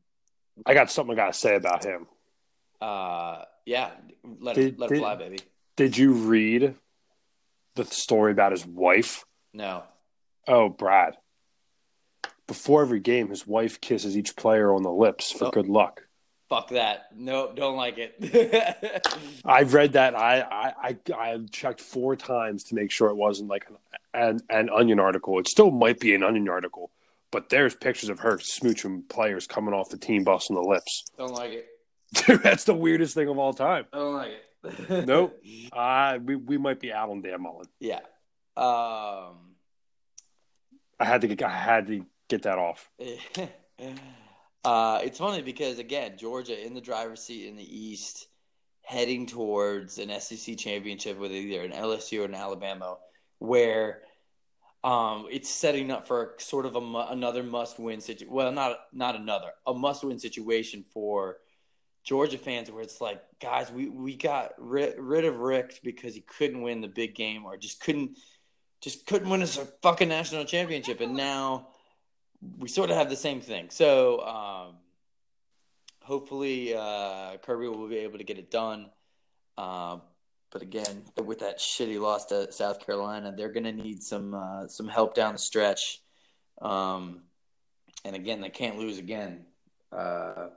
I 0.66 0.74
got 0.74 0.90
something 0.90 1.12
I 1.14 1.16
got 1.16 1.32
to 1.32 1.38
say 1.38 1.56
about 1.56 1.84
him. 1.84 2.06
uh, 2.80 3.44
yeah, 3.66 3.90
let 4.40 4.54
Did- 4.56 4.74
it 4.74 4.78
let 4.78 4.88
did- 4.90 4.98
it 4.98 5.00
fly, 5.00 5.14
baby. 5.16 5.38
Did 5.76 5.96
you 5.98 6.12
read 6.12 6.74
the 7.74 7.84
story 7.84 8.30
about 8.32 8.52
his 8.52 8.64
wife? 8.66 9.24
No, 9.52 9.82
Oh, 10.46 10.68
Brad. 10.68 11.16
Before 12.46 12.82
every 12.82 13.00
game, 13.00 13.28
his 13.30 13.46
wife 13.46 13.80
kisses 13.80 14.16
each 14.16 14.36
player 14.36 14.72
on 14.74 14.82
the 14.82 14.92
lips 14.92 15.32
for 15.32 15.46
Oh. 15.46 15.50
good 15.50 15.66
luck. 15.68 16.02
fuck 16.50 16.68
that. 16.68 17.06
No, 17.16 17.50
don't 17.54 17.74
like 17.76 17.96
it. 17.98 19.08
I've 19.44 19.72
read 19.74 19.94
that. 19.94 20.14
I, 20.14 20.40
I 20.42 20.74
I 20.88 20.96
I 21.32 21.38
checked 21.50 21.80
four 21.80 22.14
times 22.16 22.64
to 22.64 22.74
make 22.74 22.90
sure 22.90 23.08
it 23.08 23.16
wasn't 23.16 23.48
like 23.48 23.66
an, 23.70 23.76
an 24.12 24.40
an 24.50 24.70
onion 24.70 25.00
article. 25.00 25.38
It 25.40 25.48
still 25.48 25.70
might 25.70 25.98
be 25.98 26.14
an 26.14 26.22
onion 26.22 26.48
article, 26.48 26.90
but 27.34 27.48
there's 27.48 27.74
pictures 27.74 28.10
of 28.10 28.20
her 28.20 28.38
smooching 28.38 29.08
players 29.08 29.48
coming 29.48 29.74
off 29.74 29.88
the 29.88 29.98
team 29.98 30.22
bus 30.22 30.48
on 30.50 30.54
the 30.54 30.62
lips. 30.62 31.04
don't 31.18 31.34
like 31.34 31.50
it. 31.50 31.66
Dude, 32.14 32.44
that's 32.44 32.62
the 32.62 32.74
weirdest 32.74 33.12
thing 33.14 33.28
of 33.28 33.38
all 33.38 33.52
time. 33.52 33.86
I 33.92 33.98
don't 33.98 34.14
like 34.14 34.28
it. 34.28 34.40
Nope. 35.06 35.38
Uh, 35.72 36.18
we 36.24 36.36
we 36.36 36.56
might 36.56 36.80
be 36.80 36.90
out 36.90 37.10
on 37.10 37.20
Dan 37.20 37.42
Mullen. 37.42 37.66
Yeah. 37.80 38.00
Um. 38.56 39.56
I 40.98 41.04
had 41.04 41.20
to 41.22 41.26
get 41.26 41.42
I 41.42 41.50
had 41.50 41.88
to 41.88 42.06
get 42.28 42.42
that 42.42 42.56
off. 42.56 42.88
uh, 44.64 45.00
it's 45.02 45.18
funny 45.18 45.42
because 45.42 45.80
again, 45.80 46.16
Georgia 46.16 46.64
in 46.64 46.72
the 46.72 46.80
driver's 46.80 47.20
seat 47.20 47.46
in 47.48 47.56
the 47.56 47.78
East, 47.78 48.28
heading 48.82 49.26
towards 49.26 49.98
an 49.98 50.08
SEC 50.18 50.56
championship 50.56 51.18
with 51.18 51.32
either 51.32 51.62
an 51.62 51.72
LSU 51.72 52.20
or 52.20 52.24
an 52.26 52.34
Alabama, 52.34 52.96
where 53.40 54.02
um, 54.84 55.26
it's 55.30 55.48
setting 55.48 55.90
up 55.90 56.06
for 56.06 56.34
sort 56.38 56.66
of 56.66 56.76
a 56.76 57.06
another 57.10 57.42
must-win 57.42 58.02
situation. 58.02 58.32
Well, 58.32 58.52
not 58.52 58.78
not 58.92 59.16
another, 59.16 59.52
a 59.66 59.72
must-win 59.72 60.18
situation 60.18 60.84
for 60.92 61.38
Georgia 62.04 62.36
fans, 62.36 62.70
where 62.70 62.82
it's 62.82 63.00
like, 63.00 63.22
guys, 63.40 63.72
we 63.72 63.88
we 63.88 64.14
got 64.14 64.52
rid, 64.58 64.96
rid 64.98 65.24
of 65.24 65.38
Richt 65.38 65.80
because 65.82 66.14
he 66.14 66.20
couldn't 66.20 66.60
win 66.60 66.82
the 66.82 66.88
big 66.88 67.14
game 67.14 67.46
or 67.46 67.56
just 67.56 67.80
couldn't 67.80 68.18
just 68.82 69.06
couldn't 69.06 69.30
win 69.30 69.40
us 69.40 69.56
a 69.56 69.64
fucking 69.82 70.10
national 70.10 70.44
championship, 70.44 71.00
and 71.00 71.16
now 71.16 71.68
we 72.58 72.68
sort 72.68 72.90
of 72.90 72.96
have 72.96 73.08
the 73.08 73.16
same 73.16 73.40
thing. 73.40 73.70
So 73.70 74.20
um, 74.20 74.74
hopefully 76.02 76.74
uh, 76.76 77.38
Kirby 77.38 77.68
will 77.68 77.88
be 77.88 77.98
able 77.98 78.18
to 78.18 78.24
get 78.24 78.38
it 78.38 78.50
done. 78.50 78.90
Uh, 79.56 79.98
but 80.54 80.62
again, 80.62 81.02
with 81.24 81.40
that 81.40 81.58
shitty 81.58 82.00
loss 82.00 82.26
to 82.26 82.50
South 82.52 82.78
Carolina, 82.86 83.34
they're 83.36 83.52
going 83.52 83.64
to 83.64 83.72
need 83.72 84.04
some 84.04 84.34
uh, 84.34 84.68
some 84.68 84.86
help 84.86 85.12
down 85.14 85.32
the 85.32 85.38
stretch. 85.38 86.00
Um, 86.62 87.22
and 88.04 88.14
again, 88.14 88.40
they 88.40 88.50
can't 88.50 88.78
lose 88.78 88.98
again. 88.98 89.46
Uh, 89.90 90.50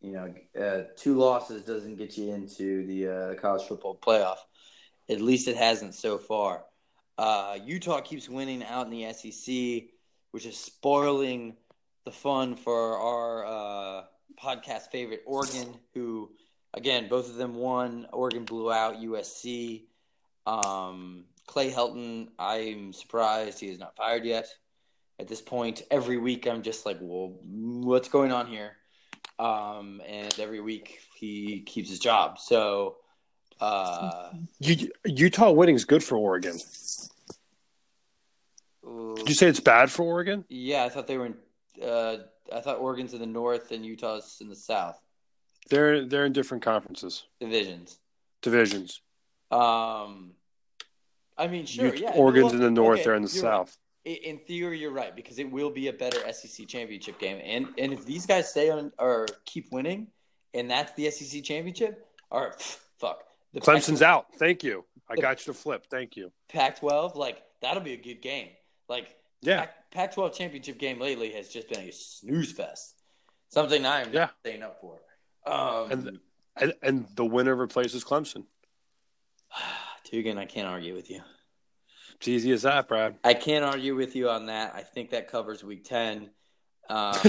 you 0.00 0.12
know, 0.12 0.34
uh, 0.60 0.82
two 0.96 1.16
losses 1.16 1.62
doesn't 1.62 1.96
get 1.96 2.18
you 2.18 2.34
into 2.34 2.84
the 2.86 3.08
uh, 3.08 3.34
college 3.40 3.62
football 3.68 3.96
playoff. 3.96 4.38
At 5.08 5.20
least 5.20 5.46
it 5.46 5.56
hasn't 5.56 5.94
so 5.94 6.18
far. 6.18 6.64
Uh, 7.16 7.56
Utah 7.64 8.00
keeps 8.00 8.28
winning 8.28 8.64
out 8.64 8.86
in 8.86 8.90
the 8.90 9.12
SEC, 9.12 9.90
which 10.32 10.44
is 10.44 10.58
spoiling 10.58 11.56
the 12.04 12.10
fun 12.10 12.56
for 12.56 12.98
our 12.98 13.46
uh, 13.46 14.04
podcast 14.42 14.90
favorite 14.90 15.22
Oregon, 15.24 15.76
who, 15.94 16.32
again, 16.74 17.08
both 17.08 17.28
of 17.28 17.36
them 17.36 17.54
won. 17.54 18.06
Oregon 18.12 18.44
blew 18.44 18.72
out 18.72 18.96
USC. 18.96 19.84
Um, 20.46 21.24
Clay 21.46 21.70
Helton, 21.70 22.28
I'm 22.38 22.92
surprised 22.92 23.60
he 23.60 23.68
is 23.68 23.78
not 23.78 23.96
fired 23.96 24.24
yet. 24.24 24.48
At 25.18 25.28
this 25.28 25.40
point, 25.40 25.82
every 25.90 26.18
week 26.18 26.46
I'm 26.46 26.62
just 26.62 26.84
like, 26.84 26.98
well, 27.00 27.38
what's 27.42 28.08
going 28.08 28.32
on 28.32 28.46
here? 28.46 28.76
Um, 29.38 30.02
and 30.06 30.38
every 30.38 30.60
week 30.60 31.00
he 31.16 31.60
keeps 31.60 31.88
his 31.88 31.98
job. 31.98 32.38
So, 32.38 32.96
uh, 33.60 34.30
Utah 34.60 35.52
winning 35.52 35.74
is 35.74 35.84
good 35.84 36.04
for 36.04 36.16
Oregon. 36.18 36.58
Did 39.16 39.28
you 39.28 39.34
say 39.34 39.48
it's 39.48 39.60
bad 39.60 39.90
for 39.90 40.04
Oregon? 40.04 40.44
Yeah, 40.48 40.84
I 40.84 40.88
thought 40.88 41.06
they 41.06 41.18
were 41.18 41.26
in. 41.26 41.34
Uh, 41.82 42.18
I 42.52 42.60
thought 42.60 42.78
Oregon's 42.78 43.12
in 43.12 43.20
the 43.20 43.26
north 43.26 43.72
and 43.72 43.84
Utah's 43.84 44.38
in 44.40 44.48
the 44.48 44.56
south. 44.56 45.00
They're 45.68 46.04
they're 46.04 46.24
in 46.26 46.32
different 46.32 46.62
conferences, 46.62 47.24
divisions, 47.40 47.98
divisions. 48.42 49.00
Um, 49.50 50.32
I 51.36 51.48
mean, 51.48 51.66
sure, 51.66 51.94
yeah. 51.94 52.10
Oregon's 52.14 52.46
well, 52.46 52.54
in 52.54 52.60
the 52.60 52.70
north, 52.70 52.98
okay, 53.00 53.04
they're 53.04 53.14
in 53.14 53.22
the 53.22 53.28
south. 53.28 53.76
right. 54.06 54.18
In 54.22 54.38
theory, 54.38 54.78
you're 54.78 54.92
right 54.92 55.14
because 55.16 55.38
it 55.40 55.50
will 55.50 55.70
be 55.70 55.88
a 55.88 55.92
better 55.92 56.18
SEC 56.32 56.68
championship 56.68 57.18
game, 57.18 57.40
and 57.44 57.66
and 57.78 57.92
if 57.92 58.04
these 58.06 58.24
guys 58.26 58.48
stay 58.50 58.70
on 58.70 58.92
or 58.98 59.26
keep 59.44 59.72
winning, 59.72 60.06
and 60.54 60.70
that's 60.70 60.92
the 60.92 61.10
SEC 61.10 61.42
championship, 61.42 62.06
or 62.30 62.54
fuck, 62.98 63.24
the 63.52 63.60
Clemson's 63.60 64.02
out. 64.02 64.32
Thank 64.36 64.62
you. 64.62 64.84
I 65.10 65.16
got 65.16 65.44
you 65.46 65.52
to 65.52 65.58
flip. 65.58 65.86
Thank 65.90 66.16
you. 66.16 66.30
Pac-12, 66.48 67.16
like 67.16 67.42
that'll 67.60 67.82
be 67.82 67.92
a 67.94 67.96
good 67.96 68.22
game. 68.22 68.48
Like 68.88 69.08
Yeah. 69.42 69.60
Pac- 69.60 69.90
Pac-12 69.90 70.34
championship 70.34 70.78
game 70.78 71.00
lately 71.00 71.32
has 71.32 71.48
just 71.48 71.68
been 71.68 71.80
a 71.80 71.92
snooze 71.92 72.52
fest. 72.52 72.94
Something 73.48 73.86
I'm 73.86 74.12
Yeah. 74.12 74.20
not 74.20 74.34
staying 74.40 74.62
up 74.62 74.80
for. 74.80 74.98
Um, 75.46 75.90
And 75.90 76.18
and, 76.58 76.74
and 76.82 77.06
the 77.14 77.24
winner 77.24 77.54
replaces 77.54 78.04
Clemson. 78.04 78.44
Dugan, 80.10 80.38
I 80.38 80.46
can't 80.46 80.68
argue 80.68 80.94
with 80.94 81.10
you. 81.10 81.20
It's 82.16 82.28
easy 82.28 82.52
as 82.52 82.62
that, 82.62 82.88
Brad. 82.88 83.16
I 83.24 83.34
can't 83.34 83.64
argue 83.64 83.94
with 83.94 84.16
you 84.16 84.30
on 84.30 84.46
that. 84.46 84.74
I 84.74 84.82
think 84.82 85.10
that 85.10 85.28
covers 85.28 85.62
week 85.62 85.84
10. 85.84 86.30
Um, 86.88 87.14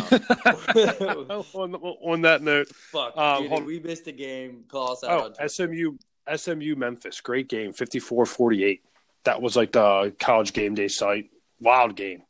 on, 1.53 1.76
on 1.76 2.22
that 2.22 2.41
note, 2.41 2.68
fuck, 2.70 3.18
Um, 3.18 3.49
dude, 3.49 3.65
we 3.65 3.80
missed 3.80 4.07
a 4.07 4.11
game. 4.11 4.63
Call 4.70 4.91
us 4.91 5.03
out 5.03 5.36
oh. 5.41 5.47
SMU 5.47 5.97
SMU 6.34 6.76
Memphis, 6.76 7.22
great 7.22 7.49
game, 7.49 7.74
54-48. 7.74 8.82
That 9.24 9.41
was 9.41 9.55
like 9.55 9.72
the 9.72 10.13
college 10.20 10.53
game 10.53 10.76
day 10.76 10.88
site. 10.88 11.32
Wild 11.59 11.95
game. 11.95 12.22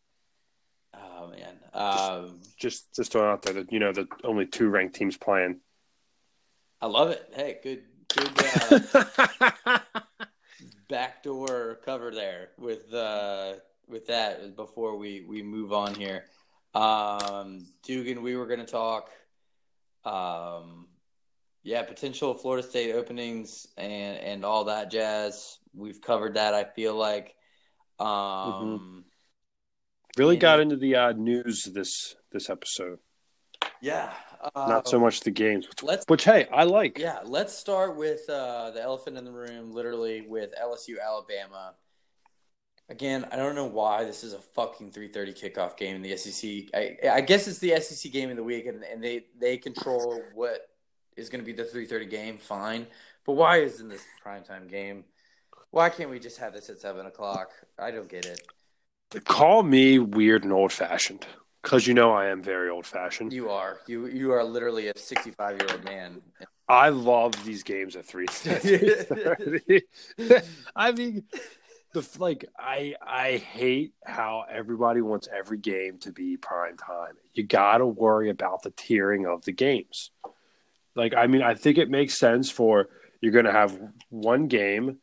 Oh, 0.93 1.29
man. 1.29 1.57
Um, 1.73 2.39
Just 2.57 2.95
just 2.95 3.11
throwing 3.11 3.29
out 3.31 3.41
there 3.43 3.53
that 3.55 3.71
you 3.71 3.79
know 3.79 3.91
the 3.91 4.07
only 4.23 4.47
two 4.47 4.69
ranked 4.69 4.95
teams 4.95 5.17
playing. 5.17 5.59
I 6.81 6.85
love 6.87 7.09
it. 7.09 7.27
Hey, 7.35 7.57
good, 7.63 7.83
good 8.15 8.31
uh, 9.65 9.79
backdoor 10.89 11.79
cover 11.85 12.11
there 12.13 12.49
with 12.57 12.93
uh, 12.93 13.53
with 13.87 14.07
that 14.07 14.55
before 14.55 14.97
we 14.97 15.21
we 15.27 15.41
move 15.41 15.73
on 15.73 15.95
here. 15.95 16.25
Um, 16.75 17.65
Dugan, 17.83 18.21
we 18.21 18.35
were 18.35 18.45
going 18.47 18.59
to 18.59 18.65
talk. 18.65 19.09
Um, 20.05 20.87
yeah, 21.63 21.81
potential 21.83 22.33
Florida 22.33 22.67
State 22.67 22.93
openings 22.93 23.67
and 23.77 24.17
and 24.19 24.45
all 24.45 24.65
that 24.65 24.91
jazz. 24.91 25.57
We've 25.73 26.01
covered 26.01 26.35
that. 26.35 26.53
I 26.53 26.63
feel 26.63 26.95
like. 26.95 27.35
Um, 27.99 29.05
really 30.15 30.35
Yeah. 30.35 30.41
got 30.41 30.59
into 30.59 30.75
the 30.75 30.95
uh, 30.95 31.11
news 31.13 31.63
this 31.63 32.15
this 32.31 32.49
episode. 32.49 32.99
Yeah, 33.81 34.13
uh, 34.41 34.67
Not 34.67 34.87
so 34.87 34.99
much 34.99 35.21
the 35.21 35.31
games, 35.31 35.67
which, 35.67 35.83
Let's 35.83 36.05
which 36.07 36.23
hey, 36.23 36.47
I 36.51 36.63
like. 36.63 36.97
Yeah, 36.97 37.19
let's 37.23 37.53
start 37.53 37.95
with 37.95 38.29
uh, 38.29 38.71
the 38.71 38.81
elephant 38.81 39.17
in 39.17 39.25
the 39.25 39.31
room, 39.31 39.71
literally 39.71 40.21
with 40.21 40.53
LSU 40.61 40.95
Alabama. 41.03 41.73
Again, 42.89 43.25
I 43.31 43.35
don't 43.35 43.55
know 43.55 43.65
why 43.65 44.05
this 44.05 44.23
is 44.23 44.33
a 44.33 44.39
fucking 44.39 44.91
three 44.91 45.09
thirty 45.09 45.33
kickoff 45.33 45.75
game 45.75 45.95
in 45.97 46.01
the 46.01 46.15
SEC. 46.15 46.69
I, 46.73 46.95
I 47.09 47.21
guess 47.21 47.47
it's 47.47 47.59
the 47.59 47.79
SEC 47.81 48.11
game 48.11 48.29
of 48.29 48.37
the 48.37 48.43
week, 48.43 48.65
and, 48.65 48.83
and 48.83 49.03
they 49.03 49.25
they 49.37 49.57
control 49.57 50.21
what 50.33 50.69
is 51.17 51.29
going 51.29 51.41
to 51.41 51.45
be 51.45 51.51
the 51.51 51.65
three 51.65 51.85
thirty 51.85 52.05
game. 52.05 52.37
Fine, 52.37 52.87
but 53.25 53.33
why 53.33 53.57
isn't 53.57 53.89
this 53.89 54.03
primetime 54.25 54.69
game? 54.69 55.03
Why 55.71 55.89
can't 55.89 56.09
we 56.09 56.19
just 56.19 56.37
have 56.37 56.53
this 56.53 56.69
at 56.69 56.79
seven 56.79 57.05
o'clock? 57.05 57.49
I 57.77 57.91
don't 57.91 58.07
get 58.07 58.25
it. 58.25 58.41
Call 59.25 59.63
me 59.63 59.99
weird 59.99 60.43
and 60.43 60.53
old 60.53 60.71
fashioned, 60.71 61.25
because 61.67 61.85
you 61.85 61.93
know 61.93 62.13
I 62.13 62.27
am 62.27 62.41
very 62.41 62.69
old 62.69 62.85
fashioned. 62.85 63.33
You 63.33 63.49
are 63.49 63.79
you 63.87 64.05
you 64.07 64.31
are 64.31 64.41
literally 64.41 64.87
a 64.87 64.97
sixty 64.97 65.31
five 65.31 65.59
year 65.59 65.67
old 65.69 65.83
man. 65.83 66.21
I 66.69 66.87
love 66.89 67.33
these 67.43 67.63
games 67.63 67.97
at 67.97 68.05
three. 68.05 68.27
I 70.77 70.91
mean, 70.93 71.25
the 71.91 72.07
like 72.19 72.45
I 72.57 72.95
I 73.05 73.35
hate 73.35 73.91
how 74.05 74.45
everybody 74.49 75.01
wants 75.01 75.27
every 75.27 75.57
game 75.57 75.97
to 75.99 76.13
be 76.13 76.37
prime 76.37 76.77
time. 76.77 77.15
You 77.33 77.43
got 77.43 77.79
to 77.79 77.85
worry 77.85 78.29
about 78.29 78.63
the 78.63 78.71
tiering 78.71 79.27
of 79.27 79.43
the 79.43 79.51
games. 79.51 80.11
Like 80.95 81.15
I 81.15 81.27
mean, 81.27 81.41
I 81.41 81.53
think 81.53 81.77
it 81.77 81.89
makes 81.89 82.17
sense 82.17 82.49
for 82.49 82.87
you're 83.19 83.33
going 83.33 83.43
to 83.43 83.51
have 83.51 83.77
one 84.07 84.47
game. 84.47 84.99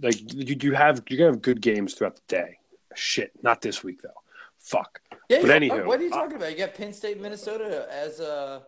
Like 0.00 0.32
you, 0.32 0.56
you 0.60 0.74
have 0.74 1.02
you're 1.08 1.18
to 1.18 1.32
have 1.32 1.42
good 1.42 1.60
games 1.60 1.94
throughout 1.94 2.14
the 2.14 2.22
day. 2.28 2.58
Shit, 2.94 3.32
not 3.42 3.60
this 3.60 3.82
week 3.82 4.02
though. 4.02 4.22
Fuck. 4.60 5.00
Yeah, 5.28 5.42
But 5.42 5.50
anywho, 5.50 5.86
what 5.86 6.00
are 6.00 6.04
you 6.04 6.10
uh, 6.12 6.16
talking 6.16 6.36
about? 6.36 6.52
You 6.52 6.58
got 6.58 6.74
Penn 6.74 6.92
State, 6.92 7.20
Minnesota 7.20 7.86
as 7.90 8.20
a 8.20 8.62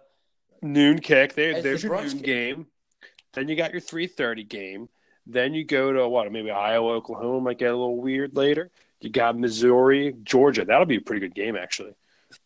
noon 0.63 0.99
kick. 0.99 1.35
There, 1.35 1.63
there's 1.63 1.83
the 1.83 1.89
your 1.89 2.03
noon 2.03 2.19
game. 2.19 2.67
Then 3.33 3.49
you 3.49 3.57
got 3.57 3.73
your 3.73 3.81
three 3.81 4.07
thirty 4.07 4.45
game. 4.45 4.89
Then 5.27 5.55
you 5.55 5.65
go 5.65 5.93
to 5.93 6.09
what? 6.09 6.31
Maybe 6.33 6.51
Iowa, 6.51 6.95
Oklahoma 6.95 7.41
might 7.41 7.59
get 7.59 7.71
a 7.71 7.77
little 7.77 8.01
weird 8.01 8.35
later. 8.35 8.71
You 9.01 9.11
got 9.11 9.39
Missouri, 9.39 10.15
Georgia. 10.25 10.65
That'll 10.65 10.87
be 10.87 10.97
a 10.97 11.01
pretty 11.01 11.21
good 11.21 11.35
game 11.35 11.57
actually. 11.57 11.93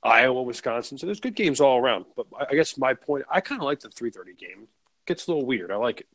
Iowa, 0.03 0.43
Wisconsin. 0.43 0.99
So 0.99 1.07
there's 1.07 1.21
good 1.21 1.35
games 1.35 1.61
all 1.61 1.79
around. 1.79 2.05
But 2.17 2.27
I 2.39 2.47
I 2.51 2.55
guess 2.55 2.77
my 2.77 2.95
point, 2.95 3.25
I 3.31 3.41
kind 3.41 3.61
of 3.61 3.65
like 3.65 3.81
the 3.81 3.89
three 3.91 4.11
thirty 4.11 4.35
game. 4.35 4.69
Gets 5.07 5.27
a 5.27 5.33
little 5.33 5.47
weird. 5.47 5.73
I 5.73 5.77
like 5.77 6.01
it. 6.01 6.07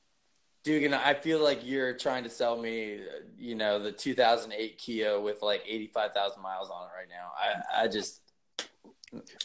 Dugan, 0.68 0.94
I 0.94 1.14
feel 1.14 1.42
like 1.42 1.66
you're 1.66 1.94
trying 1.94 2.24
to 2.26 2.30
sell 2.30 2.58
me, 2.58 3.00
you 3.40 3.56
know, 3.56 3.80
the 3.80 3.92
2008 3.92 4.78
Kia 4.78 5.20
with 5.20 5.42
like 5.42 5.64
85,000 5.66 6.42
miles 6.42 6.70
on 6.70 6.84
it 6.84 6.92
right 6.98 7.08
now. 7.10 7.32
I, 7.40 7.84
I 7.84 7.88
just, 7.88 8.20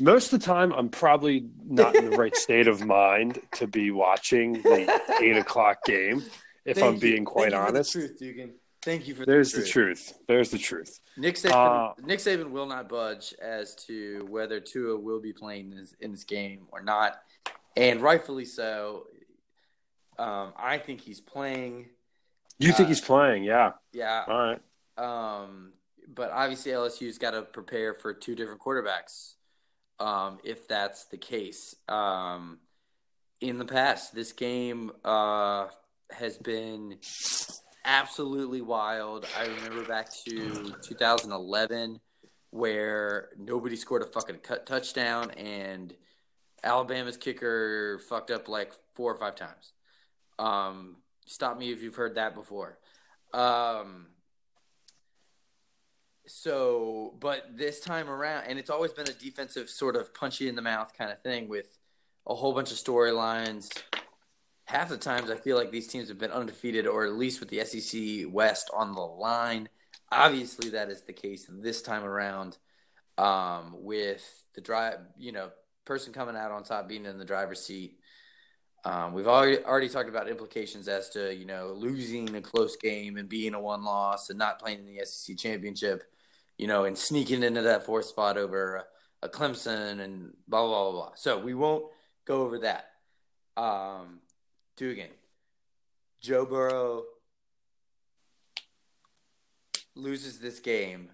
Most 0.00 0.32
of 0.32 0.40
the 0.40 0.44
time, 0.46 0.72
I'm 0.72 0.88
probably 0.88 1.46
not 1.64 1.94
in 1.94 2.10
the 2.10 2.16
right 2.16 2.34
state 2.36 2.66
of 2.66 2.84
mind 2.84 3.38
to 3.52 3.66
be 3.68 3.90
watching 3.92 4.54
the 4.62 5.00
eight 5.22 5.36
o'clock 5.36 5.84
game. 5.84 6.24
If 6.64 6.76
Thank 6.78 6.86
I'm 6.88 6.94
you. 6.94 7.00
being 7.00 7.24
quite 7.24 7.52
Thank 7.52 7.54
you 7.54 7.58
for 7.66 7.72
the 7.72 7.76
honest, 7.78 7.92
truth, 7.92 8.18
Dugan. 8.18 8.54
Thank 8.82 9.06
you 9.06 9.14
for 9.14 9.24
there's 9.24 9.52
the 9.52 9.60
the 9.60 9.66
truth. 9.68 10.04
truth. 10.08 10.18
There's 10.26 10.50
the 10.50 10.58
truth. 10.58 10.98
Nick 11.16 11.36
Saban, 11.36 11.90
Uh, 11.90 11.94
Nick 12.04 12.18
Saban 12.18 12.50
will 12.50 12.66
not 12.66 12.88
budge 12.88 13.32
as 13.40 13.76
to 13.86 14.26
whether 14.28 14.58
Tua 14.58 14.96
will 14.98 15.20
be 15.20 15.32
playing 15.32 15.70
in 15.70 15.78
this, 15.78 15.94
in 16.00 16.10
this 16.10 16.24
game 16.24 16.66
or 16.72 16.82
not, 16.82 17.20
and 17.76 18.00
rightfully 18.00 18.44
so. 18.44 19.06
Um, 20.22 20.52
I 20.56 20.78
think 20.78 21.00
he's 21.00 21.20
playing. 21.20 21.88
You 22.58 22.72
think 22.72 22.86
Uh, 22.86 22.90
he's 22.90 23.00
playing? 23.00 23.42
Yeah. 23.42 23.72
Yeah, 23.92 24.24
All 24.28 24.38
right. 24.38 24.60
Um, 24.96 25.72
but 26.06 26.30
obviously 26.30 26.70
LSU's 26.72 27.18
got 27.18 27.32
to 27.32 27.42
prepare 27.42 27.94
for 27.94 28.14
two 28.14 28.34
different 28.36 28.60
quarterbacks. 28.60 29.34
Um, 29.98 30.38
if 30.44 30.68
that's 30.68 31.06
the 31.06 31.16
case, 31.16 31.74
um, 31.88 32.58
in 33.40 33.58
the 33.58 33.64
past, 33.64 34.14
this 34.14 34.32
game 34.32 34.92
uh, 35.04 35.66
has 36.10 36.38
been 36.38 36.98
absolutely 37.84 38.60
wild. 38.60 39.26
I 39.36 39.46
remember 39.46 39.84
back 39.84 40.08
to 40.24 40.74
2011 40.82 42.00
where 42.50 43.30
nobody 43.38 43.74
scored 43.76 44.02
a 44.02 44.06
fucking 44.06 44.36
cut 44.36 44.66
touchdown 44.66 45.30
and 45.32 45.94
Alabama's 46.62 47.16
kicker 47.16 47.98
fucked 48.08 48.30
up 48.30 48.46
like 48.48 48.72
four 48.94 49.12
or 49.12 49.18
five 49.18 49.34
times. 49.34 49.72
Um, 50.38 50.96
stop 51.26 51.58
me 51.58 51.72
if 51.72 51.82
you've 51.82 51.94
heard 51.94 52.16
that 52.16 52.34
before. 52.34 52.78
Um, 53.32 54.06
so, 56.26 57.14
but 57.20 57.56
this 57.56 57.80
time 57.80 58.08
around, 58.08 58.44
and 58.46 58.58
it's 58.58 58.70
always 58.70 58.92
been 58.92 59.08
a 59.08 59.12
defensive 59.12 59.68
sort 59.68 59.96
of 59.96 60.14
punchy 60.14 60.48
in 60.48 60.54
the 60.54 60.62
mouth 60.62 60.92
kind 60.96 61.10
of 61.10 61.20
thing 61.22 61.48
with 61.48 61.78
a 62.26 62.34
whole 62.34 62.52
bunch 62.52 62.70
of 62.70 62.76
storylines. 62.76 63.70
Half 64.64 64.90
the 64.90 64.96
times, 64.96 65.30
I 65.30 65.36
feel 65.36 65.56
like 65.56 65.70
these 65.70 65.88
teams 65.88 66.08
have 66.08 66.18
been 66.18 66.30
undefeated, 66.30 66.86
or 66.86 67.04
at 67.04 67.14
least 67.14 67.40
with 67.40 67.48
the 67.48 67.64
SEC 67.64 68.32
West 68.32 68.70
on 68.72 68.92
the 68.92 69.00
line. 69.00 69.68
Obviously, 70.10 70.70
that 70.70 70.90
is 70.90 71.02
the 71.02 71.12
case 71.12 71.46
this 71.48 71.82
time 71.82 72.04
around. 72.04 72.58
Um, 73.18 73.74
with 73.74 74.24
the 74.54 74.60
drive, 74.60 74.98
you 75.18 75.32
know, 75.32 75.50
person 75.84 76.12
coming 76.12 76.36
out 76.36 76.50
on 76.50 76.62
top, 76.62 76.88
being 76.88 77.04
in 77.04 77.18
the 77.18 77.24
driver's 77.24 77.60
seat. 77.60 77.98
Um, 78.84 79.12
we've 79.12 79.28
already 79.28 79.58
already 79.64 79.88
talked 79.88 80.08
about 80.08 80.28
implications 80.28 80.88
as 80.88 81.08
to 81.10 81.34
you 81.34 81.44
know 81.44 81.72
losing 81.76 82.34
a 82.34 82.40
close 82.40 82.76
game 82.76 83.16
and 83.16 83.28
being 83.28 83.54
a 83.54 83.60
one 83.60 83.84
loss 83.84 84.30
and 84.30 84.38
not 84.38 84.58
playing 84.58 84.80
in 84.80 84.86
the 84.86 85.04
SEC 85.04 85.36
championship, 85.36 86.02
you 86.58 86.66
know, 86.66 86.84
and 86.84 86.98
sneaking 86.98 87.42
into 87.42 87.62
that 87.62 87.86
fourth 87.86 88.06
spot 88.06 88.36
over 88.36 88.84
a, 89.22 89.28
Clemson 89.28 90.00
and 90.00 90.32
blah 90.48 90.66
blah 90.66 90.90
blah 90.90 90.92
blah. 90.92 91.12
So 91.14 91.38
we 91.38 91.54
won't 91.54 91.84
go 92.24 92.42
over 92.42 92.58
that. 92.60 92.90
Um, 93.56 94.20
Dugan, 94.76 95.10
Joe 96.20 96.44
Burrow 96.44 97.04
loses 99.94 100.38
this 100.38 100.58
game 100.58 101.10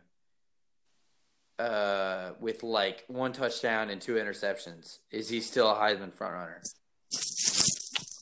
uh, 1.59 2.31
with 2.41 2.63
like 2.63 3.05
one 3.09 3.33
touchdown 3.33 3.91
and 3.91 4.01
two 4.01 4.15
interceptions, 4.15 4.99
is 5.11 5.29
he 5.29 5.41
still 5.41 5.71
a 5.71 5.75
Heisman 5.75 6.13
frontrunner? 6.13 6.61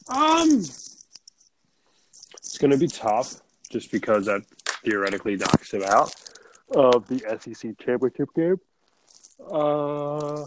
Um, 0.09 0.61
it's 0.61 2.59
going 2.59 2.71
to 2.71 2.79
be 2.79 2.87
tough 2.87 3.35
just 3.71 3.91
because 3.91 4.27
that 4.27 4.43
theoretically 4.85 5.37
knocks 5.37 5.73
him 5.73 5.83
out 5.83 6.15
of 6.71 7.07
the 7.09 7.19
SEC 7.41 7.79
championship 7.79 8.29
game. 8.35 8.61
Uh, 9.51 10.45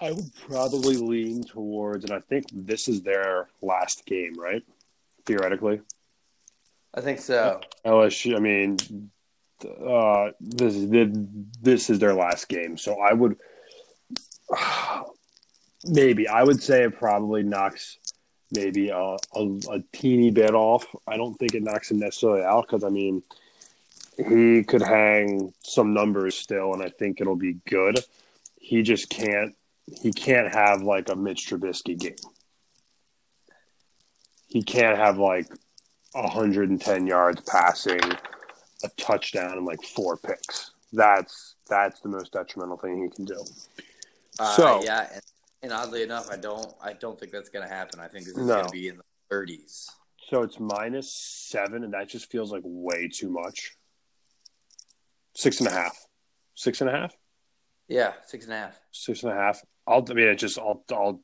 I 0.00 0.12
would 0.12 0.30
probably 0.48 0.96
lean 0.96 1.44
towards, 1.44 2.04
and 2.04 2.12
I 2.12 2.20
think 2.20 2.46
this 2.52 2.88
is 2.88 3.02
their 3.02 3.48
last 3.62 4.04
game, 4.06 4.38
right? 4.38 4.62
Theoretically, 5.24 5.80
I 6.94 7.00
think 7.00 7.18
so. 7.18 7.60
LSU. 7.84 8.36
I 8.36 8.40
mean, 8.40 9.10
uh, 9.64 10.30
this 10.40 10.74
is 10.74 10.90
this 11.60 11.90
is 11.90 11.98
their 11.98 12.14
last 12.14 12.48
game, 12.48 12.76
so 12.76 13.00
I 13.00 13.12
would 13.12 13.36
maybe 15.84 16.28
I 16.28 16.42
would 16.42 16.62
say 16.62 16.84
it 16.84 16.98
probably 16.98 17.42
knocks 17.42 17.98
maybe 18.52 18.90
a, 18.90 19.16
a, 19.34 19.60
a 19.70 19.82
teeny 19.92 20.30
bit 20.30 20.54
off. 20.54 20.86
I 21.06 21.16
don't 21.16 21.34
think 21.34 21.54
it 21.54 21.62
knocks 21.62 21.90
him 21.90 21.98
necessarily 21.98 22.42
out 22.42 22.66
because 22.66 22.84
I 22.84 22.88
mean 22.88 23.22
he 24.16 24.62
could 24.64 24.82
hang 24.82 25.52
some 25.62 25.92
numbers 25.92 26.36
still, 26.36 26.72
and 26.72 26.82
I 26.82 26.88
think 26.88 27.20
it'll 27.20 27.36
be 27.36 27.58
good. 27.68 27.98
He 28.58 28.82
just 28.82 29.10
can't. 29.10 29.54
He 30.00 30.12
can't 30.12 30.52
have 30.52 30.82
like 30.82 31.08
a 31.08 31.16
Mitch 31.16 31.48
Trubisky 31.48 31.98
game. 31.98 32.16
He 34.48 34.62
can't 34.62 34.96
have 34.96 35.18
like 35.18 35.46
110 36.12 37.06
yards 37.06 37.42
passing 37.42 38.00
a 38.82 38.88
touchdown 38.96 39.58
and 39.58 39.66
like 39.66 39.82
four 39.82 40.16
picks. 40.16 40.72
That's 40.92 41.54
that's 41.68 42.00
the 42.00 42.08
most 42.08 42.32
detrimental 42.32 42.78
thing 42.78 43.02
he 43.02 43.14
can 43.14 43.24
do. 43.24 43.44
Uh, 44.38 44.56
so 44.56 44.82
yeah, 44.82 45.08
and, 45.62 45.72
oddly 45.72 46.02
enough, 46.02 46.30
I 46.30 46.36
don't 46.36 46.72
I 46.82 46.92
don't 46.92 47.18
think 47.18 47.32
that's 47.32 47.48
going 47.48 47.66
to 47.66 47.72
happen. 47.72 48.00
I 48.00 48.08
think 48.08 48.24
this 48.24 48.36
is 48.36 48.46
no. 48.46 48.54
going 48.54 48.66
to 48.66 48.72
be 48.72 48.88
in 48.88 48.96
the 48.96 49.34
30s. 49.34 49.86
So 50.28 50.42
it's 50.42 50.58
minus 50.58 51.14
seven, 51.14 51.84
and 51.84 51.92
that 51.94 52.08
just 52.08 52.30
feels 52.30 52.50
like 52.50 52.62
way 52.64 53.08
too 53.08 53.30
much. 53.30 53.76
Six 55.34 55.60
and 55.60 55.68
a 55.68 55.72
half. 55.72 55.96
Six 56.54 56.80
and 56.80 56.90
a 56.90 56.92
half. 56.92 57.14
Yeah, 57.88 58.12
six 58.26 58.44
and 58.46 58.54
a 58.54 58.58
half. 58.58 58.80
Six 58.92 59.22
and 59.22 59.32
a 59.32 59.36
half. 59.36 59.60
I'll 59.86 60.04
I 60.10 60.14
mean, 60.14 60.28
it 60.28 60.36
just 60.36 60.58
I'll 60.58 60.82
I'll 60.90 61.20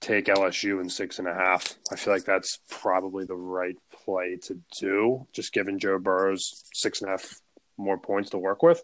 take 0.00 0.26
LSU 0.26 0.80
in 0.80 0.88
six 0.88 1.18
and 1.18 1.28
a 1.28 1.34
half. 1.34 1.74
I 1.92 1.96
feel 1.96 2.14
like 2.14 2.24
that's 2.24 2.58
probably 2.70 3.26
the 3.26 3.36
right 3.36 3.76
play 4.04 4.38
to 4.44 4.60
do, 4.78 5.26
just 5.32 5.52
given 5.52 5.78
Joe 5.78 5.98
Burrow's 5.98 6.64
six 6.72 7.02
and 7.02 7.08
a 7.08 7.12
half 7.12 7.40
more 7.76 7.98
points 7.98 8.30
to 8.30 8.38
work 8.38 8.62
with. 8.62 8.80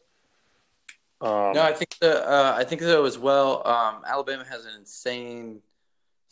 Um, 1.22 1.52
no, 1.52 1.62
I 1.62 1.72
think 1.72 1.96
the, 2.00 2.28
uh, 2.28 2.54
I 2.56 2.64
think 2.64 2.82
so 2.82 3.04
as 3.04 3.16
well. 3.16 3.66
Um, 3.66 4.02
Alabama 4.04 4.44
has 4.44 4.64
an 4.64 4.72
insane 4.76 5.60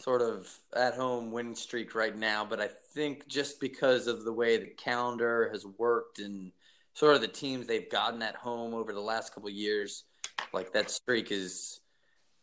sort 0.01 0.21
of 0.21 0.53
at 0.75 0.95
home 0.95 1.31
winning 1.31 1.55
streak 1.55 1.95
right 1.95 2.17
now, 2.17 2.45
but 2.45 2.61
I 2.61 2.69
think 2.95 3.29
just 3.29 3.61
because 3.61 4.09
of 4.09 4.25
the 4.25 4.33
way 4.33 4.57
the 4.57 4.67
calendar 4.67 5.49
has 5.53 5.65
worked 5.65 6.19
and 6.19 6.51
sort 6.95 7.15
of 7.15 7.21
the 7.21 7.29
teams 7.29 7.69
they've 7.69 7.89
gotten 7.89 8.21
at 8.21 8.35
home 8.35 8.75
over 8.75 8.93
the 8.93 9.01
last 9.01 9.33
couple 9.33 9.49
years, 9.49 10.05
like 10.53 10.73
that 10.73 10.91
streak 10.91 11.31
is 11.31 11.81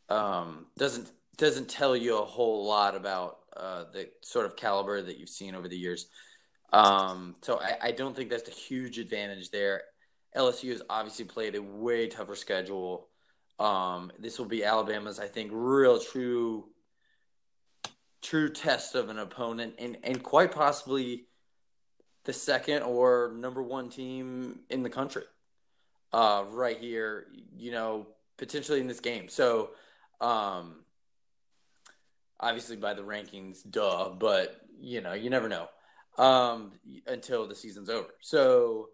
um, 0.07 0.67
doesn't 0.77 1.11
doesn't 1.35 1.67
tell 1.67 1.97
you 1.97 2.17
a 2.17 2.25
whole 2.25 2.65
lot 2.65 2.95
about 2.95 3.39
uh, 3.57 3.83
the 3.91 4.09
sort 4.21 4.45
of 4.45 4.55
caliber 4.55 5.01
that 5.01 5.17
you've 5.19 5.27
seen 5.27 5.53
over 5.53 5.67
the 5.67 5.77
years. 5.77 6.07
Um, 6.71 7.35
so 7.41 7.59
I, 7.59 7.77
I, 7.87 7.91
don't 7.91 8.15
think 8.15 8.29
that's 8.29 8.49
a 8.49 8.51
huge 8.51 8.99
advantage 8.99 9.51
there. 9.51 9.83
LSU 10.35 10.71
has 10.71 10.81
obviously 10.89 11.25
played 11.25 11.55
a 11.55 11.61
way 11.61 12.07
tougher 12.07 12.35
schedule. 12.35 13.07
Um, 13.59 14.11
this 14.19 14.37
will 14.37 14.45
be 14.45 14.63
Alabama's, 14.63 15.19
I 15.19 15.27
think, 15.27 15.51
real 15.53 15.99
true 15.99 16.65
true 18.21 18.49
test 18.49 18.95
of 18.95 19.09
an 19.09 19.19
opponent, 19.19 19.75
and 19.79 19.97
and 20.03 20.21
quite 20.21 20.51
possibly 20.51 21.27
the 22.25 22.33
second 22.33 22.83
or 22.83 23.33
number 23.35 23.63
one 23.63 23.89
team 23.89 24.59
in 24.69 24.83
the 24.83 24.89
country, 24.89 25.23
uh, 26.13 26.43
right 26.49 26.77
here. 26.77 27.27
You 27.55 27.71
know, 27.71 28.07
potentially 28.37 28.79
in 28.79 28.87
this 28.87 28.99
game. 28.99 29.29
So. 29.29 29.71
Um, 30.19 30.77
obviously 32.39 32.75
by 32.75 32.93
the 32.93 33.01
rankings, 33.01 33.59
duh, 33.69 34.09
but 34.09 34.61
you 34.79 35.01
know, 35.01 35.13
you 35.13 35.29
never 35.29 35.49
know 35.49 35.67
um, 36.17 36.71
until 37.05 37.47
the 37.47 37.55
season's 37.55 37.89
over. 37.89 38.09
So 38.21 38.89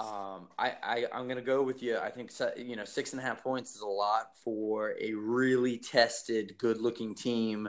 um, 0.00 0.48
I, 0.58 0.74
I 0.82 1.06
I'm 1.12 1.28
gonna 1.28 1.42
go 1.42 1.62
with 1.62 1.82
you. 1.82 1.98
I 1.98 2.10
think 2.10 2.30
you 2.56 2.76
know 2.76 2.84
six 2.84 3.12
and 3.12 3.20
a 3.20 3.24
half 3.24 3.42
points 3.42 3.74
is 3.74 3.80
a 3.80 3.86
lot 3.86 4.30
for 4.42 4.94
a 5.00 5.12
really 5.14 5.78
tested, 5.78 6.56
good-looking 6.58 7.14
team 7.14 7.68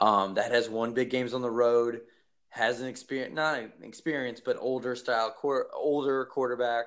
um, 0.00 0.34
that 0.34 0.52
has 0.52 0.68
won 0.68 0.94
big 0.94 1.10
games 1.10 1.34
on 1.34 1.42
the 1.42 1.50
road, 1.50 2.00
has 2.48 2.80
an 2.80 2.88
experience, 2.88 3.34
not 3.34 3.58
an 3.58 3.72
experience, 3.82 4.40
but 4.44 4.56
older 4.58 4.96
style, 4.96 5.34
older 5.74 6.24
quarterback. 6.26 6.86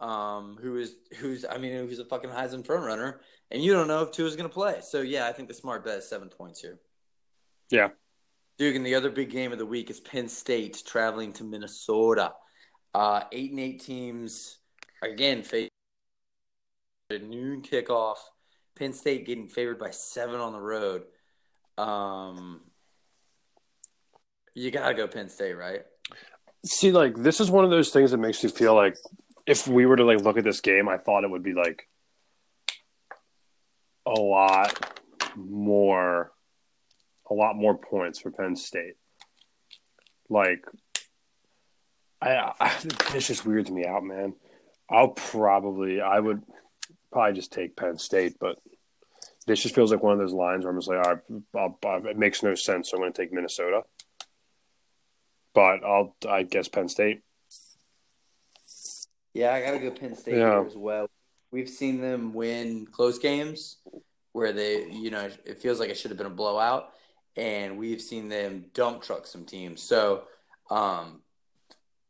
Um, 0.00 0.56
who 0.62 0.78
is 0.78 0.94
who's 1.18 1.44
I 1.44 1.58
mean 1.58 1.72
who's 1.72 1.98
a 1.98 2.06
fucking 2.06 2.30
Heisman 2.30 2.64
front 2.64 2.86
runner 2.86 3.20
and 3.50 3.62
you 3.62 3.72
don't 3.72 3.88
know 3.88 4.02
if 4.02 4.12
Tua 4.12 4.26
is 4.26 4.36
going 4.36 4.48
to 4.48 4.52
play. 4.52 4.80
So 4.82 5.00
yeah, 5.00 5.26
I 5.26 5.32
think 5.32 5.48
the 5.48 5.54
smart 5.54 5.84
bet 5.84 5.98
is 5.98 6.08
seven 6.08 6.28
points 6.28 6.60
here. 6.60 6.78
Yeah. 7.70 7.88
Duke, 8.58 8.76
and 8.76 8.84
the 8.84 8.94
other 8.94 9.10
big 9.10 9.30
game 9.30 9.52
of 9.52 9.58
the 9.58 9.66
week 9.66 9.90
is 9.90 10.00
Penn 10.00 10.28
State 10.28 10.82
traveling 10.86 11.32
to 11.34 11.44
Minnesota. 11.44 12.34
Uh, 12.94 13.22
eight 13.32 13.50
and 13.50 13.60
eight 13.60 13.80
teams 13.80 14.58
again 15.02 15.42
face 15.42 15.70
a 17.10 17.18
noon 17.18 17.62
kickoff. 17.62 18.16
Penn 18.76 18.92
State 18.92 19.26
getting 19.26 19.48
favored 19.48 19.78
by 19.78 19.90
seven 19.90 20.40
on 20.40 20.52
the 20.52 20.60
road. 20.60 21.02
Um, 21.76 22.60
you 24.54 24.70
gotta 24.70 24.94
go 24.94 25.06
Penn 25.06 25.28
State, 25.28 25.54
right? 25.54 25.82
See, 26.64 26.92
like 26.92 27.16
this 27.16 27.40
is 27.40 27.50
one 27.50 27.64
of 27.64 27.70
those 27.70 27.90
things 27.90 28.10
that 28.10 28.18
makes 28.18 28.42
you 28.42 28.48
feel 28.48 28.74
like 28.74 28.96
if 29.46 29.66
we 29.66 29.86
were 29.86 29.96
to 29.96 30.04
like 30.04 30.20
look 30.20 30.38
at 30.38 30.44
this 30.44 30.60
game, 30.60 30.88
I 30.88 30.98
thought 30.98 31.24
it 31.24 31.30
would 31.30 31.42
be 31.42 31.54
like 31.54 31.88
a 34.06 34.20
lot 34.20 35.02
more 35.36 36.32
a 37.30 37.34
lot 37.34 37.56
more 37.56 37.76
points 37.76 38.18
for 38.18 38.30
Penn 38.30 38.56
State. 38.56 38.94
Like 40.28 40.64
I, 42.20 42.52
I 42.60 42.76
this 43.12 43.28
just 43.28 43.46
weirds 43.46 43.70
me 43.70 43.86
out, 43.86 44.04
man. 44.04 44.34
I'll 44.88 45.08
probably 45.08 46.00
I 46.00 46.18
would 46.18 46.42
probably 47.12 47.34
just 47.34 47.52
take 47.52 47.76
Penn 47.76 47.98
State, 47.98 48.36
but 48.40 48.58
this 49.46 49.62
just 49.62 49.74
feels 49.74 49.90
like 49.90 50.02
one 50.02 50.12
of 50.12 50.18
those 50.18 50.32
lines 50.32 50.64
where 50.64 50.72
I'm 50.72 50.78
just 50.78 50.88
like, 50.88 51.04
all 51.04 51.14
right, 51.14 51.42
I'll, 51.56 51.78
I'll, 51.84 52.06
it 52.06 52.18
makes 52.18 52.42
no 52.42 52.54
sense. 52.54 52.90
So 52.90 52.96
I'm 52.96 53.02
going 53.02 53.12
to 53.12 53.22
take 53.22 53.32
Minnesota, 53.32 53.82
but 55.54 55.84
I'll 55.84 56.14
I 56.28 56.42
guess 56.42 56.68
Penn 56.68 56.88
State. 56.88 57.22
Yeah, 59.32 59.52
I 59.52 59.62
gotta 59.62 59.78
go 59.78 59.90
Penn 59.92 60.16
State 60.16 60.38
yeah. 60.38 60.64
as 60.66 60.76
well. 60.76 61.08
We've 61.52 61.68
seen 61.68 62.00
them 62.00 62.32
win 62.32 62.86
close 62.86 63.18
games 63.18 63.78
where 64.32 64.52
they, 64.52 64.88
you 64.90 65.10
know, 65.10 65.28
it 65.44 65.58
feels 65.58 65.80
like 65.80 65.90
it 65.90 65.96
should 65.96 66.10
have 66.10 66.18
been 66.18 66.26
a 66.26 66.30
blowout, 66.30 66.92
and 67.36 67.78
we've 67.78 68.00
seen 68.00 68.28
them 68.28 68.66
dump 68.74 69.02
truck 69.02 69.26
some 69.26 69.44
teams. 69.44 69.82
So, 69.82 70.24
um, 70.70 71.22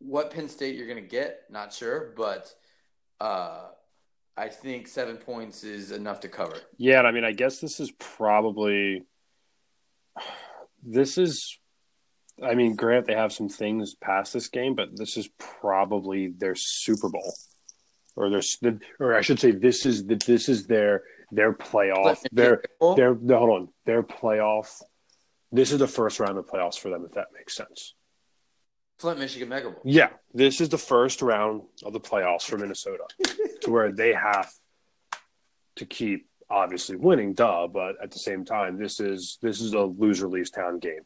what 0.01 0.33
Penn 0.33 0.49
State 0.49 0.77
you're 0.77 0.87
going 0.87 1.03
to 1.03 1.09
get, 1.09 1.43
not 1.51 1.73
sure, 1.73 2.13
but 2.17 2.53
uh, 3.21 3.69
I 4.37 4.49
think 4.49 4.89
seven 4.89 5.17
points 5.17 5.63
is 5.63 5.93
enough 5.93 6.21
to 6.21 6.29
cover. 6.29 6.57
Yeah, 6.77 6.99
and 6.99 7.07
I 7.07 7.13
mean, 7.13 7.25
I 7.25 7.33
guess 7.33 7.61
this 7.61 7.79
is 7.81 7.93
probably 7.99 9.03
this 10.83 11.19
is. 11.19 11.59
I 12.43 12.55
mean, 12.55 12.75
Grant, 12.75 13.07
they 13.07 13.15
have 13.15 13.35
some 13.35 13.51
things 13.51 13.95
past 13.95 14.33
this 14.33 14.49
game, 14.49 14.75
but 14.75 14.97
this 14.97 15.19
is 15.19 15.29
probably 15.39 16.29
their 16.29 16.55
Super 16.57 17.11
Bowl 17.11 17.35
or 18.17 18.31
their, 18.31 18.41
or 18.99 19.15
I 19.15 19.21
should 19.21 19.39
say, 19.39 19.51
this 19.51 19.87
is 19.87 20.07
the, 20.07 20.15
this 20.15 20.49
is 20.49 20.67
their 20.67 21.03
their 21.31 21.53
playoff. 21.53 22.19
Their 22.33 22.63
their 22.97 23.15
no, 23.15 23.39
hold 23.39 23.51
on, 23.51 23.69
their 23.85 24.03
playoff. 24.03 24.69
This 25.53 25.73
is 25.73 25.79
the 25.79 25.89
first 25.89 26.21
round 26.21 26.39
of 26.39 26.47
playoffs 26.47 26.79
for 26.79 26.91
them, 26.91 27.05
if 27.05 27.13
that 27.13 27.29
makes 27.35 27.57
sense. 27.57 27.95
Flint, 29.01 29.19
Michigan, 29.19 29.49
Mega 29.49 29.71
Bowl. 29.71 29.81
Yeah, 29.83 30.11
this 30.35 30.61
is 30.61 30.69
the 30.69 30.79
first 30.79 31.23
round 31.23 31.63
of 31.85 31.95
the 31.95 32.01
playoffs 32.01 32.43
for 32.43 32.59
Minnesota, 32.59 33.05
to 33.63 33.71
where 33.71 33.91
they 33.93 34.13
have 34.13 34.53
to 35.77 35.87
keep 35.87 36.29
obviously 36.51 36.97
winning, 36.97 37.33
duh. 37.33 37.67
But 37.67 37.97
at 38.03 38.11
the 38.11 38.19
same 38.19 38.45
time, 38.45 38.77
this 38.77 39.01
is 39.01 39.39
this 39.41 39.63
is 39.63 39.73
a 39.73 39.81
loser 39.81 40.29
leaves 40.29 40.51
town 40.51 40.81
game. 40.81 41.01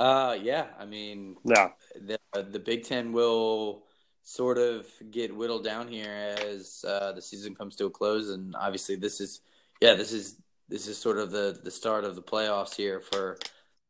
Uh, 0.00 0.36
yeah. 0.42 0.66
I 0.76 0.86
mean, 0.86 1.36
Yeah, 1.44 1.68
the 1.94 2.18
the 2.32 2.58
Big 2.58 2.82
Ten 2.82 3.12
will 3.12 3.84
sort 4.24 4.58
of 4.58 4.88
get 5.12 5.36
whittled 5.36 5.62
down 5.62 5.86
here 5.86 6.34
as 6.40 6.84
uh, 6.88 7.12
the 7.12 7.22
season 7.22 7.54
comes 7.54 7.76
to 7.76 7.84
a 7.86 7.90
close, 7.90 8.30
and 8.30 8.56
obviously 8.56 8.96
this 8.96 9.20
is 9.20 9.40
yeah 9.80 9.94
this 9.94 10.12
is 10.12 10.40
this 10.68 10.88
is 10.88 10.98
sort 10.98 11.18
of 11.18 11.30
the 11.30 11.60
the 11.62 11.70
start 11.70 12.02
of 12.02 12.16
the 12.16 12.22
playoffs 12.22 12.74
here 12.74 12.98
for 12.98 13.38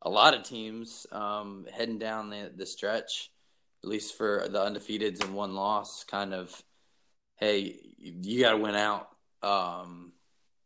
a 0.05 0.09
lot 0.09 0.35
of 0.35 0.43
teams 0.43 1.07
um, 1.11 1.65
heading 1.73 1.99
down 1.99 2.29
the 2.29 2.51
the 2.55 2.65
stretch, 2.65 3.31
at 3.83 3.89
least 3.89 4.15
for 4.15 4.47
the 4.49 4.59
undefeateds 4.59 5.23
and 5.23 5.33
one 5.33 5.55
loss. 5.55 6.03
Kind 6.03 6.33
of, 6.33 6.63
hey, 7.37 7.75
you 7.97 8.41
got 8.41 8.51
to 8.51 8.57
win 8.57 8.75
out 8.75 9.09
um, 9.41 10.13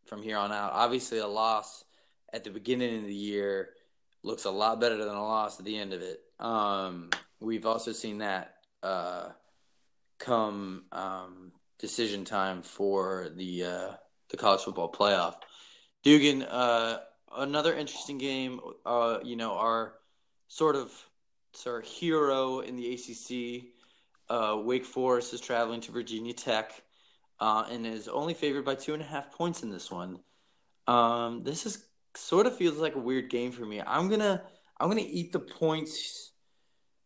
from 0.05 0.21
here 0.21 0.37
on 0.37 0.51
out. 0.51 0.73
Obviously, 0.73 1.19
a 1.19 1.27
loss 1.27 1.85
at 2.33 2.43
the 2.43 2.49
beginning 2.49 2.99
of 2.99 3.05
the 3.05 3.15
year 3.15 3.69
looks 4.23 4.43
a 4.43 4.51
lot 4.51 4.81
better 4.81 4.97
than 4.97 5.15
a 5.15 5.23
loss 5.23 5.57
at 5.57 5.65
the 5.65 5.77
end 5.77 5.93
of 5.93 6.01
it. 6.01 6.19
Um, 6.39 7.09
we've 7.39 7.65
also 7.65 7.93
seen 7.93 8.17
that 8.19 8.55
uh, 8.83 9.29
come 10.19 10.83
um, 10.91 11.53
decision 11.79 12.25
time 12.25 12.61
for 12.61 13.29
the 13.35 13.63
uh, 13.63 13.91
the 14.29 14.37
college 14.37 14.61
football 14.61 14.91
playoff. 14.91 15.35
Dugan, 16.03 16.43
uh, 16.43 16.99
another 17.37 17.75
interesting 17.75 18.17
game. 18.17 18.59
Uh, 18.85 19.19
you 19.23 19.35
know, 19.35 19.53
our 19.53 19.95
sort 20.47 20.75
of 20.75 20.91
sort 21.53 21.83
of 21.83 21.89
hero 21.89 22.59
in 22.59 22.75
the 22.75 22.93
ACC, 22.93 23.69
uh, 24.29 24.57
Wake 24.61 24.85
Forest 24.85 25.33
is 25.33 25.41
traveling 25.41 25.81
to 25.81 25.91
Virginia 25.91 26.33
Tech, 26.33 26.83
uh, 27.39 27.65
and 27.69 27.85
is 27.85 28.07
only 28.07 28.33
favored 28.33 28.65
by 28.65 28.75
two 28.75 28.93
and 28.93 29.01
a 29.01 29.05
half 29.05 29.31
points 29.31 29.63
in 29.63 29.69
this 29.69 29.91
one. 29.91 30.19
Um, 30.87 31.43
this 31.43 31.65
is 31.65 31.85
sort 32.15 32.45
of 32.45 32.55
feels 32.55 32.77
like 32.77 32.95
a 32.95 32.99
weird 32.99 33.29
game 33.29 33.51
for 33.51 33.65
me. 33.65 33.81
I'm 33.85 34.09
gonna 34.09 34.43
I'm 34.79 34.89
gonna 34.89 35.01
eat 35.01 35.31
the 35.31 35.39
points. 35.39 36.31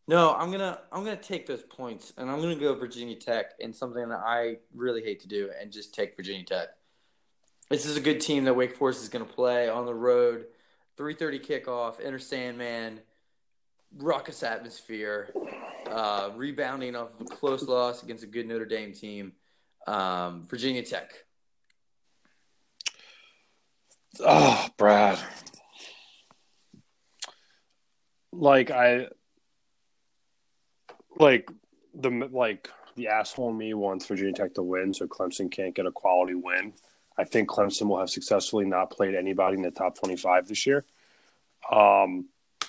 No, 0.08 0.34
I'm 0.34 0.52
gonna 0.52 0.80
I'm 0.92 1.04
gonna 1.04 1.16
take 1.16 1.46
those 1.46 1.64
points 1.64 2.14
and 2.18 2.30
I'm 2.30 2.42
gonna 2.42 2.56
go 2.56 2.74
Virginia 2.76 3.16
Tech 3.16 3.54
in 3.60 3.74
something 3.74 4.10
that 4.10 4.22
I 4.26 4.58
really 4.74 5.04
hate 5.04 5.22
to 5.22 5.28
do 5.28 5.50
and 5.60 5.72
just 5.72 5.94
take 5.94 6.16
Virginia 6.16 6.46
Tech. 6.46 6.70
This 7.70 7.86
is 7.86 7.98
a 7.98 8.02
good 8.02 8.22
team 8.22 8.46
that 8.46 8.56
Wake 8.56 8.76
Forest 8.76 9.02
is 9.02 9.10
gonna 9.10 9.26
play 9.26 9.70
on 9.70 9.86
the 9.86 9.96
road. 9.96 10.48
3:30 10.98 11.40
kickoff, 11.40 12.04
Enter 12.04 12.20
Sandman, 12.20 13.02
ruckus 13.98 14.44
atmosphere, 14.44 15.34
uh, 15.88 16.32
rebounding 16.36 16.96
off 16.96 17.10
of 17.20 17.22
a 17.22 17.26
close 17.26 17.64
loss 17.64 18.04
against 18.04 18.24
a 18.24 18.28
good 18.28 18.48
Notre 18.48 18.66
Dame 18.66 18.94
team. 18.94 19.34
Um, 19.88 20.46
Virginia 20.48 20.84
Tech. 20.84 21.14
Oh, 24.20 24.68
Brad. 24.78 25.20
Like 28.32 28.72
I 28.72 29.08
like 31.18 31.50
the 31.94 32.10
like 32.32 32.70
the 32.96 33.08
asshole 33.08 33.54
me 33.54 33.74
wants 33.74 34.06
Virginia 34.06 34.34
Tech 34.34 34.54
to 34.56 34.64
win, 34.64 34.94
so 34.94 35.08
Clemson 35.08 35.52
can't 35.52 35.76
get 35.76 35.86
a 35.86 35.92
quality 35.92 36.36
win. 36.36 36.74
I 37.18 37.24
think 37.26 37.50
Clemson 37.50 37.88
will 37.88 38.00
have 38.00 38.10
successfully 38.10 38.66
not 38.66 38.90
played 38.92 39.16
anybody 39.16 39.58
in 39.58 39.64
the 39.64 39.72
top 39.72 39.98
twenty-five 39.98 40.48
this 40.48 40.66
year. 40.66 40.86
Um, 41.72 42.28
I 42.64 42.68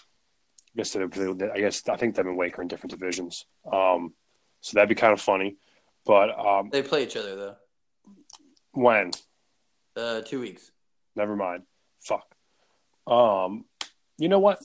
guess 0.77 0.93
they, 0.93 1.01
I 1.03 1.59
guess 1.61 1.89
I 1.89 1.97
think 1.97 2.15
them 2.15 2.29
and 2.29 2.37
Wake 2.37 2.59
are 2.59 2.63
in 2.63 2.69
different 2.69 2.91
divisions. 2.91 3.47
Um, 3.71 4.13
so 4.61 4.75
that'd 4.75 4.89
be 4.89 4.95
kind 4.95 5.13
of 5.13 5.21
funny. 5.21 5.57
But 6.05 6.39
um, 6.39 6.69
They 6.71 6.83
play 6.83 7.05
each 7.05 7.17
other 7.17 7.37
though. 7.37 7.55
when 8.73 9.13
Uh, 9.97 10.21
two 10.21 10.41
weeks. 10.41 10.71
Never 11.17 11.37
mind. 11.37 11.63
Fuck. 12.01 12.35
Um, 13.07 13.65
you 14.19 14.29
know 14.29 14.41
what? 14.41 14.59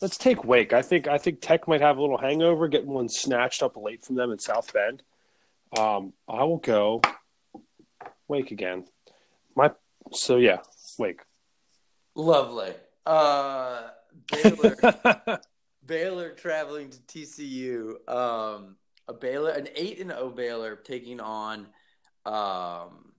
Let's 0.00 0.16
take 0.16 0.44
Wake. 0.44 0.72
I 0.72 0.82
think 0.82 1.08
I 1.08 1.18
think 1.18 1.40
Tech 1.40 1.66
might 1.68 1.80
have 1.80 1.96
a 1.98 2.00
little 2.00 2.18
hangover, 2.18 2.68
getting 2.68 2.90
one 2.90 3.08
snatched 3.08 3.62
up 3.62 3.76
late 3.76 4.04
from 4.04 4.16
them 4.16 4.30
in 4.30 4.38
South 4.38 4.72
Bend. 4.72 5.02
Um, 5.78 6.12
I 6.28 6.44
will 6.44 6.58
go 6.58 7.00
Wake 8.28 8.50
again. 8.50 8.84
My 9.54 9.70
so 10.12 10.36
yeah, 10.36 10.58
Wake. 10.98 11.20
Lovely. 12.14 12.72
Uh, 13.06 13.88
Baylor. 14.30 14.76
Baylor 15.86 16.30
traveling 16.30 16.90
to 16.90 16.98
TCU. 16.98 18.08
Um, 18.08 18.76
a 19.06 19.12
Baylor, 19.12 19.50
an 19.50 19.68
eight 19.76 20.00
and 20.00 20.12
O 20.12 20.30
Baylor 20.30 20.76
taking 20.76 21.20
on 21.20 21.66
um, 22.24 23.12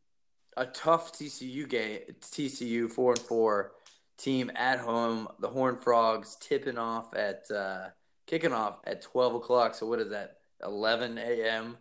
a 0.58 0.66
tough 0.74 1.14
TCU 1.14 1.70
game. 1.70 2.00
TCU 2.22 2.90
four 2.90 3.12
and 3.12 3.22
four 3.22 3.74
team 4.18 4.52
at 4.56 4.80
home. 4.80 5.28
The 5.40 5.48
Horn 5.48 5.78
Frogs 5.78 6.38
tipping 6.40 6.78
off 6.78 7.14
at 7.16 7.50
uh, 7.52 7.90
kicking 8.26 8.54
off 8.54 8.80
at 8.86 9.02
twelve 9.02 9.36
o'clock. 9.36 9.76
So 9.76 9.86
what 9.86 10.00
is 10.00 10.10
that? 10.10 10.38
Eleven 10.64 11.18
a.m. 11.18 11.78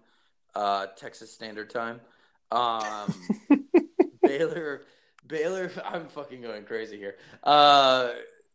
Uh, 0.55 0.87
Texas 0.97 1.33
Standard 1.33 1.71
Time. 1.71 2.01
Um, 2.55 3.15
Baylor. 4.23 4.83
Baylor. 5.27 5.71
I'm 5.85 6.07
fucking 6.09 6.41
going 6.41 6.65
crazy 6.65 6.97
here. 6.97 7.17
Uh, 7.43 8.11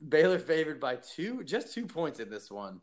Baylor 0.07 0.39
favored 0.39 0.79
by 0.79 0.95
two, 0.95 1.43
just 1.43 1.73
two 1.73 1.85
points 1.85 2.19
in 2.19 2.29
this 2.29 2.49
one. 2.49 2.81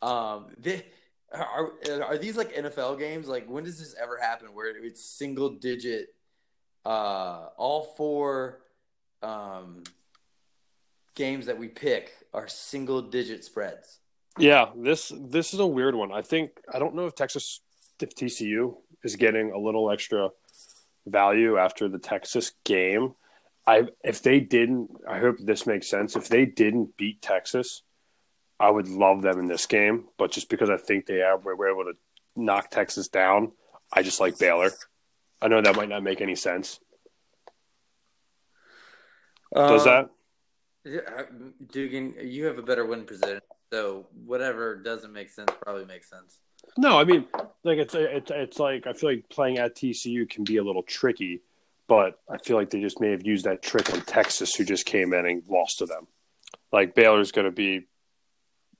Um, 0.00 0.46
they, 0.58 0.84
are 1.32 1.72
are 2.02 2.18
these 2.18 2.36
like 2.36 2.54
NFL 2.54 2.98
games? 2.98 3.26
Like 3.26 3.48
when 3.48 3.64
does 3.64 3.78
this 3.78 3.94
ever 4.00 4.18
happen 4.18 4.48
where 4.54 4.68
it's 4.84 5.04
single 5.04 5.50
digit? 5.50 6.14
Uh, 6.84 7.48
all 7.56 7.94
four 7.96 8.60
um, 9.22 9.82
games 11.14 11.46
that 11.46 11.58
we 11.58 11.68
pick 11.68 12.12
are 12.34 12.48
single 12.48 13.02
digit 13.02 13.44
spreads. 13.44 13.98
Yeah, 14.38 14.70
this 14.76 15.12
this 15.16 15.54
is 15.54 15.60
a 15.60 15.66
weird 15.66 15.94
one. 15.94 16.12
I 16.12 16.22
think 16.22 16.50
I 16.72 16.78
don't 16.78 16.94
know 16.94 17.06
if 17.06 17.14
Texas 17.14 17.60
if 18.00 18.14
TCU 18.14 18.74
is 19.04 19.16
getting 19.16 19.52
a 19.52 19.58
little 19.58 19.90
extra 19.90 20.30
value 21.06 21.58
after 21.58 21.88
the 21.88 21.98
Texas 21.98 22.52
game. 22.64 23.14
I 23.66 23.84
if 24.02 24.22
they 24.22 24.40
didn't, 24.40 24.90
I 25.08 25.18
hope 25.18 25.36
this 25.38 25.66
makes 25.66 25.88
sense. 25.88 26.16
If 26.16 26.28
they 26.28 26.46
didn't 26.46 26.96
beat 26.96 27.22
Texas, 27.22 27.82
I 28.58 28.70
would 28.70 28.88
love 28.88 29.22
them 29.22 29.38
in 29.38 29.46
this 29.46 29.66
game. 29.66 30.06
But 30.18 30.32
just 30.32 30.48
because 30.48 30.70
I 30.70 30.76
think 30.76 31.06
they 31.06 31.22
are, 31.22 31.38
were 31.38 31.70
able 31.70 31.84
to 31.84 31.98
knock 32.36 32.70
Texas 32.70 33.08
down, 33.08 33.52
I 33.92 34.02
just 34.02 34.20
like 34.20 34.38
Baylor. 34.38 34.70
I 35.40 35.48
know 35.48 35.60
that 35.60 35.76
might 35.76 35.88
not 35.88 36.02
make 36.02 36.20
any 36.20 36.36
sense. 36.36 36.80
Does 39.54 39.86
uh, 39.86 39.90
that? 39.90 40.10
Yeah, 40.84 41.22
Dugan, 41.70 42.14
you 42.20 42.46
have 42.46 42.58
a 42.58 42.62
better 42.62 42.84
win 42.84 43.04
position, 43.04 43.40
so 43.72 44.06
whatever 44.24 44.76
doesn't 44.76 45.12
make 45.12 45.30
sense 45.30 45.52
probably 45.60 45.84
makes 45.84 46.08
sense. 46.10 46.38
No, 46.76 46.98
I 46.98 47.04
mean, 47.04 47.26
like 47.64 47.78
it's 47.78 47.94
it's 47.94 48.30
it's 48.30 48.58
like 48.58 48.86
I 48.86 48.92
feel 48.92 49.10
like 49.10 49.28
playing 49.28 49.58
at 49.58 49.76
TCU 49.76 50.28
can 50.28 50.44
be 50.44 50.56
a 50.56 50.64
little 50.64 50.82
tricky, 50.82 51.42
but 51.88 52.20
I 52.28 52.38
feel 52.38 52.56
like 52.56 52.70
they 52.70 52.80
just 52.80 53.00
may 53.00 53.10
have 53.10 53.26
used 53.26 53.44
that 53.44 53.62
trick 53.62 53.92
on 53.92 54.00
Texas, 54.02 54.54
who 54.54 54.64
just 54.64 54.86
came 54.86 55.12
in 55.12 55.26
and 55.26 55.42
lost 55.48 55.78
to 55.78 55.86
them. 55.86 56.08
Like 56.72 56.94
Baylor's 56.94 57.32
going 57.32 57.44
to 57.46 57.52
be 57.52 57.86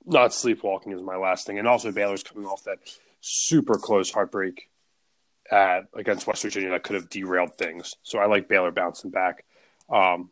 not 0.05 0.33
sleepwalking 0.33 0.91
is 0.93 1.01
my 1.01 1.15
last 1.15 1.47
thing, 1.47 1.59
and 1.59 1.67
also 1.67 1.91
Baylor's 1.91 2.23
coming 2.23 2.45
off 2.45 2.63
that 2.63 2.79
super 3.21 3.75
close 3.75 4.11
heartbreak 4.11 4.69
at 5.49 5.85
against 5.93 6.27
West 6.27 6.41
Virginia 6.41 6.71
that 6.71 6.83
could 6.83 6.95
have 6.95 7.09
derailed 7.09 7.55
things. 7.55 7.93
So 8.03 8.19
I 8.19 8.25
like 8.25 8.49
Baylor 8.49 8.71
bouncing 8.71 9.11
back 9.11 9.45
um, 9.89 10.29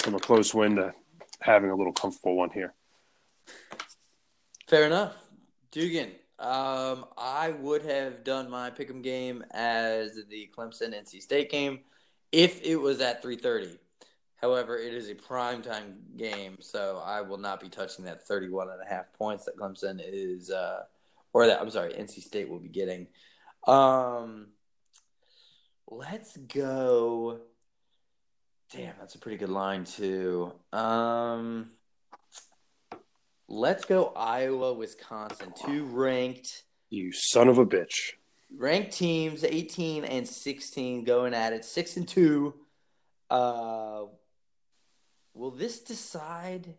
from 0.00 0.14
a 0.14 0.18
close 0.18 0.52
win 0.54 0.76
to 0.76 0.94
having 1.40 1.70
a 1.70 1.76
little 1.76 1.92
comfortable 1.92 2.36
one 2.36 2.50
here. 2.50 2.74
Fair 4.66 4.84
enough. 4.84 5.14
Dugan, 5.70 6.10
um, 6.38 7.06
I 7.16 7.54
would 7.60 7.82
have 7.82 8.24
done 8.24 8.50
my 8.50 8.70
pick'em 8.70 9.02
game 9.02 9.44
as 9.52 10.18
the 10.28 10.50
Clemson 10.56 10.94
NC 10.94 11.22
State 11.22 11.50
game 11.50 11.80
if 12.32 12.62
it 12.62 12.76
was 12.76 13.00
at 13.00 13.22
3:30. 13.22 13.78
However, 14.36 14.76
it 14.78 14.92
is 14.92 15.08
a 15.08 15.14
primetime 15.14 15.94
game, 16.16 16.58
so 16.60 17.02
I 17.04 17.22
will 17.22 17.38
not 17.38 17.60
be 17.60 17.70
touching 17.70 18.04
that 18.04 18.26
31 18.26 18.68
and 18.68 18.82
a 18.82 18.86
half 18.86 19.12
points 19.14 19.46
that 19.46 19.56
Clemson 19.56 20.00
is 20.04 20.50
uh, 20.50 20.82
or 21.32 21.46
that 21.46 21.60
I'm 21.60 21.70
sorry, 21.70 21.92
NC 21.92 22.22
State 22.22 22.48
will 22.48 22.58
be 22.58 22.68
getting. 22.68 23.06
Um, 23.66 24.48
let's 25.86 26.36
go. 26.36 27.40
Damn, 28.72 28.94
that's 28.98 29.14
a 29.14 29.18
pretty 29.18 29.38
good 29.38 29.48
line 29.50 29.84
too. 29.84 30.52
Um, 30.72 31.70
let's 33.48 33.84
go 33.84 34.12
Iowa, 34.16 34.72
Wisconsin, 34.74 35.52
two 35.64 35.84
ranked 35.84 36.64
You 36.90 37.12
son 37.12 37.48
of 37.48 37.58
a 37.58 37.66
bitch. 37.66 38.14
ranked 38.54 38.92
teams, 38.92 39.44
18 39.44 40.04
and 40.04 40.26
16 40.26 41.04
going 41.04 41.34
at 41.34 41.52
it, 41.52 41.64
six 41.64 41.96
and 41.96 42.06
two. 42.06 42.54
Uh, 43.30 44.04
will 45.34 45.50
this 45.50 45.80
decide? 45.80 46.74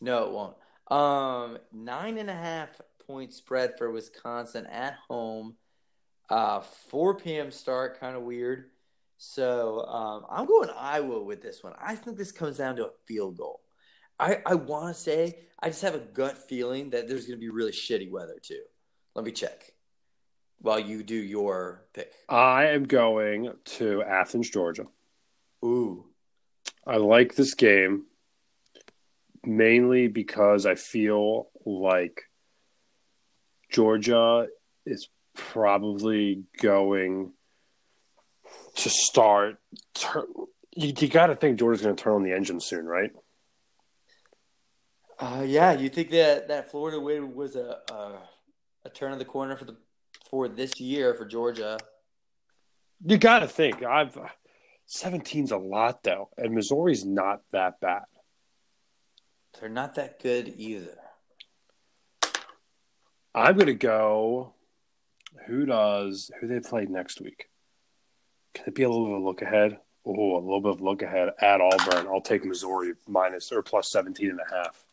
No, 0.00 0.24
it 0.24 0.30
won't. 0.32 0.56
Um, 0.90 1.58
nine 1.72 2.18
and 2.18 2.28
a 2.30 2.34
half 2.34 2.80
point 3.06 3.32
spread 3.32 3.78
for 3.78 3.90
Wisconsin 3.90 4.66
at 4.66 4.96
home. 5.08 5.54
Uh, 6.28 6.60
4 6.60 7.16
p.m. 7.16 7.50
start, 7.50 7.98
kind 8.00 8.16
of 8.16 8.22
weird. 8.22 8.70
So 9.18 9.84
um, 9.86 10.24
I'm 10.30 10.46
going 10.46 10.70
Iowa 10.76 11.22
with 11.22 11.42
this 11.42 11.62
one. 11.62 11.74
I 11.80 11.94
think 11.94 12.16
this 12.16 12.32
comes 12.32 12.56
down 12.58 12.76
to 12.76 12.86
a 12.86 12.90
field 13.06 13.36
goal. 13.36 13.60
I, 14.20 14.42
I 14.44 14.54
want 14.54 14.94
to 14.94 15.00
say 15.00 15.38
I 15.58 15.68
just 15.68 15.82
have 15.82 15.94
a 15.94 15.98
gut 15.98 16.36
feeling 16.36 16.90
that 16.90 17.08
there's 17.08 17.26
going 17.26 17.38
to 17.38 17.40
be 17.40 17.48
really 17.48 17.72
shitty 17.72 18.10
weather 18.10 18.36
too. 18.40 18.60
Let 19.14 19.24
me 19.24 19.32
check 19.32 19.72
while 20.58 20.78
you 20.78 21.02
do 21.02 21.16
your 21.16 21.86
pick. 21.94 22.12
I 22.28 22.66
am 22.66 22.84
going 22.84 23.52
to 23.64 24.02
Athens, 24.02 24.50
Georgia. 24.50 24.84
Ooh, 25.64 26.04
I 26.86 26.96
like 26.96 27.34
this 27.34 27.54
game 27.54 28.04
mainly 29.44 30.06
because 30.08 30.66
I 30.66 30.74
feel 30.74 31.48
like 31.64 32.22
Georgia 33.70 34.48
is 34.84 35.08
probably 35.34 36.44
going 36.60 37.32
to 38.76 38.90
start. 38.90 39.56
Turn, 39.94 40.24
you, 40.76 40.92
you 40.98 41.08
got 41.08 41.28
to 41.28 41.36
think 41.36 41.58
Georgia's 41.58 41.82
going 41.82 41.96
to 41.96 42.02
turn 42.02 42.14
on 42.14 42.22
the 42.22 42.34
engine 42.34 42.60
soon, 42.60 42.84
right? 42.84 43.12
Uh, 45.20 45.44
yeah. 45.46 45.72
You 45.72 45.88
think 45.88 46.10
that 46.10 46.48
that 46.48 46.70
Florida 46.70 46.98
win 46.98 47.34
was 47.34 47.56
a, 47.56 47.78
a 47.90 48.18
a 48.84 48.90
turn 48.90 49.12
of 49.12 49.18
the 49.18 49.24
corner 49.24 49.56
for 49.56 49.64
the 49.64 49.76
for 50.28 50.48
this 50.48 50.80
year 50.80 51.14
for 51.14 51.24
Georgia? 51.24 51.78
You 53.04 53.18
got 53.18 53.40
to 53.40 53.48
think. 53.48 53.82
I've 53.82 54.16
17's 54.88 55.52
a 55.52 55.56
lot 55.56 56.02
though, 56.02 56.30
and 56.36 56.54
Missouri's 56.54 57.04
not 57.04 57.42
that 57.52 57.80
bad. 57.80 58.04
They're 59.58 59.68
not 59.68 59.94
that 59.96 60.20
good 60.20 60.54
either. 60.56 60.96
I'm 63.34 63.54
going 63.54 63.66
to 63.66 63.74
go. 63.74 64.54
Who 65.46 65.64
does 65.64 66.30
who 66.40 66.48
they 66.48 66.60
play 66.60 66.86
next 66.86 67.20
week? 67.20 67.46
Can 68.54 68.64
it 68.66 68.74
be 68.74 68.82
a 68.82 68.88
little 68.88 69.06
bit 69.06 69.14
of 69.14 69.22
a 69.22 69.24
look 69.24 69.42
ahead? 69.42 69.78
Oh, 70.04 70.36
a 70.36 70.40
little 70.40 70.60
bit 70.60 70.72
of 70.72 70.80
look 70.80 71.02
ahead 71.02 71.30
at 71.40 71.60
Auburn. 71.60 72.08
I'll 72.08 72.20
take 72.20 72.44
Missouri 72.44 72.94
minus 73.06 73.52
or 73.52 73.62
plus 73.62 73.90
17 73.92 74.30
and 74.30 74.40
a 74.40 74.54
half. 74.54 74.84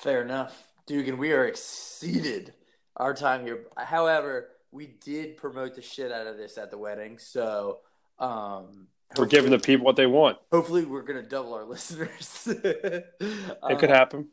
Fair 0.00 0.22
enough, 0.22 0.66
Dugan. 0.86 1.18
We 1.18 1.32
are 1.32 1.44
exceeded 1.46 2.54
our 2.96 3.12
time 3.12 3.44
here. 3.44 3.66
However, 3.76 4.48
we 4.72 4.86
did 4.86 5.36
promote 5.36 5.74
the 5.74 5.82
shit 5.82 6.10
out 6.10 6.26
of 6.26 6.38
this 6.38 6.56
at 6.56 6.70
the 6.70 6.78
wedding, 6.78 7.18
so 7.18 7.80
um, 8.18 8.86
We're 9.18 9.26
giving 9.26 9.50
the 9.50 9.58
people 9.58 9.84
what 9.84 9.96
they 9.96 10.06
want. 10.06 10.38
Hopefully, 10.50 10.86
we're 10.86 11.02
gonna 11.02 11.22
double 11.22 11.52
our 11.52 11.64
listeners. 11.66 12.48
It 12.48 13.78
could 13.78 13.90
happen. 13.90 14.28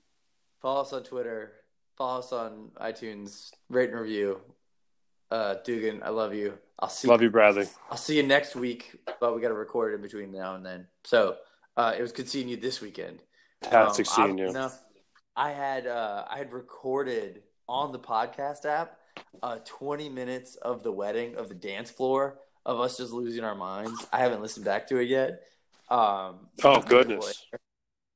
Follow 0.61 0.81
us 0.81 0.93
on 0.93 1.03
Twitter. 1.03 1.51
Follow 1.97 2.19
us 2.19 2.31
on 2.31 2.71
iTunes. 2.79 3.51
Rate 3.69 3.89
and 3.89 3.99
review. 3.99 4.39
Uh, 5.29 5.55
Dugan, 5.65 6.01
I 6.01 6.09
love 6.09 6.33
you. 6.33 6.57
I'll 6.79 6.87
see. 6.87 7.09
Love 7.09 7.21
you, 7.21 7.29
Bradley. 7.29 7.67
I'll 7.91 7.97
see 7.97 8.15
you 8.15 8.23
next 8.23 8.55
week, 8.55 8.95
but 9.19 9.35
we 9.35 9.41
got 9.41 9.49
to 9.49 9.53
record 9.53 9.93
in 9.93 10.01
between 10.01 10.31
now 10.31 10.55
and 10.55 10.65
then. 10.65 10.87
So 11.03 11.35
uh, 11.75 11.93
it 11.97 12.01
was 12.01 12.13
good 12.13 12.29
seeing 12.29 12.47
you 12.47 12.55
this 12.55 12.79
weekend. 12.79 13.21
Fantastic 13.63 14.07
Um, 14.07 14.13
seeing 14.13 14.37
you. 14.37 14.69
I 15.37 15.51
had 15.51 15.85
uh, 15.85 16.25
I 16.29 16.39
had 16.39 16.51
recorded 16.51 17.43
on 17.69 17.91
the 17.91 17.99
podcast 17.99 18.65
app 18.65 18.97
uh, 19.43 19.59
20 19.63 20.09
minutes 20.09 20.55
of 20.55 20.81
the 20.81 20.91
wedding 20.91 21.35
of 21.35 21.47
the 21.47 21.55
dance 21.55 21.91
floor 21.91 22.39
of 22.65 22.79
us 22.79 22.97
just 22.97 23.13
losing 23.13 23.43
our 23.43 23.55
minds. 23.55 24.07
I 24.11 24.17
haven't 24.17 24.41
listened 24.41 24.65
back 24.65 24.87
to 24.87 24.97
it 24.97 25.07
yet. 25.07 25.43
Um, 25.89 26.47
Oh, 26.63 26.77
of 26.77 26.87
goodness. 26.87 27.45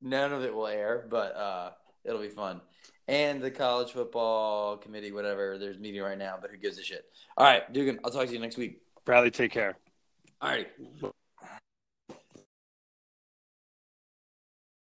None 0.01 0.33
of 0.33 0.43
it 0.43 0.53
will 0.53 0.67
air, 0.67 1.05
but 1.09 1.35
uh, 1.35 1.71
it'll 2.03 2.21
be 2.21 2.29
fun. 2.29 2.59
And 3.07 3.39
the 3.39 3.51
college 3.51 3.91
football 3.91 4.77
committee, 4.77 5.11
whatever, 5.11 5.59
there's 5.59 5.77
meeting 5.77 6.01
right 6.01 6.17
now, 6.17 6.37
but 6.41 6.49
who 6.49 6.57
gives 6.57 6.79
a 6.79 6.83
shit? 6.83 7.05
All 7.37 7.45
right, 7.45 7.71
Dugan, 7.71 7.99
I'll 8.03 8.11
talk 8.11 8.27
to 8.27 8.33
you 8.33 8.39
next 8.39 8.57
week. 8.57 8.81
Bradley, 9.05 9.29
take 9.29 9.51
care. 9.51 9.77
All 10.41 10.49
right. 10.49 10.67